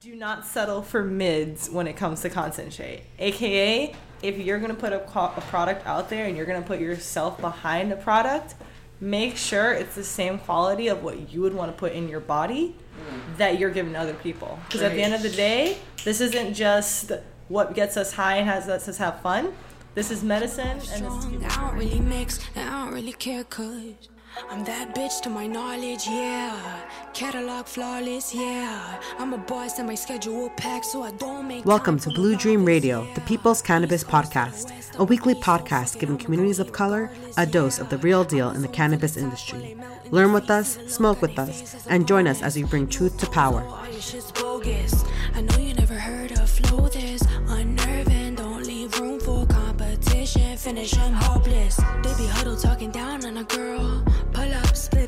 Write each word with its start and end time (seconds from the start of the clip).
do 0.00 0.16
not 0.16 0.46
settle 0.46 0.80
for 0.80 1.04
mids 1.04 1.68
when 1.68 1.86
it 1.86 1.94
comes 1.94 2.22
to 2.22 2.30
concentrate. 2.30 3.02
AKA, 3.18 3.94
if 4.22 4.38
you're 4.38 4.58
going 4.58 4.70
to 4.70 4.76
put 4.76 4.94
a, 4.94 5.02
a 5.02 5.40
product 5.42 5.86
out 5.86 6.08
there 6.08 6.24
and 6.24 6.38
you're 6.38 6.46
going 6.46 6.60
to 6.60 6.66
put 6.66 6.80
yourself 6.80 7.38
behind 7.38 7.92
a 7.92 7.96
product, 7.96 8.54
make 8.98 9.36
sure 9.36 9.74
it's 9.74 9.94
the 9.94 10.04
same 10.04 10.38
quality 10.38 10.88
of 10.88 11.02
what 11.02 11.30
you 11.30 11.42
would 11.42 11.52
want 11.52 11.70
to 11.70 11.76
put 11.78 11.92
in 11.92 12.08
your 12.08 12.20
body 12.20 12.74
mm. 12.98 13.36
that 13.36 13.58
you're 13.58 13.68
giving 13.68 13.94
other 13.94 14.14
people. 14.14 14.58
Because 14.66 14.80
at 14.80 14.92
the 14.92 15.02
end 15.02 15.12
of 15.12 15.20
the 15.20 15.28
day, 15.28 15.76
this 16.02 16.22
isn't 16.22 16.54
just 16.54 17.12
what 17.48 17.74
gets 17.74 17.98
us 17.98 18.14
high 18.14 18.36
and 18.36 18.48
has 18.48 18.68
lets 18.68 18.88
us 18.88 18.96
have 18.96 19.20
fun. 19.20 19.52
This 19.94 20.10
is 20.10 20.24
medicine 20.24 20.66
and 20.66 20.80
this 20.80 20.96
is 20.96 21.44
I 21.44 21.60
don't 21.60 21.76
really 21.76 22.00
mix, 22.00 22.40
and 22.54 22.70
I 22.70 22.84
don't 22.84 22.94
really 22.94 23.12
care 23.12 23.44
cause 23.44 24.08
I'm 24.48 24.64
that 24.64 24.94
bitch 24.94 25.20
to 25.22 25.30
my 25.30 25.46
knowledge, 25.46 26.06
yeah. 26.06 26.80
Catalog 27.12 27.66
flawless, 27.66 28.34
yeah. 28.34 29.00
I'm 29.18 29.34
a 29.34 29.38
boss 29.38 29.78
and 29.78 29.86
my 29.86 29.94
schedule 29.94 30.48
packed 30.50 30.86
so 30.86 31.02
I 31.02 31.10
don't 31.12 31.46
make 31.46 31.64
Welcome 31.64 31.98
to 32.00 32.10
Blue 32.10 32.36
Dream 32.36 32.64
Radio, 32.64 33.06
the 33.14 33.20
People's 33.22 33.60
Cannabis 33.60 34.02
Podcast, 34.02 34.96
a 34.98 35.04
weekly 35.04 35.34
podcast 35.34 35.98
giving 35.98 36.16
communities 36.16 36.58
of 36.58 36.72
color 36.72 37.10
a 37.36 37.44
dose 37.44 37.78
of 37.78 37.90
the 37.90 37.98
real 37.98 38.24
deal 38.24 38.50
in 38.50 38.62
the 38.62 38.68
cannabis 38.68 39.16
industry. 39.16 39.76
Learn 40.10 40.32
with 40.32 40.48
us, 40.50 40.78
smoke 40.86 41.20
with 41.20 41.38
us, 41.38 41.86
and 41.88 42.08
join 42.08 42.26
us 42.26 42.40
as 42.42 42.56
we 42.56 42.62
bring 42.64 42.88
truth 42.88 43.18
to 43.18 43.26
power. 43.26 43.62
All 43.62 43.86
your 43.88 44.00
shit's 44.00 44.32
bogus. 44.32 45.04
I 45.34 45.42
know 45.42 45.58
you 45.58 45.74
never 45.74 45.94
heard 45.94 46.32
of 46.32 46.48
flow 46.48 46.88
this 46.88 47.22
unnerving. 47.48 48.36
Don't 48.36 48.64
leave 48.64 48.98
room 48.98 49.20
for 49.20 49.46
competition. 49.46 50.56
Finish 50.56 50.96
'em 50.98 51.12
hopeless. 51.12 51.76
They 52.02 52.14
be 52.16 52.26
huddle 52.26 52.56
talking 52.56 52.90
down 52.90 53.24
on 53.24 53.36
a 53.36 53.44
girl. 53.44 54.02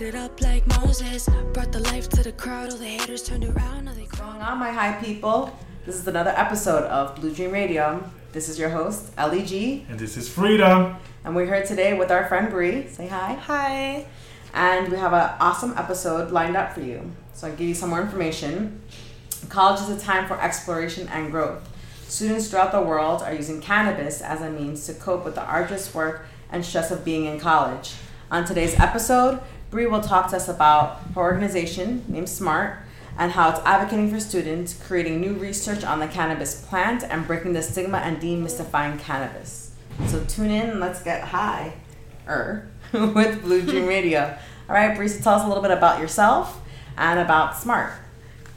Pull 0.02 0.08
up, 0.08 0.14
split 0.14 0.14
it 0.14 0.16
up 0.16 0.40
like 0.40 0.80
Moses. 0.80 1.28
Brought 1.52 1.70
the 1.70 1.78
life 1.78 2.08
to 2.08 2.24
the 2.24 2.32
crowd. 2.32 2.70
All 2.72 2.76
the 2.76 2.84
haters 2.84 3.22
turned 3.22 3.44
around. 3.44 3.84
Now 3.84 3.94
they 3.94 4.06
going 4.06 4.40
on, 4.42 4.58
my 4.58 4.72
high 4.72 5.00
people? 5.00 5.56
This 5.86 5.94
is 5.94 6.08
another 6.08 6.32
episode 6.36 6.84
of 6.84 7.14
Blue 7.14 7.32
Dream 7.32 7.52
Radio. 7.52 8.02
This 8.32 8.48
is 8.48 8.58
your 8.58 8.70
host, 8.70 9.12
Ellie 9.16 9.44
G, 9.44 9.86
And 9.88 10.00
this 10.00 10.16
is 10.16 10.28
Freedom. 10.28 10.96
and 11.24 11.36
we're 11.36 11.46
here 11.46 11.64
today 11.64 11.96
with 11.96 12.10
our 12.10 12.26
friend 12.26 12.50
Bree. 12.50 12.88
Say 12.88 13.06
hi. 13.06 13.34
Hi. 13.34 14.06
And 14.52 14.88
we 14.90 14.98
have 14.98 15.12
an 15.12 15.30
awesome 15.38 15.72
episode 15.76 16.32
lined 16.32 16.56
up 16.56 16.72
for 16.72 16.80
you. 16.80 17.12
So 17.34 17.46
I'll 17.46 17.54
give 17.54 17.68
you 17.68 17.74
some 17.74 17.90
more 17.90 18.00
information. 18.00 18.82
College 19.50 19.82
is 19.82 19.88
a 19.88 20.00
time 20.00 20.26
for 20.26 20.40
exploration 20.40 21.06
and 21.12 21.30
growth. 21.30 21.68
Students 22.08 22.48
throughout 22.48 22.72
the 22.72 22.82
world 22.82 23.22
are 23.22 23.34
using 23.34 23.60
cannabis 23.60 24.20
as 24.20 24.40
a 24.40 24.50
means 24.50 24.84
to 24.86 24.94
cope 24.94 25.24
with 25.24 25.36
the 25.36 25.44
arduous 25.44 25.94
work 25.94 26.26
and 26.50 26.64
stress 26.64 26.90
of 26.90 27.04
being 27.04 27.26
in 27.26 27.38
college. 27.38 27.94
On 28.32 28.44
today's 28.44 28.78
episode, 28.80 29.40
Bree 29.72 29.86
will 29.86 30.02
talk 30.02 30.28
to 30.30 30.36
us 30.36 30.48
about 30.48 31.00
her 31.14 31.22
organization 31.22 32.04
named 32.06 32.28
SMART 32.28 32.80
and 33.18 33.32
how 33.32 33.48
it's 33.48 33.60
advocating 33.60 34.10
for 34.10 34.20
students, 34.20 34.74
creating 34.74 35.18
new 35.18 35.32
research 35.32 35.82
on 35.82 35.98
the 35.98 36.06
cannabis 36.06 36.60
plant, 36.66 37.02
and 37.04 37.26
breaking 37.26 37.54
the 37.54 37.62
stigma 37.62 37.96
and 37.98 38.18
demystifying 38.20 39.00
cannabis. 39.00 39.72
So 40.08 40.22
tune 40.24 40.50
in 40.50 40.68
and 40.68 40.80
let's 40.80 41.02
get 41.02 41.22
high 41.22 41.72
er 42.28 42.70
with 42.92 43.42
Blue 43.42 43.62
Dream 43.62 43.86
Radio. 43.88 44.36
All 44.68 44.74
right, 44.74 44.94
Bree, 44.94 45.08
so 45.08 45.22
tell 45.22 45.34
us 45.36 45.44
a 45.44 45.48
little 45.48 45.62
bit 45.62 45.72
about 45.72 46.00
yourself 46.00 46.60
and 46.98 47.18
about 47.18 47.56
SMART. 47.56 47.94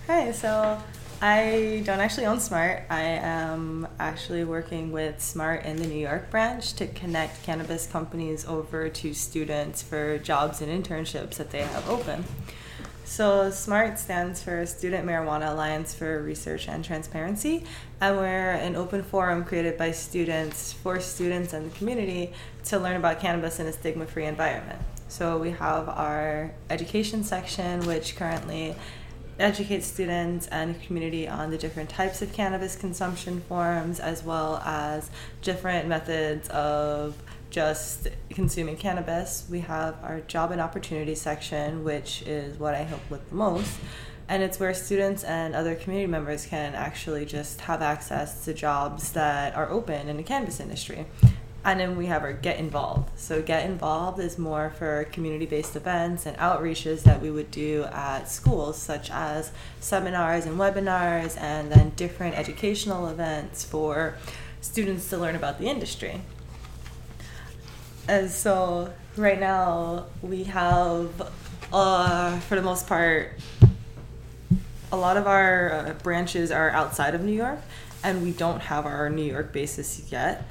Hi, 0.08 0.34
so 0.34 0.82
I 1.22 1.82
don't 1.86 2.02
actually 2.02 2.26
own 2.26 2.40
Smart. 2.40 2.84
I 2.90 3.02
am 3.02 3.88
actually 4.00 4.44
working 4.44 4.92
with 4.92 5.22
Smart 5.22 5.64
in 5.66 5.78
the 5.78 5.88
New 5.88 6.00
York 6.00 6.30
branch 6.30 6.74
to 6.74 6.88
connect 6.88 7.42
cannabis 7.44 7.88
companies 7.88 8.46
over 8.46 8.90
to 8.90 9.14
students 9.14 9.82
for 9.82 10.18
jobs 10.18 10.62
and 10.62 10.84
internships 10.84 11.36
that 11.36 11.52
they 11.52 11.62
have 11.62 11.90
open. 11.90 12.26
So, 13.06 13.52
SMART 13.52 14.00
stands 14.00 14.42
for 14.42 14.66
Student 14.66 15.08
Marijuana 15.08 15.52
Alliance 15.52 15.94
for 15.94 16.24
Research 16.24 16.68
and 16.68 16.84
Transparency, 16.84 17.64
and 18.02 18.18
we're 18.18 18.52
an 18.52 18.76
open 18.76 19.04
forum 19.04 19.46
created 19.46 19.78
by 19.78 19.92
students 19.92 20.74
for 20.74 21.00
students 21.00 21.54
and 21.54 21.72
the 21.72 21.78
community 21.78 22.34
to 22.66 22.80
learn 22.80 22.96
about 22.96 23.20
cannabis 23.20 23.60
in 23.60 23.68
a 23.68 23.74
stigma 23.74 24.08
free 24.08 24.26
environment. 24.26 24.82
So, 25.08 25.38
we 25.38 25.52
have 25.52 25.88
our 25.88 26.52
education 26.72 27.24
section, 27.24 27.86
which 27.86 28.16
currently 28.16 28.76
educates 29.40 29.86
students 29.86 30.48
and 30.48 30.82
community 30.82 31.28
on 31.28 31.52
the 31.52 31.58
different 31.58 31.90
types 31.90 32.22
of 32.22 32.32
cannabis 32.34 32.76
consumption 32.76 33.42
forms, 33.42 34.00
as 34.00 34.24
well 34.24 34.58
as 34.66 35.10
different 35.42 35.88
methods 35.88 36.48
of 36.50 37.22
just 37.50 38.08
consuming 38.30 38.78
cannabis. 38.78 39.46
We 39.50 39.62
have 39.62 39.96
our 40.04 40.22
job 40.22 40.52
and 40.52 40.60
opportunity 40.60 41.16
section, 41.16 41.84
which 41.84 42.22
is 42.24 42.58
what 42.60 42.76
I 42.76 42.80
help 42.80 43.10
with 43.10 43.30
the 43.30 43.36
most. 43.36 43.78
And 44.28 44.42
it's 44.42 44.60
where 44.60 44.74
students 44.74 45.24
and 45.24 45.54
other 45.54 45.76
community 45.76 46.12
members 46.12 46.48
can 46.48 46.74
actually 46.74 47.26
just 47.26 47.62
have 47.62 47.82
access 47.82 48.44
to 48.46 48.54
jobs 48.54 49.12
that 49.12 49.56
are 49.56 49.70
open 49.70 50.10
in 50.10 50.18
the 50.18 50.24
cannabis 50.24 50.60
industry. 50.60 51.06
And 51.66 51.80
then 51.80 51.98
we 51.98 52.06
have 52.06 52.22
our 52.22 52.32
Get 52.32 52.60
Involved. 52.60 53.18
So, 53.20 53.42
Get 53.42 53.66
Involved 53.66 54.20
is 54.20 54.38
more 54.38 54.70
for 54.78 55.06
community 55.06 55.48
based 55.48 55.76
events 55.76 56.28
and 56.28 56.38
outreaches 56.38 57.02
that 57.04 57.24
we 57.24 57.32
would 57.32 57.50
do 57.50 57.86
at 57.86 58.30
schools, 58.30 58.78
such 58.80 59.10
as 59.10 59.52
seminars 59.80 60.46
and 60.46 60.60
webinars, 60.60 61.42
and 61.42 61.72
then 61.72 61.90
different 61.96 62.38
educational 62.38 63.08
events 63.08 63.66
for 63.66 64.16
students 64.62 65.10
to 65.10 65.18
learn 65.18 65.36
about 65.36 65.58
the 65.58 65.66
industry. 65.66 66.22
And 68.08 68.30
so 68.30 68.94
right 69.18 69.40
now 69.40 70.06
we 70.22 70.44
have, 70.44 71.10
uh, 71.74 72.40
for 72.42 72.56
the 72.56 72.62
most 72.62 72.86
part, 72.86 73.40
a 74.92 74.98
lot 74.98 75.18
of 75.18 75.26
our 75.26 75.74
uh, 75.74 75.94
branches 76.04 76.52
are 76.52 76.70
outside 76.70 77.16
of 77.16 77.22
New 77.22 77.34
York, 77.34 77.60
and 78.04 78.22
we 78.22 78.32
don't 78.32 78.62
have 78.62 78.86
our 78.86 79.10
New 79.10 79.24
York 79.24 79.52
basis 79.52 80.12
yet. 80.12 80.46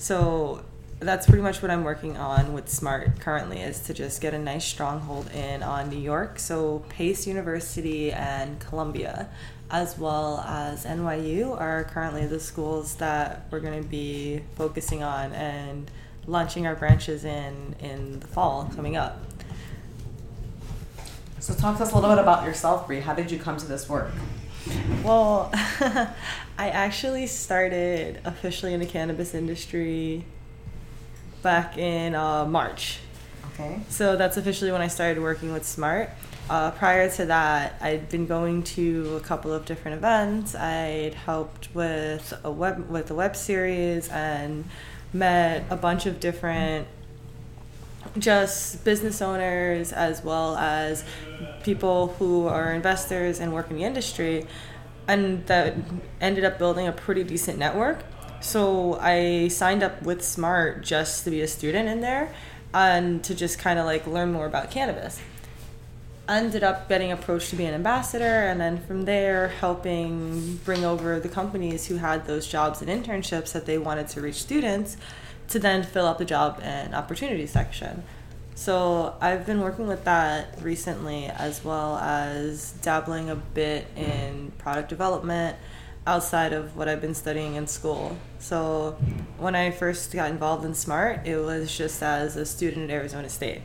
So 0.00 0.62
that's 0.98 1.26
pretty 1.26 1.42
much 1.42 1.60
what 1.60 1.70
I'm 1.70 1.84
working 1.84 2.16
on 2.16 2.54
with 2.54 2.70
Smart 2.70 3.20
currently 3.20 3.60
is 3.60 3.80
to 3.80 3.92
just 3.92 4.22
get 4.22 4.32
a 4.32 4.38
nice 4.38 4.64
stronghold 4.64 5.30
in 5.32 5.62
on 5.62 5.90
New 5.90 5.98
York. 5.98 6.38
So 6.38 6.82
Pace 6.88 7.26
University 7.26 8.10
and 8.10 8.58
Columbia, 8.60 9.28
as 9.70 9.98
well 9.98 10.40
as 10.40 10.86
NYU, 10.86 11.54
are 11.60 11.84
currently 11.84 12.26
the 12.26 12.40
schools 12.40 12.94
that 12.94 13.44
we're 13.50 13.60
going 13.60 13.82
to 13.82 13.86
be 13.86 14.40
focusing 14.54 15.02
on 15.02 15.34
and 15.34 15.90
launching 16.26 16.66
our 16.66 16.74
branches 16.74 17.26
in 17.26 17.76
in 17.80 18.20
the 18.20 18.26
fall 18.26 18.72
coming 18.74 18.96
up. 18.96 19.20
So 21.40 21.52
talk 21.52 21.76
to 21.76 21.82
us 21.82 21.92
a 21.92 21.94
little 21.94 22.08
bit 22.08 22.18
about 22.18 22.46
yourself, 22.46 22.86
Bree. 22.86 23.00
How 23.00 23.12
did 23.12 23.30
you 23.30 23.38
come 23.38 23.58
to 23.58 23.66
this 23.66 23.86
work? 23.86 24.12
Well, 25.04 25.50
I 25.54 26.68
actually 26.68 27.26
started 27.26 28.20
officially 28.24 28.74
in 28.74 28.80
the 28.80 28.86
cannabis 28.86 29.34
industry 29.34 30.24
back 31.42 31.78
in 31.78 32.14
uh, 32.14 32.44
March. 32.44 32.98
Okay. 33.54 33.80
So 33.88 34.16
that's 34.16 34.36
officially 34.36 34.70
when 34.72 34.82
I 34.82 34.88
started 34.88 35.22
working 35.22 35.52
with 35.52 35.66
Smart. 35.66 36.10
Uh, 36.48 36.72
prior 36.72 37.08
to 37.08 37.26
that, 37.26 37.76
I'd 37.80 38.08
been 38.08 38.26
going 38.26 38.64
to 38.64 39.16
a 39.16 39.20
couple 39.20 39.52
of 39.52 39.64
different 39.64 39.98
events. 39.98 40.54
I'd 40.54 41.14
helped 41.14 41.68
with 41.74 42.34
a 42.42 42.50
web 42.50 42.90
with 42.90 43.10
a 43.10 43.14
web 43.14 43.36
series 43.36 44.08
and 44.08 44.64
met 45.12 45.64
a 45.70 45.76
bunch 45.76 46.06
of 46.06 46.18
different 46.20 46.88
just 48.18 48.84
business 48.84 49.22
owners 49.22 49.92
as 49.92 50.22
well 50.24 50.56
as 50.56 51.04
people 51.62 52.08
who 52.18 52.46
are 52.46 52.72
investors 52.72 53.40
and 53.40 53.52
work 53.52 53.70
in 53.70 53.76
the 53.76 53.84
industry 53.84 54.46
and 55.06 55.46
that 55.46 55.74
ended 56.20 56.44
up 56.44 56.58
building 56.58 56.86
a 56.86 56.92
pretty 56.92 57.24
decent 57.24 57.58
network. 57.58 58.04
So 58.40 58.98
i 59.00 59.48
signed 59.48 59.82
up 59.82 60.02
with 60.02 60.22
smart 60.22 60.82
just 60.82 61.24
to 61.24 61.30
be 61.30 61.40
a 61.42 61.48
student 61.48 61.88
in 61.88 62.00
there 62.00 62.32
and 62.72 63.22
to 63.24 63.34
just 63.34 63.58
kind 63.58 63.78
of 63.78 63.86
like 63.86 64.06
learn 64.06 64.32
more 64.32 64.46
about 64.46 64.70
cannabis. 64.70 65.20
Ended 66.28 66.62
up 66.62 66.88
getting 66.88 67.10
approached 67.10 67.50
to 67.50 67.56
be 67.56 67.64
an 67.64 67.74
ambassador 67.74 68.24
and 68.24 68.60
then 68.60 68.78
from 68.78 69.02
there 69.02 69.48
helping 69.48 70.56
bring 70.64 70.84
over 70.84 71.18
the 71.18 71.28
companies 71.28 71.86
who 71.86 71.96
had 71.96 72.26
those 72.26 72.46
jobs 72.46 72.80
and 72.80 72.88
internships 72.88 73.52
that 73.52 73.66
they 73.66 73.78
wanted 73.78 74.06
to 74.08 74.20
reach 74.20 74.36
students 74.36 74.96
to 75.50 75.58
then 75.58 75.82
fill 75.82 76.06
out 76.06 76.18
the 76.18 76.24
job 76.24 76.58
and 76.62 76.94
opportunity 76.94 77.46
section 77.46 78.02
so 78.54 79.14
i've 79.20 79.44
been 79.46 79.60
working 79.60 79.86
with 79.86 80.04
that 80.04 80.56
recently 80.62 81.26
as 81.26 81.64
well 81.64 81.96
as 81.98 82.72
dabbling 82.82 83.28
a 83.30 83.36
bit 83.36 83.86
in 83.96 84.52
product 84.58 84.88
development 84.88 85.56
outside 86.06 86.52
of 86.52 86.76
what 86.76 86.88
i've 86.88 87.00
been 87.00 87.14
studying 87.14 87.54
in 87.56 87.66
school 87.66 88.16
so 88.38 88.96
when 89.38 89.54
i 89.54 89.70
first 89.70 90.12
got 90.12 90.30
involved 90.30 90.64
in 90.64 90.74
smart 90.74 91.26
it 91.26 91.36
was 91.36 91.76
just 91.76 92.02
as 92.02 92.36
a 92.36 92.46
student 92.46 92.90
at 92.90 92.94
arizona 92.94 93.28
state 93.28 93.60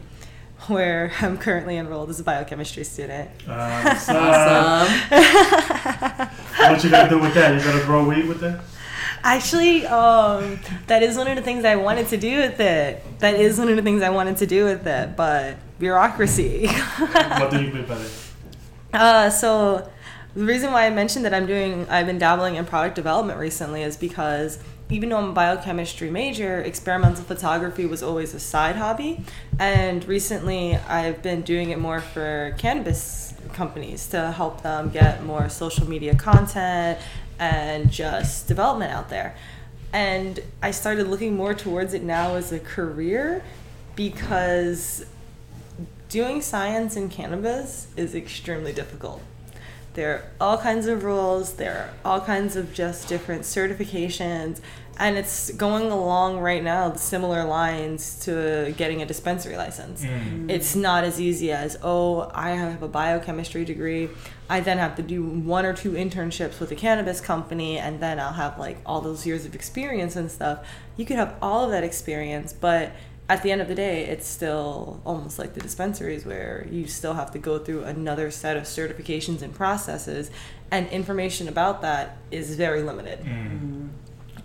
where 0.68 1.12
I'm 1.22 1.38
currently 1.38 1.78
enrolled 1.78 2.10
as 2.10 2.20
a 2.20 2.24
biochemistry 2.24 2.86
student. 2.86 3.30
So, 3.46 3.52
Awesome. 3.52 4.94
what 6.58 6.84
you 6.84 6.90
gotta 6.90 7.10
do 7.10 7.20
with 7.20 7.34
that? 7.34 7.54
You 7.56 7.64
gotta 7.64 7.86
grow 7.86 8.08
weed 8.08 8.28
with 8.28 8.40
that? 8.40 8.62
Actually, 9.25 9.88
um, 9.88 10.60
that 10.86 11.01
is 11.01 11.18
one 11.18 11.27
of 11.27 11.36
the 11.36 11.42
things 11.42 11.66
I 11.66 11.77
wanted 11.77 12.07
to 12.10 12.18
do 12.18 12.38
with 12.38 12.60
it. 12.60 13.04
That 13.19 13.33
is 13.36 13.57
one 13.57 13.69
of 13.69 13.75
the 13.75 13.81
things 13.81 14.04
I 14.04 14.12
wanted 14.12 14.38
to 14.38 14.45
do 14.45 14.66
with 14.66 14.86
it, 14.86 15.16
but 15.16 15.57
bureaucracy. 15.80 16.68
What 17.39 17.50
do 17.50 17.60
you 17.62 17.74
mean 17.74 17.86
by 17.88 17.98
that? 17.98 18.12
Uh, 18.94 19.30
so 19.31 19.89
The 20.36 20.44
reason 20.45 20.72
why 20.74 20.86
I 20.86 20.89
mentioned 20.89 21.25
that 21.25 21.33
I'm 21.33 21.48
doing, 21.48 21.88
I've 21.89 22.06
been 22.06 22.18
dabbling 22.19 22.56
in 22.56 22.66
product 22.66 22.95
development 22.95 23.39
recently 23.39 23.83
is 23.83 23.98
because 23.98 24.60
even 24.89 25.10
though 25.10 25.18
I'm 25.18 25.30
a 25.31 25.33
biochemistry 25.33 26.12
major, 26.12 26.62
experimental 26.62 27.24
photography 27.24 27.86
was 27.86 28.04
always 28.04 28.33
a 28.36 28.39
side 28.39 28.75
hobby. 28.75 29.24
And 29.60 30.06
recently 30.07 30.75
I've 30.75 31.24
been 31.24 31.42
doing 31.42 31.72
it 31.72 31.80
more 31.80 32.01
for 32.01 32.54
cannabis 32.60 33.33
companies 33.54 34.07
to 34.10 34.31
help 34.33 34.62
them 34.62 34.89
get 34.89 35.24
more 35.24 35.50
social 35.50 35.88
media 35.89 36.16
content 36.16 37.00
and 37.40 37.92
just 37.92 38.48
development 38.48 38.92
out 38.92 39.10
there. 39.10 39.36
And 39.94 40.42
I 40.62 40.72
started 40.72 41.08
looking 41.08 41.36
more 41.36 41.54
towards 41.54 41.94
it 41.94 42.04
now 42.04 42.36
as 42.36 42.52
a 42.52 42.60
career 42.60 43.44
because 43.96 45.06
doing 46.10 46.42
science 46.42 46.96
in 46.96 47.10
cannabis 47.10 47.88
is 47.96 48.14
extremely 48.16 48.74
difficult. 48.74 49.22
There 49.94 50.14
are 50.14 50.24
all 50.42 50.58
kinds 50.58 50.88
of 50.88 51.06
rules, 51.06 51.54
there 51.54 51.94
are 52.04 52.12
all 52.12 52.20
kinds 52.20 52.58
of 52.58 52.74
just 52.74 53.08
different 53.08 53.44
certifications, 53.44 54.60
and 54.98 55.18
it's 55.18 55.52
going 55.52 55.92
along 55.92 56.40
right 56.40 56.64
now 56.64 56.94
similar 56.94 57.44
lines 57.44 58.20
to 58.26 58.74
getting 58.78 59.02
a 59.02 59.06
dispensary 59.06 59.58
license. 59.58 60.04
Mm. 60.04 60.50
It's 60.50 60.76
not 60.76 61.04
as 61.04 61.20
easy 61.20 61.52
as, 61.52 61.78
oh, 61.84 62.32
I 62.34 62.52
have 62.52 62.82
a 62.82 62.88
biochemistry 62.88 63.66
degree. 63.66 64.10
I 64.50 64.62
then 64.62 64.78
have 64.78 64.96
to 64.96 65.04
do 65.04 65.24
one 65.24 65.66
or 65.66 65.74
two 65.74 65.92
internships 65.92 66.60
with 66.60 66.72
a 66.72 66.76
cannabis 66.76 67.20
company, 67.20 67.78
and 67.78 68.00
then 68.00 68.20
I'll 68.20 68.34
have 68.34 68.58
like 68.58 68.78
all 68.86 69.02
those 69.02 69.26
years 69.26 69.46
of 69.46 69.56
experience 69.56 70.16
and 70.16 70.32
stuff. 70.32 70.66
You 70.98 71.06
could 71.06 71.18
have 71.18 71.36
all 71.42 71.66
of 71.66 71.72
that 71.72 71.84
experience, 71.84 72.54
but 72.54 72.92
at 73.28 73.42
the 73.42 73.52
end 73.52 73.60
of 73.60 73.68
the 73.68 73.76
day, 73.76 74.06
it's 74.06 74.28
still 74.28 75.02
almost 75.04 75.40
like 75.40 75.56
the 75.56 75.60
dispensaries 75.60 76.26
where 76.26 76.68
you 76.70 76.86
still 76.86 77.16
have 77.16 77.32
to 77.32 77.40
go 77.40 77.58
through 77.58 77.84
another 77.84 78.30
set 78.30 78.56
of 78.56 78.64
certifications 78.64 79.42
and 79.42 79.54
processes, 79.54 80.30
and 80.72 80.88
information 80.90 81.48
about 81.48 81.82
that 81.82 82.18
is 82.30 82.56
very 82.56 82.84
limited. 82.84 83.20
Mm. 83.22 83.26
Mm-hmm. 83.26 83.88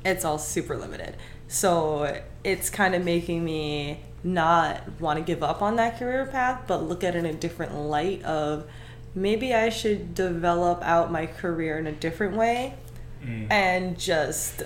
It's 0.04 0.24
all 0.24 0.38
super 0.38 0.76
limited. 0.76 1.16
So 1.48 2.22
it's 2.44 2.70
kind 2.70 2.94
of 2.94 3.04
making 3.04 3.44
me 3.44 4.00
not 4.22 5.00
want 5.00 5.18
to 5.18 5.24
give 5.24 5.42
up 5.42 5.62
on 5.62 5.76
that 5.76 5.98
career 5.98 6.26
path, 6.26 6.62
but 6.66 6.82
look 6.84 7.02
at 7.04 7.14
it 7.14 7.18
in 7.18 7.26
a 7.26 7.32
different 7.32 7.74
light 7.74 8.22
of 8.22 8.66
maybe 9.14 9.54
I 9.54 9.68
should 9.68 10.14
develop 10.14 10.82
out 10.82 11.10
my 11.10 11.26
career 11.26 11.78
in 11.78 11.86
a 11.86 11.92
different 11.92 12.36
way 12.36 12.74
mm. 13.24 13.50
and 13.50 13.98
just 13.98 14.62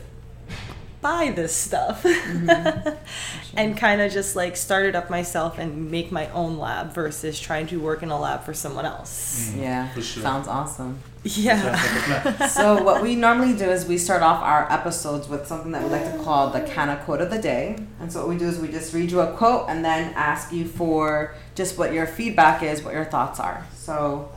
buy 1.04 1.30
this 1.36 1.54
stuff 1.54 2.02
and 3.56 3.76
kind 3.76 4.00
of 4.00 4.10
just 4.10 4.34
like 4.34 4.56
start 4.56 4.86
it 4.86 4.96
up 4.96 5.10
myself 5.10 5.58
and 5.58 5.90
make 5.90 6.10
my 6.10 6.30
own 6.30 6.56
lab 6.58 6.94
versus 6.94 7.38
trying 7.38 7.66
to 7.66 7.78
work 7.78 8.02
in 8.02 8.08
a 8.10 8.18
lab 8.18 8.42
for 8.42 8.54
someone 8.54 8.86
else. 8.86 9.52
Yeah, 9.54 9.90
For 9.92 10.00
sure. 10.00 10.22
sounds 10.22 10.48
awesome. 10.48 10.98
Yeah. 11.22 11.60
Sounds 11.60 12.16
like 12.16 12.26
a 12.26 12.32
plan. 12.38 12.48
so 12.58 12.82
what 12.82 13.02
we 13.02 13.16
normally 13.16 13.54
do 13.54 13.64
is 13.66 13.84
we 13.86 13.98
start 13.98 14.22
off 14.22 14.42
our 14.42 14.70
episodes 14.72 15.28
with 15.28 15.46
something 15.46 15.72
that 15.72 15.82
we 15.84 15.90
like 15.90 16.10
to 16.10 16.18
call 16.24 16.48
the 16.48 16.62
Canna 16.62 16.96
quote 17.04 17.20
of 17.20 17.30
the 17.30 17.38
day. 17.38 17.76
And 18.00 18.10
so 18.10 18.20
what 18.20 18.28
we 18.30 18.38
do 18.38 18.48
is 18.48 18.58
we 18.58 18.68
just 18.68 18.94
read 18.94 19.10
you 19.10 19.20
a 19.20 19.32
quote 19.36 19.68
and 19.68 19.84
then 19.84 20.14
ask 20.14 20.52
you 20.52 20.64
for 20.66 21.34
just 21.54 21.76
what 21.78 21.92
your 21.92 22.06
feedback 22.06 22.62
is, 22.62 22.82
what 22.82 22.94
your 22.94 23.04
thoughts 23.04 23.38
are. 23.40 23.66
So, 23.74 24.32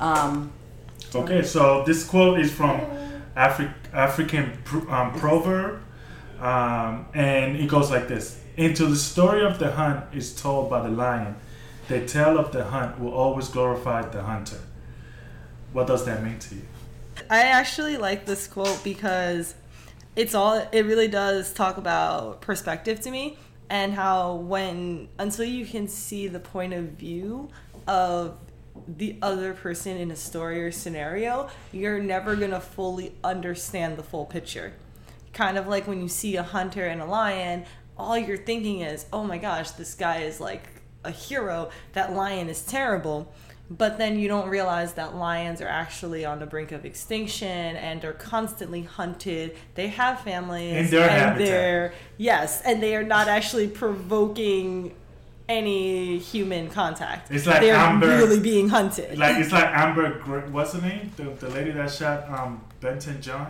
um, 0.00 0.50
Okay, 1.14 1.42
so 1.42 1.84
this 1.84 2.04
quote 2.04 2.40
is 2.40 2.50
from 2.52 2.80
Afri- 3.36 3.72
African 3.92 4.58
pr- 4.64 4.90
um, 4.90 5.12
proverb, 5.14 5.80
um, 6.40 7.06
and 7.14 7.56
it 7.56 7.68
goes 7.68 7.90
like 7.90 8.08
this: 8.08 8.40
"Until 8.56 8.90
the 8.90 8.96
story 8.96 9.44
of 9.44 9.58
the 9.58 9.72
hunt 9.72 10.04
is 10.14 10.34
told 10.34 10.70
by 10.70 10.82
the 10.82 10.90
lion, 10.90 11.36
the 11.88 12.06
tale 12.06 12.38
of 12.38 12.52
the 12.52 12.64
hunt 12.64 13.00
will 13.00 13.12
always 13.12 13.48
glorify 13.48 14.02
the 14.02 14.22
hunter." 14.22 14.60
What 15.72 15.86
does 15.86 16.04
that 16.06 16.22
mean 16.22 16.38
to 16.38 16.54
you? 16.54 16.62
I 17.30 17.42
actually 17.42 17.96
like 17.96 18.26
this 18.26 18.46
quote 18.46 18.82
because 18.84 19.54
it's 20.14 20.34
all 20.34 20.66
it 20.72 20.82
really 20.82 21.08
does 21.08 21.52
talk 21.52 21.76
about 21.76 22.40
perspective 22.40 23.00
to 23.00 23.10
me 23.10 23.38
and 23.68 23.92
how 23.92 24.34
when 24.34 25.08
until 25.18 25.44
you 25.44 25.66
can 25.66 25.88
see 25.88 26.28
the 26.28 26.40
point 26.40 26.72
of 26.72 26.84
view 26.92 27.48
of 27.86 28.38
the 28.88 29.16
other 29.22 29.54
person 29.54 29.96
in 29.96 30.10
a 30.10 30.16
story 30.16 30.62
or 30.62 30.70
scenario, 30.70 31.48
you're 31.72 31.98
never 31.98 32.36
going 32.36 32.50
to 32.50 32.60
fully 32.60 33.14
understand 33.24 33.96
the 33.96 34.02
full 34.02 34.26
picture. 34.26 34.74
Kind 35.36 35.58
of 35.58 35.66
like 35.66 35.86
when 35.86 36.00
you 36.00 36.08
see 36.08 36.36
a 36.36 36.42
hunter 36.42 36.86
and 36.86 37.02
a 37.02 37.04
lion, 37.04 37.66
all 37.98 38.16
you're 38.16 38.38
thinking 38.38 38.80
is, 38.80 39.04
"Oh 39.12 39.22
my 39.22 39.36
gosh, 39.36 39.72
this 39.72 39.92
guy 39.92 40.20
is 40.22 40.40
like 40.40 40.62
a 41.04 41.10
hero. 41.10 41.68
That 41.92 42.14
lion 42.14 42.48
is 42.48 42.62
terrible." 42.62 43.34
But 43.68 43.98
then 43.98 44.18
you 44.18 44.28
don't 44.28 44.48
realize 44.48 44.94
that 44.94 45.14
lions 45.14 45.60
are 45.60 45.68
actually 45.68 46.24
on 46.24 46.38
the 46.38 46.46
brink 46.46 46.72
of 46.72 46.86
extinction 46.86 47.76
and 47.76 48.02
are 48.06 48.14
constantly 48.14 48.84
hunted. 48.84 49.56
They 49.74 49.88
have 49.88 50.20
families 50.20 50.86
In 50.86 50.90
their 50.90 51.10
and 51.10 51.38
they're 51.38 51.92
yes, 52.16 52.62
and 52.62 52.82
they 52.82 52.96
are 52.96 53.02
not 53.02 53.28
actually 53.28 53.68
provoking 53.68 54.94
any 55.50 56.16
human 56.16 56.70
contact. 56.70 57.30
It's 57.30 57.46
like 57.46 57.60
they're 57.60 57.76
Amber- 57.76 58.06
really 58.06 58.40
being 58.40 58.70
hunted. 58.70 59.18
Like 59.18 59.36
it's 59.42 59.52
like 59.52 59.66
Amber, 59.66 60.12
what's 60.50 60.72
her 60.72 60.80
name? 60.80 61.12
The, 61.16 61.24
the 61.24 61.50
lady 61.50 61.72
that 61.72 61.90
shot 61.90 62.26
um, 62.30 62.64
Botham 62.80 63.20
Jean. 63.20 63.48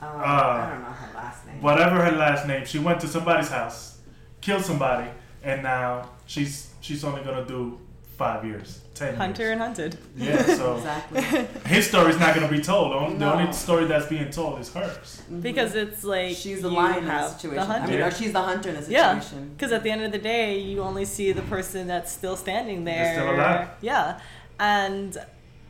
Um, 0.00 0.08
Uh, 0.08 0.22
I 0.22 0.70
don't 0.70 0.82
know 0.82 0.88
her 0.88 1.14
last 1.14 1.46
name. 1.46 1.62
whatever 1.62 2.04
her 2.04 2.12
last 2.12 2.46
name, 2.46 2.64
she 2.66 2.78
went 2.78 3.00
to 3.00 3.08
somebody's 3.08 3.48
house, 3.50 3.98
killed 4.40 4.64
somebody, 4.64 5.08
and 5.42 5.62
now 5.62 6.08
she's 6.26 6.70
she's 6.80 7.02
only 7.04 7.22
gonna 7.22 7.44
do 7.46 7.78
five 8.18 8.44
years, 8.46 8.80
ten 8.94 9.14
Hunter 9.14 9.42
years. 9.42 9.52
and 9.52 9.60
hunted. 9.60 9.98
Yeah, 10.16 10.42
so 10.60 10.76
Exactly. 10.78 11.20
his 11.74 11.86
story's 11.88 12.18
not 12.18 12.34
gonna 12.34 12.48
be 12.48 12.60
told. 12.62 12.92
The 12.92 12.96
only, 12.96 13.12
the 13.18 13.24
No. 13.26 13.32
only 13.34 13.52
story 13.52 13.84
that's 13.86 14.06
being 14.06 14.30
told 14.30 14.58
is 14.60 14.72
hers. 14.72 15.22
Because 15.42 15.74
it's 15.74 16.02
like 16.02 16.34
she's 16.36 16.62
the 16.62 16.70
lion 16.70 16.98
in 16.98 17.04
the 17.08 17.28
situation. 17.28 17.68
The 17.68 17.74
I 17.74 17.86
mean, 17.86 18.00
or 18.00 18.10
she's 18.10 18.32
the 18.32 18.40
hunter 18.42 18.70
in 18.70 18.76
the 18.76 18.82
situation. 18.82 19.04
Yeah, 19.14 19.20
situation. 19.20 19.50
because 19.56 19.72
at 19.72 19.82
the 19.82 19.90
end 19.90 20.02
of 20.02 20.12
the 20.12 20.18
day, 20.18 20.58
you 20.58 20.80
only 20.82 21.04
see 21.04 21.32
the 21.32 21.42
person 21.42 21.86
that's 21.88 22.10
still 22.10 22.36
standing 22.36 22.84
there. 22.84 23.04
They're 23.04 23.14
still 23.22 23.34
alive. 23.34 23.68
Yeah, 23.82 24.20
and 24.58 25.16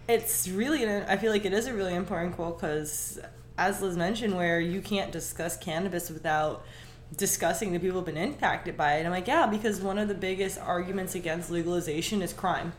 it's 0.08 0.46
really. 0.48 0.86
I 0.86 1.16
feel 1.16 1.32
like 1.32 1.44
it 1.44 1.52
is 1.52 1.66
a 1.66 1.74
really 1.74 1.94
important 1.94 2.36
quote 2.36 2.60
because, 2.60 3.18
as 3.58 3.80
Liz 3.80 3.96
mentioned, 3.96 4.36
where 4.36 4.60
you 4.60 4.80
can't 4.80 5.12
discuss 5.12 5.56
cannabis 5.56 6.10
without 6.10 6.64
discussing 7.16 7.72
the 7.72 7.78
people 7.78 7.98
who've 7.98 8.06
been 8.06 8.16
impacted 8.16 8.76
by 8.76 8.96
it. 8.96 9.06
I'm 9.06 9.12
like, 9.12 9.28
yeah, 9.28 9.46
because 9.46 9.80
one 9.80 9.98
of 9.98 10.08
the 10.08 10.14
biggest 10.14 10.58
arguments 10.58 11.14
against 11.14 11.50
legalization 11.50 12.22
is 12.22 12.32
crime. 12.32 12.72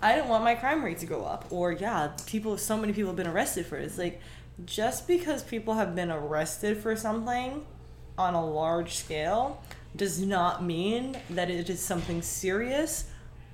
I 0.00 0.16
don't 0.16 0.28
want 0.28 0.44
my 0.44 0.54
crime 0.54 0.84
rate 0.84 0.98
to 0.98 1.06
go 1.06 1.24
up. 1.24 1.46
Or 1.50 1.72
yeah, 1.72 2.12
people 2.26 2.56
so 2.56 2.76
many 2.76 2.92
people 2.92 3.08
have 3.10 3.16
been 3.16 3.26
arrested 3.26 3.66
for 3.66 3.76
it. 3.76 3.84
It's 3.84 3.98
like 3.98 4.20
just 4.64 5.06
because 5.06 5.42
people 5.42 5.74
have 5.74 5.94
been 5.94 6.10
arrested 6.10 6.78
for 6.78 6.96
something 6.96 7.64
on 8.16 8.34
a 8.34 8.44
large 8.44 8.94
scale 8.94 9.62
does 9.96 10.20
not 10.20 10.64
mean 10.64 11.16
that 11.30 11.50
it 11.50 11.70
is 11.70 11.80
something 11.80 12.22
serious 12.22 13.07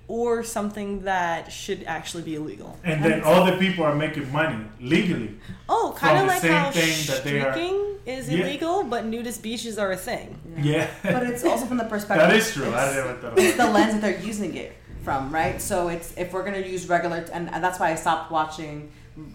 or 0.07 0.43
something 0.43 1.01
that 1.05 1.51
should 1.51 1.83
actually 1.85 2.23
be 2.23 2.35
illegal. 2.35 2.79
And 2.85 3.03
then 3.03 3.23
all 3.23 3.45
the 3.47 3.57
people 3.57 3.85
are 3.85 3.95
making 3.95 4.31
money 4.31 4.63
legally. 4.81 5.37
Oh, 5.69 5.95
kind 5.97 6.19
of 6.19 6.27
like 6.27 6.43
same 6.43 6.53
how 6.53 6.71
thing 6.71 7.07
that 7.07 7.25
they 7.25 7.41
are- 7.41 7.53
streaking 7.53 7.97
is 8.05 8.29
Yeah. 8.29 8.41
illegal, 8.41 8.85
but 8.85 9.07
nudist 9.07 9.43
beaches 9.43 9.79
are 9.79 9.93
a 9.93 9.97
thing. 9.97 10.39
Yeah, 10.61 10.89
But 11.03 11.23
it's 11.23 11.43
also 11.51 11.65
from 11.65 11.79
the 11.79 11.85
perspective. 11.85 12.29
that 12.29 12.37
is 12.37 12.53
true. 12.53 12.67
I 12.67 12.69
it's- 12.91 12.95
didn't 12.95 13.23
know 13.23 13.33
it's 13.37 13.57
that. 13.57 13.67
the 13.67 13.73
lens 13.73 13.93
that 13.95 14.03
they're 14.03 14.21
using 14.21 14.55
it 14.57 14.73
from, 15.03 15.33
right? 15.33 15.61
So 15.61 15.89
it's 15.89 16.13
if 16.19 16.33
we're 16.35 16.45
gonna 16.45 16.59
use 16.59 16.87
regular, 16.87 17.25
and, 17.33 17.49
and 17.55 17.65
that's 17.65 17.79
why 17.81 17.91
I 17.91 17.95
stopped 17.95 18.31
watching 18.31 18.91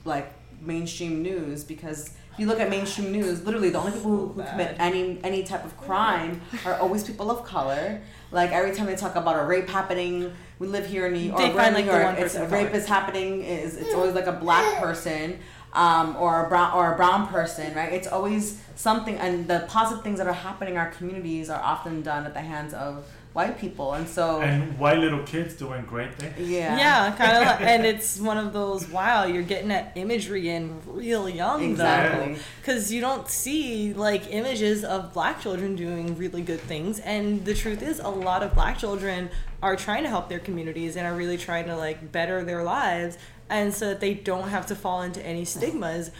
like 0.05 0.31
mainstream 0.61 1.23
news 1.23 1.63
because 1.63 2.11
if 2.33 2.39
you 2.39 2.45
look 2.45 2.59
at 2.59 2.69
mainstream 2.69 3.11
news, 3.11 3.43
literally 3.45 3.69
the 3.69 3.79
only 3.79 3.91
people 3.93 4.11
who, 4.11 4.27
who 4.33 4.43
commit 4.43 4.75
any 4.79 5.19
any 5.23 5.43
type 5.43 5.65
of 5.65 5.75
crime 5.77 6.41
are 6.65 6.75
always 6.75 7.03
people 7.03 7.31
of 7.31 7.43
color. 7.43 8.01
Like 8.31 8.51
every 8.51 8.75
time 8.75 8.85
they 8.85 8.95
talk 8.95 9.15
about 9.15 9.39
a 9.39 9.45
rape 9.45 9.67
happening, 9.67 10.33
we 10.59 10.67
live 10.67 10.85
here 10.85 11.07
in 11.07 11.13
New 11.13 11.19
York. 11.19 11.37
They 11.37 11.51
find, 11.51 11.75
the 11.75 11.83
York, 11.83 12.03
one 12.03 12.15
it's 12.15 12.35
a 12.35 12.47
rape 12.47 12.73
is 12.73 12.85
happening. 12.85 13.43
Is 13.43 13.77
it's 13.77 13.93
always 13.93 14.13
like 14.13 14.27
a 14.27 14.33
black 14.33 14.79
person. 14.81 15.39
Um, 15.71 16.15
or 16.15 16.47
a 16.47 16.49
brown 16.49 16.73
or 16.73 16.93
a 16.93 16.97
brown 16.97 17.27
person, 17.27 17.75
right? 17.75 17.93
It's 17.93 18.07
always 18.07 18.59
something, 18.75 19.15
and 19.17 19.47
the 19.47 19.67
positive 19.67 20.03
things 20.03 20.17
that 20.17 20.25
are 20.25 20.33
happening 20.33 20.73
in 20.73 20.79
our 20.79 20.89
communities 20.89 21.47
are 21.47 21.61
often 21.61 22.01
done 22.01 22.25
at 22.25 22.33
the 22.33 22.41
hands 22.41 22.73
of 22.73 23.05
white 23.39 23.57
people, 23.57 23.93
and 23.93 24.05
so 24.07 24.41
And 24.41 24.77
white 24.77 24.97
little 25.05 25.23
kids 25.23 25.53
doing 25.53 25.81
great 25.93 26.13
things. 26.15 26.35
yeah, 26.49 26.77
Yeah, 26.77 27.15
kind 27.15 27.37
of, 27.37 27.43
like, 27.45 27.61
and 27.61 27.85
it's 27.85 28.19
one 28.19 28.37
of 28.37 28.51
those. 28.53 28.81
Wow, 28.89 29.23
you're 29.31 29.43
getting 29.53 29.69
that 29.69 29.85
imagery 29.95 30.49
in 30.49 30.63
real 30.85 31.29
young, 31.29 31.63
Exactly. 31.71 32.33
though, 32.33 32.39
because 32.59 32.91
you 32.93 32.99
don't 33.07 33.27
see 33.29 33.93
like 33.93 34.23
images 34.41 34.83
of 34.83 35.13
black 35.13 35.35
children 35.41 35.75
doing 35.75 36.17
really 36.17 36.41
good 36.41 36.59
things. 36.61 36.99
And 37.13 37.45
the 37.45 37.53
truth 37.53 37.81
is, 37.81 37.99
a 37.99 38.09
lot 38.09 38.43
of 38.43 38.53
black 38.53 38.77
children 38.77 39.29
are 39.61 39.75
trying 39.75 40.03
to 40.03 40.09
help 40.09 40.27
their 40.29 40.39
communities 40.39 40.95
and 40.97 41.07
are 41.07 41.15
really 41.15 41.37
trying 41.37 41.65
to 41.67 41.75
like 41.77 42.11
better 42.11 42.43
their 42.43 42.63
lives, 42.63 43.17
and 43.49 43.73
so 43.73 43.83
that 43.89 43.99
they 44.05 44.13
don't 44.13 44.49
have 44.49 44.65
to 44.67 44.75
fall 44.75 45.01
into 45.01 45.21
any 45.25 45.45
stigmas. 45.45 46.11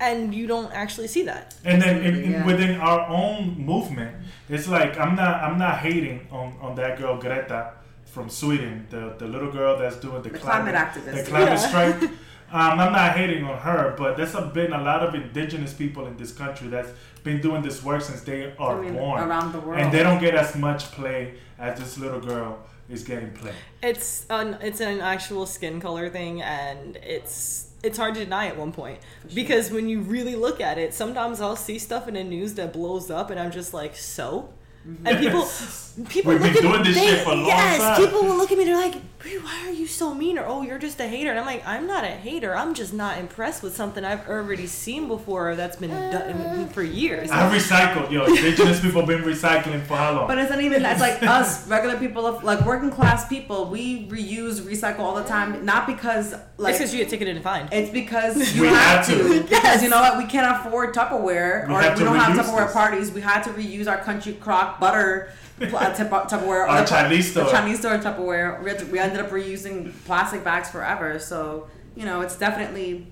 And 0.00 0.34
you 0.34 0.46
don't 0.46 0.72
actually 0.72 1.08
see 1.08 1.24
that. 1.24 1.54
And 1.64 1.80
then 1.82 1.96
in, 2.02 2.14
in- 2.24 2.30
Yeah. 2.32 2.46
within 2.46 2.80
our 2.80 3.00
own 3.08 3.40
movement, 3.72 4.12
it's 4.48 4.66
like 4.68 4.98
I'm 4.98 5.14
not 5.14 5.34
I'm 5.44 5.58
not 5.58 5.78
hating 5.86 6.26
on, 6.32 6.46
on 6.60 6.74
that 6.76 6.98
girl 6.98 7.14
Greta 7.20 7.72
from 8.06 8.28
Sweden, 8.28 8.86
the, 8.90 9.14
the 9.18 9.26
little 9.26 9.52
girl 9.52 9.78
that's 9.78 9.96
doing 9.96 10.22
the, 10.22 10.30
The 10.30 10.38
climate 10.38 10.74
activist. 10.74 11.14
the 11.24 11.30
climate 11.30 11.48
Yeah. 11.60 11.68
strike. 11.68 12.10
Um, 12.52 12.80
I'm 12.80 12.92
not 12.92 13.16
hating 13.16 13.44
on 13.44 13.56
her, 13.58 13.94
but 13.96 14.16
there's 14.16 14.34
a, 14.34 14.40
been 14.42 14.72
a 14.72 14.82
lot 14.82 15.04
of 15.06 15.14
indigenous 15.14 15.72
people 15.72 16.08
in 16.08 16.16
this 16.16 16.32
country 16.32 16.66
that's 16.66 16.90
been 17.22 17.40
doing 17.40 17.62
this 17.62 17.80
work 17.84 18.02
since 18.02 18.22
they 18.22 18.52
are 18.58 18.76
I 18.76 18.80
mean, 18.82 18.94
born, 18.94 19.22
around 19.22 19.52
the 19.52 19.60
world. 19.60 19.78
and 19.80 19.92
they 19.94 20.02
don't 20.02 20.18
get 20.20 20.34
as 20.34 20.56
much 20.56 20.90
play 20.90 21.34
as 21.60 21.78
this 21.78 21.96
little 21.96 22.18
girl 22.18 22.58
is 22.88 23.04
getting 23.04 23.30
play. 23.34 23.52
It's 23.84 24.26
an 24.30 24.56
it's 24.60 24.80
an 24.80 24.98
actual 25.00 25.46
skin 25.46 25.78
color 25.80 26.10
thing, 26.10 26.42
and 26.42 26.96
it's 26.96 27.69
it's 27.82 27.96
hard 27.96 28.14
to 28.14 28.24
deny 28.24 28.46
at 28.46 28.56
one 28.56 28.72
point 28.72 28.98
because 29.34 29.70
when 29.70 29.88
you 29.88 30.00
really 30.00 30.36
look 30.36 30.60
at 30.60 30.78
it, 30.78 30.92
sometimes 30.92 31.40
I'll 31.40 31.56
see 31.56 31.78
stuff 31.78 32.08
in 32.08 32.14
the 32.14 32.24
news 32.24 32.54
that 32.54 32.72
blows 32.72 33.10
up, 33.10 33.30
and 33.30 33.40
I'm 33.40 33.50
just 33.50 33.72
like, 33.72 33.96
so. 33.96 34.50
Mm-hmm. 34.88 35.06
And 35.06 35.18
people, 35.18 36.06
people 36.08 36.32
We've 36.32 36.40
look 36.40 36.54
been 36.54 36.64
at 36.66 36.70
doing 36.72 36.82
this 36.84 36.96
they- 36.96 37.06
shit 37.08 37.24
for 37.24 37.32
a 37.32 37.34
long 37.34 37.46
yes, 37.46 37.80
time. 37.82 38.02
people 38.06 38.22
will 38.22 38.36
look 38.36 38.50
at 38.50 38.56
me. 38.56 38.64
They're 38.64 38.76
like, 38.76 38.94
"Bree, 39.18 39.36
"Why 39.36 39.66
are 39.66 39.72
you 39.72 39.86
so 39.86 40.14
mean?" 40.14 40.38
Or 40.38 40.46
"Oh, 40.46 40.62
you're 40.62 40.78
just 40.78 40.98
a 41.00 41.06
hater." 41.06 41.28
And 41.28 41.38
I'm 41.38 41.44
like, 41.44 41.62
"I'm 41.68 41.86
not 41.86 42.02
a 42.04 42.06
hater. 42.06 42.56
I'm 42.56 42.72
just 42.72 42.94
not 42.94 43.18
impressed 43.18 43.62
with 43.62 43.76
something 43.76 44.02
I've 44.06 44.26
already 44.26 44.66
seen 44.66 45.06
before 45.06 45.54
that's 45.54 45.76
been 45.76 45.90
done 45.90 46.68
for 46.70 46.82
years." 46.82 47.30
I 47.30 47.54
recycled, 47.54 48.10
yo. 48.10 48.24
Indigenous 48.24 48.80
people 48.80 49.02
been 49.04 49.20
recycling 49.22 49.82
for 49.84 49.98
how 49.98 50.12
long? 50.14 50.28
But 50.28 50.38
it's 50.38 50.48
not 50.50 50.62
even 50.62 50.82
that's 50.82 51.00
like 51.02 51.22
us 51.38 51.68
regular 51.68 51.98
people 51.98 52.26
of 52.26 52.42
like 52.42 52.64
working 52.64 52.90
class 52.90 53.28
people. 53.28 53.66
We 53.66 54.06
reuse, 54.08 54.62
recycle 54.62 55.00
all 55.00 55.14
the 55.14 55.24
time. 55.24 55.62
Not 55.66 55.86
because 55.86 56.32
like 56.56 56.70
it's 56.70 56.78
because 56.78 56.94
you 56.94 57.00
get 57.00 57.10
ticketed 57.10 57.34
and 57.36 57.44
fined. 57.44 57.68
It's 57.70 57.90
because 57.90 58.54
you 58.56 58.62
We 58.62 58.68
have 58.68 59.04
had 59.06 59.14
to. 59.14 59.28
to. 59.40 59.42
Because 59.42 59.82
you 59.82 59.90
know 59.90 60.00
what? 60.00 60.16
We 60.16 60.24
can't 60.24 60.64
afford 60.66 60.94
Tupperware, 60.94 61.68
We 61.68 61.74
or 61.74 61.80
we 61.80 62.04
don't 62.04 62.16
have 62.16 62.34
Tupperware 62.38 62.64
this. 62.64 62.72
parties. 62.72 63.12
We 63.12 63.20
had 63.20 63.42
to 63.42 63.50
reuse 63.50 63.86
our 63.86 63.98
country 63.98 64.32
crock 64.34 64.69
butter 64.78 65.32
pl- 65.58 65.76
uh, 65.76 65.94
Tupperware. 65.94 66.68
Our 66.68 66.82
the- 66.82 66.86
Chinese 66.86 67.30
store. 67.30 67.50
Chinese 67.50 67.80
store 67.80 67.98
Tupperware. 67.98 68.62
We, 68.62 68.72
to, 68.74 68.84
we 68.86 68.98
ended 68.98 69.20
up 69.20 69.30
reusing 69.30 69.92
plastic 70.04 70.44
bags 70.44 70.70
forever. 70.70 71.18
So 71.18 71.68
you 71.96 72.04
know, 72.04 72.20
it's 72.20 72.36
definitely. 72.36 73.06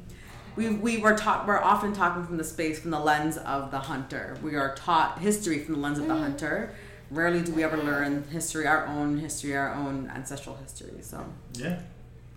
We, 0.56 0.70
we 0.70 0.98
were 0.98 1.16
taught 1.16 1.46
we're 1.46 1.60
often 1.62 1.92
talking 1.92 2.24
from 2.26 2.36
the 2.36 2.42
space 2.42 2.80
from 2.80 2.90
the 2.90 2.98
lens 2.98 3.36
of 3.38 3.70
the 3.70 3.78
hunter. 3.78 4.36
We 4.42 4.56
are 4.56 4.74
taught 4.74 5.20
history 5.20 5.60
from 5.60 5.74
the 5.74 5.80
lens 5.80 5.98
of 6.00 6.08
the 6.08 6.16
hunter. 6.16 6.74
Rarely 7.10 7.42
do 7.42 7.52
we 7.52 7.62
ever 7.62 7.76
learn 7.76 8.24
history, 8.24 8.66
our 8.66 8.84
own 8.86 9.18
history, 9.18 9.56
our 9.56 9.72
own 9.72 10.10
ancestral 10.14 10.56
history. 10.56 11.00
So 11.00 11.24
Yeah, 11.54 11.78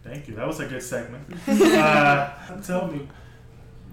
thank 0.04 0.28
you. 0.28 0.36
That 0.36 0.46
was 0.48 0.60
a 0.60 0.68
good 0.68 0.84
segment. 0.84 1.26
uh, 1.48 2.62
tell 2.62 2.88
me 2.88 3.08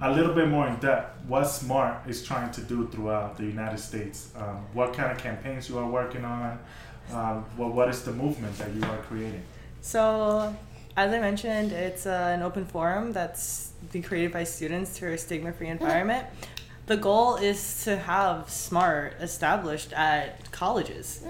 a 0.00 0.12
little 0.12 0.34
bit 0.34 0.48
more 0.48 0.66
in 0.66 0.76
depth 0.76 1.18
what 1.26 1.44
Smart 1.44 2.08
is 2.08 2.24
trying 2.24 2.50
to 2.52 2.60
do 2.62 2.88
throughout 2.88 3.36
the 3.36 3.44
United 3.44 3.78
States. 3.78 4.30
Um, 4.36 4.64
what 4.72 4.94
kind 4.94 5.10
of 5.10 5.18
campaigns 5.18 5.68
you 5.68 5.78
are 5.78 5.88
working 5.88 6.24
on? 6.24 6.58
Um, 7.12 7.44
what 7.56 7.72
what 7.72 7.88
is 7.88 8.02
the 8.02 8.12
movement 8.12 8.56
that 8.58 8.72
you 8.74 8.82
are 8.84 8.98
creating? 8.98 9.42
So, 9.80 10.54
as 10.96 11.12
I 11.12 11.18
mentioned, 11.18 11.72
it's 11.72 12.06
uh, 12.06 12.32
an 12.34 12.42
open 12.42 12.64
forum 12.66 13.12
that's 13.12 13.72
been 13.92 14.02
created 14.02 14.32
by 14.32 14.44
students 14.44 14.98
for 14.98 15.08
a 15.08 15.18
stigma 15.18 15.52
free 15.52 15.68
environment. 15.68 16.26
The 16.86 16.96
goal 16.96 17.36
is 17.36 17.84
to 17.84 17.98
have 17.98 18.48
SMART 18.48 19.16
established 19.20 19.92
at 19.92 20.50
colleges. 20.52 21.22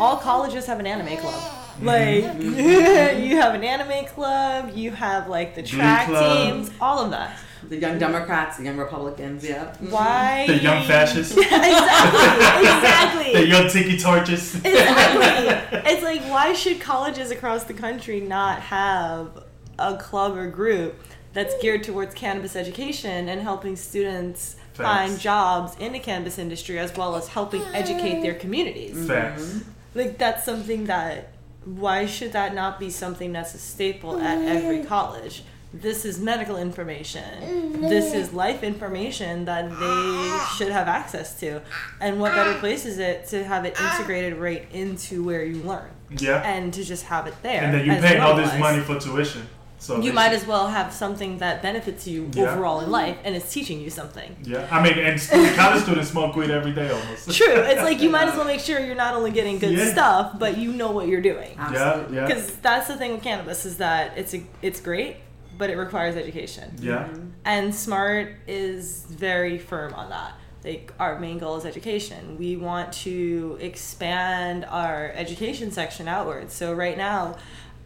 All 0.00 0.16
colleges 0.16 0.66
have 0.66 0.80
an 0.80 0.86
anime 0.88 1.16
club. 1.18 1.52
Like, 1.80 2.24
you 2.42 3.36
have 3.36 3.54
an 3.54 3.62
anime 3.62 4.06
club, 4.06 4.72
you 4.74 4.90
have 4.90 5.28
like 5.28 5.54
the 5.54 5.62
track 5.62 6.08
teams, 6.08 6.70
all 6.80 6.98
of 6.98 7.10
that. 7.12 7.38
The 7.68 7.76
young 7.76 7.98
Democrats, 7.98 8.56
the 8.58 8.64
young 8.64 8.76
Republicans, 8.76 9.44
yeah. 9.44 9.66
Mm-hmm. 9.66 9.90
Why? 9.90 10.46
The 10.46 10.58
young 10.58 10.86
fascists, 10.86 11.36
exactly, 11.36 12.68
exactly. 12.68 13.32
the 13.32 13.46
young 13.46 13.68
tiki 13.68 13.98
torches. 13.98 14.54
Exactly. 14.56 15.80
it's 15.90 16.02
like 16.02 16.22
why 16.22 16.52
should 16.52 16.80
colleges 16.80 17.30
across 17.30 17.64
the 17.64 17.74
country 17.74 18.20
not 18.20 18.60
have 18.60 19.44
a 19.78 19.96
club 19.96 20.36
or 20.36 20.48
group 20.48 21.00
that's 21.32 21.54
geared 21.60 21.82
towards 21.82 22.14
cannabis 22.14 22.56
education 22.56 23.28
and 23.28 23.42
helping 23.42 23.76
students 23.76 24.56
find 24.72 25.18
jobs 25.18 25.76
in 25.78 25.92
the 25.92 25.98
cannabis 25.98 26.38
industry 26.38 26.78
as 26.78 26.94
well 26.96 27.16
as 27.16 27.28
helping 27.28 27.62
educate 27.74 28.22
their 28.22 28.34
communities. 28.34 29.06
Facts. 29.06 29.42
Mm-hmm. 29.42 29.98
Like 29.98 30.18
that's 30.18 30.44
something 30.44 30.86
that 30.86 31.32
why 31.64 32.06
should 32.06 32.32
that 32.32 32.54
not 32.54 32.78
be 32.78 32.90
something 32.90 33.32
that's 33.32 33.54
a 33.54 33.58
staple 33.58 34.20
at 34.20 34.38
mm-hmm. 34.38 34.48
every 34.48 34.84
college? 34.84 35.42
This 35.74 36.04
is 36.04 36.18
medical 36.18 36.56
information. 36.56 37.24
Mm-hmm. 37.42 37.82
This 37.82 38.14
is 38.14 38.32
life 38.32 38.62
information 38.62 39.44
that 39.46 39.68
they 39.68 40.38
should 40.56 40.72
have 40.72 40.88
access 40.88 41.38
to. 41.40 41.60
And 42.00 42.20
what 42.20 42.32
better 42.32 42.54
place 42.58 42.86
is 42.86 42.98
it 42.98 43.26
to 43.28 43.44
have 43.44 43.64
it 43.64 43.78
integrated 43.78 44.38
right 44.38 44.66
into 44.72 45.22
where 45.24 45.44
you 45.44 45.56
learn 45.62 45.90
Yeah. 46.10 46.40
and 46.42 46.72
to 46.74 46.84
just 46.84 47.04
have 47.06 47.26
it 47.26 47.34
there? 47.42 47.62
And 47.62 47.74
then 47.74 47.84
you 47.84 47.92
pay 48.00 48.18
all 48.18 48.36
this 48.36 48.58
money 48.58 48.80
for 48.82 48.98
tuition. 48.98 49.48
So 49.78 50.00
You 50.00 50.14
might 50.14 50.30
should- 50.30 50.40
as 50.40 50.46
well 50.46 50.68
have 50.68 50.90
something 50.94 51.36
that 51.38 51.60
benefits 51.60 52.06
you 52.06 52.30
Yeah. 52.32 52.44
overall 52.44 52.80
in 52.80 52.90
life 52.90 53.16
and 53.24 53.36
is 53.36 53.44
teaching 53.52 53.78
you 53.78 53.90
something. 53.90 54.34
Yeah, 54.42 54.66
I 54.70 54.82
mean, 54.82 54.98
and 54.98 55.20
student, 55.20 55.54
college 55.62 55.82
students 55.82 56.08
smoke 56.10 56.34
weed 56.34 56.50
every 56.50 56.72
day 56.72 56.88
almost. 56.90 57.30
True. 57.36 57.52
It's 57.56 57.82
like 57.82 58.00
you 58.00 58.08
might 58.16 58.26
as 58.28 58.36
well 58.36 58.46
make 58.46 58.60
sure 58.60 58.80
you're 58.80 58.94
not 58.94 59.12
only 59.14 59.30
getting 59.32 59.58
good 59.58 59.72
Yeah. 59.76 59.92
stuff, 59.92 60.38
but 60.38 60.56
you 60.56 60.72
know 60.72 60.92
what 60.92 61.08
you're 61.08 61.20
doing. 61.20 61.50
Yeah, 61.56 61.66
Absolutely. 61.66 62.16
yeah, 62.16 62.26
Because 62.26 62.52
that's 62.62 62.88
the 62.88 62.96
thing 62.96 63.12
with 63.12 63.22
cannabis 63.22 63.66
is 63.66 63.76
that 63.76 64.16
it's 64.16 64.32
a, 64.32 64.42
it's 64.62 64.80
great, 64.80 65.16
but 65.56 65.70
it 65.70 65.76
requires 65.76 66.16
education. 66.16 66.74
yeah. 66.80 67.04
Mm-hmm. 67.04 67.28
And 67.44 67.74
Smart 67.74 68.34
is 68.46 69.06
very 69.08 69.58
firm 69.58 69.94
on 69.94 70.10
that. 70.10 70.34
Like 70.64 70.92
our 70.98 71.18
main 71.20 71.38
goal 71.38 71.56
is 71.56 71.64
education. 71.64 72.36
We 72.38 72.56
want 72.56 72.92
to 73.04 73.56
expand 73.60 74.64
our 74.64 75.12
education 75.14 75.70
section 75.70 76.08
outwards. 76.08 76.54
So 76.54 76.72
right 76.72 76.98
now, 76.98 77.36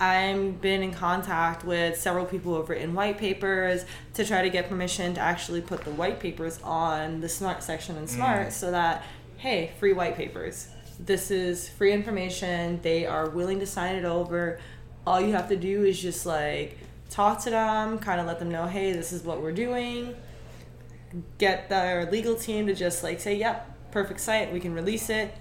I've 0.00 0.62
been 0.62 0.82
in 0.82 0.94
contact 0.94 1.62
with 1.62 2.00
several 2.00 2.24
people 2.24 2.52
who 2.52 2.60
have 2.60 2.70
written 2.70 2.94
white 2.94 3.18
papers 3.18 3.84
to 4.14 4.24
try 4.24 4.40
to 4.40 4.48
get 4.48 4.66
permission 4.66 5.12
to 5.14 5.20
actually 5.20 5.60
put 5.60 5.84
the 5.84 5.90
white 5.90 6.20
papers 6.20 6.58
on 6.62 7.20
the 7.20 7.28
Smart 7.28 7.62
section 7.62 7.96
in 7.98 8.08
Smart 8.08 8.48
mm. 8.48 8.52
so 8.52 8.70
that, 8.70 9.04
hey, 9.36 9.72
free 9.78 9.92
white 9.92 10.16
papers. 10.16 10.68
This 10.98 11.30
is 11.30 11.68
free 11.68 11.92
information. 11.92 12.80
They 12.80 13.04
are 13.04 13.28
willing 13.28 13.60
to 13.60 13.66
sign 13.66 13.96
it 13.96 14.06
over. 14.06 14.58
All 15.06 15.20
you 15.20 15.32
have 15.34 15.50
to 15.50 15.56
do 15.56 15.84
is 15.84 16.00
just 16.00 16.24
like 16.24 16.78
talk 17.10 17.42
to 17.42 17.50
them, 17.50 17.98
kind 17.98 18.20
of 18.20 18.26
let 18.26 18.38
them 18.38 18.50
know, 18.50 18.66
hey, 18.66 18.92
this 18.92 19.12
is 19.12 19.22
what 19.22 19.42
we're 19.42 19.52
doing. 19.52 20.14
Get 21.38 21.68
their 21.68 22.10
legal 22.10 22.36
team 22.36 22.68
to 22.68 22.74
just 22.74 23.02
like 23.02 23.20
say, 23.20 23.36
yep, 23.36 23.90
perfect 23.90 24.20
site, 24.20 24.52
we 24.52 24.60
can 24.60 24.72
release 24.72 25.10
it. 25.10 25.34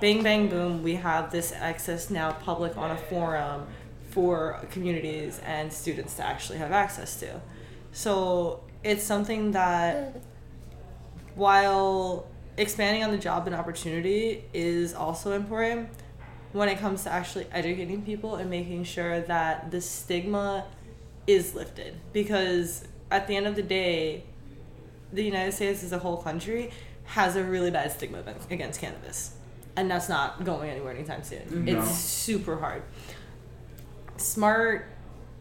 Bang, 0.00 0.22
bang, 0.22 0.48
boom, 0.48 0.82
we 0.82 0.94
have 0.94 1.32
this 1.32 1.52
access 1.52 2.10
now 2.10 2.32
public 2.32 2.76
on 2.76 2.92
a 2.92 2.96
forum 2.96 3.66
for 4.10 4.64
communities 4.70 5.40
and 5.44 5.72
students 5.72 6.14
to 6.14 6.24
actually 6.24 6.58
have 6.58 6.70
access 6.70 7.18
to. 7.20 7.40
So 7.92 8.62
it's 8.84 9.02
something 9.02 9.50
that 9.52 10.20
while 11.34 12.28
expanding 12.56 13.02
on 13.02 13.10
the 13.10 13.18
job 13.18 13.46
and 13.46 13.56
opportunity 13.56 14.44
is 14.54 14.94
also 14.94 15.32
important 15.32 15.88
when 16.52 16.68
it 16.68 16.78
comes 16.78 17.02
to 17.02 17.12
actually 17.12 17.46
educating 17.52 18.02
people 18.02 18.36
and 18.36 18.48
making 18.48 18.84
sure 18.84 19.20
that 19.22 19.70
the 19.70 19.80
stigma 19.80 20.64
is 21.26 21.54
lifted. 21.54 21.96
Because 22.12 22.84
at 23.10 23.26
the 23.26 23.36
end 23.36 23.46
of 23.46 23.54
the 23.56 23.62
day 23.62 24.24
the 25.12 25.22
united 25.22 25.52
states 25.52 25.84
as 25.84 25.92
a 25.92 25.98
whole 25.98 26.16
country 26.16 26.70
has 27.04 27.36
a 27.36 27.44
really 27.44 27.70
bad 27.70 27.92
stigma 27.92 28.22
against- 28.50 28.80
cannabis. 28.80 29.32
And 29.76 29.90
that's 29.90 30.08
not 30.08 30.44
going 30.44 30.70
anywhere 30.70 30.94
anytime 30.94 31.22
soon. 31.22 31.64
No. 31.64 31.78
it's 31.78 31.90
super 31.90 32.56
hard. 32.56 32.82
Smart 34.16 34.86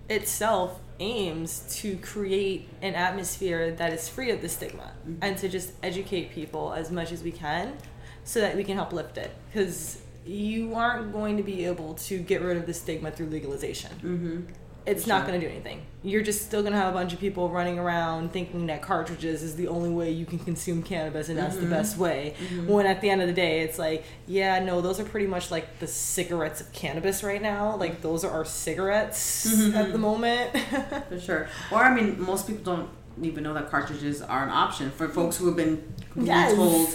itself 0.09 0.79
aims 0.99 1.65
to 1.77 1.97
create 1.97 2.69
an 2.81 2.95
atmosphere 2.95 3.71
that 3.71 3.93
is 3.93 4.07
free 4.07 4.29
of 4.31 4.41
the 4.41 4.49
stigma 4.49 4.91
and 5.21 5.37
to 5.37 5.49
just 5.49 5.71
educate 5.81 6.31
people 6.31 6.73
as 6.73 6.91
much 6.91 7.11
as 7.11 7.23
we 7.23 7.31
can 7.31 7.77
so 8.23 8.41
that 8.41 8.55
we 8.55 8.63
can 8.63 8.75
help 8.75 8.91
lift 8.93 9.17
it. 9.17 9.31
Because 9.51 10.01
you 10.25 10.75
aren't 10.75 11.13
going 11.13 11.37
to 11.37 11.43
be 11.43 11.65
able 11.65 11.93
to 11.95 12.19
get 12.19 12.41
rid 12.41 12.57
of 12.57 12.65
the 12.65 12.73
stigma 12.73 13.11
through 13.11 13.27
legalization. 13.27 13.91
Mm-hmm. 13.95 14.41
It's 14.85 15.07
not 15.07 15.25
going 15.25 15.39
to 15.39 15.45
do 15.45 15.51
anything. 15.51 15.85
You're 16.03 16.21
just 16.21 16.45
still 16.45 16.61
going 16.61 16.73
to 16.73 16.79
have 16.79 16.93
a 16.93 16.97
bunch 16.97 17.11
of 17.13 17.19
people 17.19 17.49
running 17.49 17.79
around 17.79 18.31
thinking 18.31 18.67
that 18.67 18.83
cartridges 18.83 19.41
is 19.41 19.55
the 19.55 19.67
only 19.67 19.89
way 19.89 20.11
you 20.11 20.25
can 20.25 20.37
consume 20.37 20.83
cannabis 20.83 21.29
and 21.29 21.37
that's 21.37 21.55
the 21.55 21.61
mm-hmm. 21.61 21.71
best 21.71 21.97
way. 21.97 22.35
Mm-hmm. 22.37 22.67
When 22.67 22.85
at 22.85 23.01
the 23.01 23.09
end 23.09 23.21
of 23.21 23.27
the 23.27 23.33
day 23.33 23.61
it's 23.61 23.79
like 23.79 24.03
yeah 24.27 24.63
no 24.63 24.81
those 24.81 24.99
are 24.99 25.03
pretty 25.03 25.27
much 25.27 25.49
like 25.49 25.79
the 25.79 25.87
cigarettes 25.87 26.61
of 26.61 26.71
cannabis 26.71 27.23
right 27.23 27.41
now. 27.41 27.75
Like 27.75 27.93
mm-hmm. 27.93 28.01
those 28.01 28.23
are 28.23 28.31
our 28.31 28.45
cigarettes 28.45 29.73
at 29.73 29.91
the 29.91 29.97
moment. 29.97 30.51
For 31.09 31.19
sure. 31.19 31.49
Or 31.71 31.83
I 31.83 31.93
mean, 31.93 32.21
most 32.21 32.47
people 32.47 32.63
don't 32.63 32.89
even 33.21 33.43
know 33.43 33.53
that 33.53 33.69
cartridges 33.71 34.21
are 34.21 34.43
an 34.43 34.49
option 34.49 34.91
for 34.91 35.07
folks 35.09 35.37
who 35.37 35.47
have 35.47 35.55
been 35.55 35.93
Yes. 36.15 36.53
told 36.53 36.89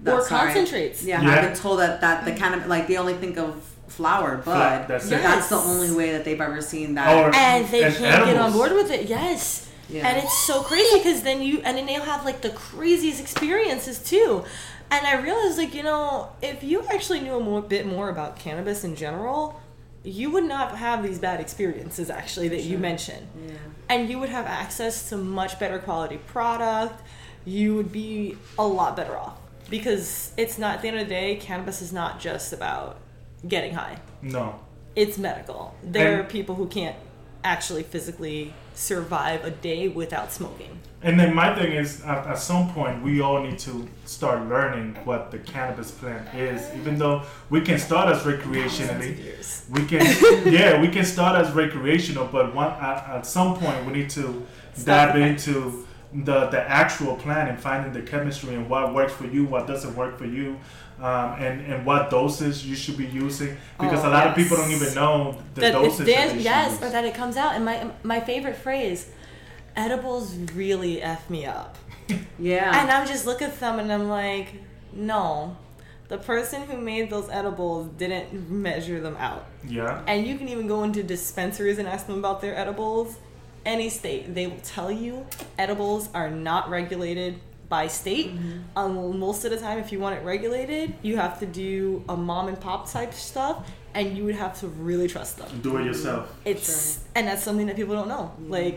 that 0.00 0.14
or 0.14 0.24
sorry, 0.24 0.52
concentrates. 0.52 1.04
Yeah, 1.04 1.22
Yeah. 1.22 1.30
I've 1.30 1.42
been 1.42 1.56
told 1.56 1.80
that 1.80 2.00
that 2.00 2.24
the 2.24 2.34
kind 2.34 2.54
of 2.54 2.66
like 2.66 2.86
they 2.86 2.96
only 2.96 3.14
think 3.14 3.36
of 3.38 3.73
flower, 3.88 4.40
but 4.44 4.88
that's 4.88 5.06
it. 5.06 5.22
that's 5.22 5.48
the 5.48 5.56
only 5.56 5.92
way 5.94 6.12
that 6.12 6.24
they've 6.24 6.40
ever 6.40 6.60
seen 6.62 6.94
that. 6.94 7.08
Oh, 7.08 7.24
or- 7.28 7.34
and 7.34 7.66
they 7.68 7.84
And 7.84 7.94
can't 7.94 8.24
get 8.26 8.36
on 8.36 8.52
board 8.52 8.72
with 8.72 8.90
it 8.90 9.06
yes 9.08 9.68
Yeah. 9.88 10.08
and 10.08 10.16
it's 10.18 10.36
so 10.46 10.62
crazy 10.62 10.98
because 10.98 11.22
then 11.22 11.42
you 11.42 11.60
and 11.64 11.76
then 11.76 11.86
they'll 11.86 12.02
have 12.02 12.24
like 12.24 12.40
the 12.40 12.50
craziest 12.50 13.20
experiences 13.20 13.98
too 13.98 14.44
and 14.90 15.06
i 15.06 15.20
realized 15.20 15.58
like 15.58 15.74
you 15.74 15.82
know 15.82 16.30
if 16.42 16.64
you 16.64 16.84
actually 16.90 17.20
knew 17.20 17.36
a 17.36 17.40
more, 17.40 17.60
bit 17.62 17.86
more 17.86 18.08
about 18.08 18.38
cannabis 18.38 18.82
in 18.84 18.96
general 18.96 19.60
you 20.02 20.30
would 20.30 20.44
not 20.44 20.76
have 20.78 21.02
these 21.02 21.18
bad 21.18 21.38
experiences 21.40 22.08
actually 22.10 22.48
that 22.48 22.62
you 22.62 22.78
mentioned 22.78 23.26
Yeah. 23.46 23.54
and 23.90 24.08
you 24.10 24.18
would 24.18 24.30
have 24.30 24.46
access 24.46 25.08
to 25.10 25.16
much 25.18 25.58
better 25.58 25.78
quality 25.78 26.16
product 26.16 27.02
you 27.44 27.74
would 27.74 27.92
be 27.92 28.36
a 28.58 28.66
lot 28.66 28.96
better 28.96 29.16
off 29.16 29.36
because 29.70 30.32
it's 30.38 30.56
not 30.58 30.76
at 30.76 30.82
the 30.82 30.88
end 30.88 30.98
of 30.98 31.06
the 31.08 31.14
day 31.14 31.36
cannabis 31.36 31.82
is 31.82 31.92
not 31.92 32.18
just 32.20 32.52
about 32.54 32.96
getting 33.48 33.74
high. 33.74 33.98
No. 34.22 34.60
it's 34.96 35.18
medical. 35.18 35.74
There 35.82 36.20
are 36.20 36.24
people 36.24 36.54
who 36.54 36.66
can't 36.66 36.96
actually 37.42 37.82
physically 37.82 38.54
survive 38.74 39.44
a 39.44 39.50
day 39.50 39.88
without 39.88 40.32
smoking. 40.32 40.80
And 41.02 41.20
then 41.20 41.34
my 41.34 41.54
thing 41.54 41.72
is, 41.72 42.02
at, 42.02 42.26
at 42.26 42.38
some 42.38 42.72
point, 42.72 43.02
we 43.02 43.20
all 43.20 43.42
need 43.42 43.58
to 43.60 43.86
start 44.06 44.48
learning 44.48 44.94
what 45.04 45.30
the 45.30 45.38
cannabis 45.38 45.90
plant 45.90 46.34
is. 46.34 46.74
Even 46.74 46.96
though 46.96 47.22
we 47.50 47.60
can 47.60 47.78
start 47.78 48.08
as 48.08 48.22
recreationally, 48.22 49.18
we 49.70 49.84
can, 49.84 50.00
yeah, 50.50 50.80
we 50.80 50.88
can 50.88 51.04
start 51.04 51.36
as 51.44 51.52
recreational, 51.52 52.26
but 52.26 52.54
one 52.54 52.72
at, 52.72 53.06
at 53.06 53.26
some 53.26 53.54
point 53.56 53.84
we 53.84 53.92
need 53.92 54.10
to 54.10 54.46
Start 54.74 55.12
dive 55.12 55.20
into 55.20 55.86
the 56.14 56.46
the 56.46 56.60
actual 56.70 57.16
plant 57.16 57.50
and 57.50 57.58
finding 57.58 57.92
the 57.92 58.02
chemistry 58.02 58.54
and 58.54 58.70
what 58.70 58.94
works 58.94 59.12
for 59.12 59.26
you, 59.26 59.44
what 59.44 59.66
doesn't 59.66 59.94
work 59.96 60.16
for 60.16 60.26
you, 60.26 60.58
um, 61.00 61.32
and 61.38 61.60
and 61.72 61.84
what 61.86 62.10
doses 62.10 62.64
you 62.66 62.74
should 62.76 62.96
be 62.96 63.06
using. 63.06 63.56
Because 63.80 64.04
Oh, 64.04 64.08
a 64.08 64.10
lot 64.10 64.26
of 64.28 64.34
people 64.36 64.56
don't 64.56 64.70
even 64.70 64.94
know 64.94 65.36
the 65.54 65.60
that 65.62 65.74
it's 65.74 65.98
dosage. 65.98 66.06
that 66.06 66.40
yes 66.40 66.72
use. 66.72 66.82
or 66.82 66.90
that 66.90 67.04
it 67.04 67.14
comes 67.14 67.36
out 67.36 67.54
and 67.54 67.64
my 67.64 67.90
my 68.02 68.20
favorite 68.20 68.56
phrase 68.56 69.08
edibles 69.76 70.34
really 70.54 71.02
f 71.02 71.28
me 71.28 71.44
up 71.46 71.76
Yeah. 72.38 72.80
And 72.80 72.90
I'm 72.90 73.06
just 73.06 73.26
look 73.26 73.42
at 73.42 73.58
them 73.60 73.78
and 73.78 73.92
I'm 73.92 74.08
like, 74.08 74.48
no. 74.92 75.56
The 76.08 76.18
person 76.18 76.62
who 76.62 76.76
made 76.76 77.08
those 77.10 77.28
edibles 77.30 77.88
didn't 77.96 78.50
measure 78.50 79.00
them 79.00 79.16
out. 79.16 79.46
yeah. 79.66 80.02
And 80.06 80.26
you 80.26 80.36
can 80.36 80.48
even 80.48 80.66
go 80.66 80.84
into 80.84 81.02
dispensaries 81.02 81.78
and 81.78 81.88
ask 81.88 82.06
them 82.06 82.18
about 82.18 82.40
their 82.42 82.54
edibles. 82.56 83.16
Any 83.64 83.88
state, 83.88 84.34
they 84.34 84.46
will 84.46 84.60
tell 84.62 84.92
you 84.92 85.26
edibles 85.58 86.10
are 86.12 86.30
not 86.30 86.68
regulated 86.68 87.40
by 87.74 87.88
state. 87.88 88.30
Um, 88.76 89.18
most 89.18 89.44
of 89.44 89.50
the 89.50 89.58
time, 89.66 89.78
if 89.84 89.90
you 89.90 89.98
want 89.98 90.14
it 90.16 90.22
regulated, 90.24 90.94
you 91.02 91.16
have 91.16 91.40
to 91.40 91.46
do 91.46 92.04
a 92.08 92.16
mom 92.16 92.46
and 92.46 92.58
pop 92.66 92.88
type 92.96 93.12
stuff, 93.12 93.56
and 93.94 94.16
you 94.16 94.22
would 94.26 94.36
have 94.44 94.54
to 94.60 94.68
really 94.68 95.08
trust 95.08 95.38
them. 95.38 95.48
Do 95.60 95.76
it 95.78 95.84
yourself. 95.90 96.22
It's 96.44 97.00
and 97.16 97.26
that's 97.26 97.42
something 97.42 97.66
that 97.66 97.74
people 97.74 97.96
don't 97.96 98.06
know. 98.16 98.32
Like 98.56 98.76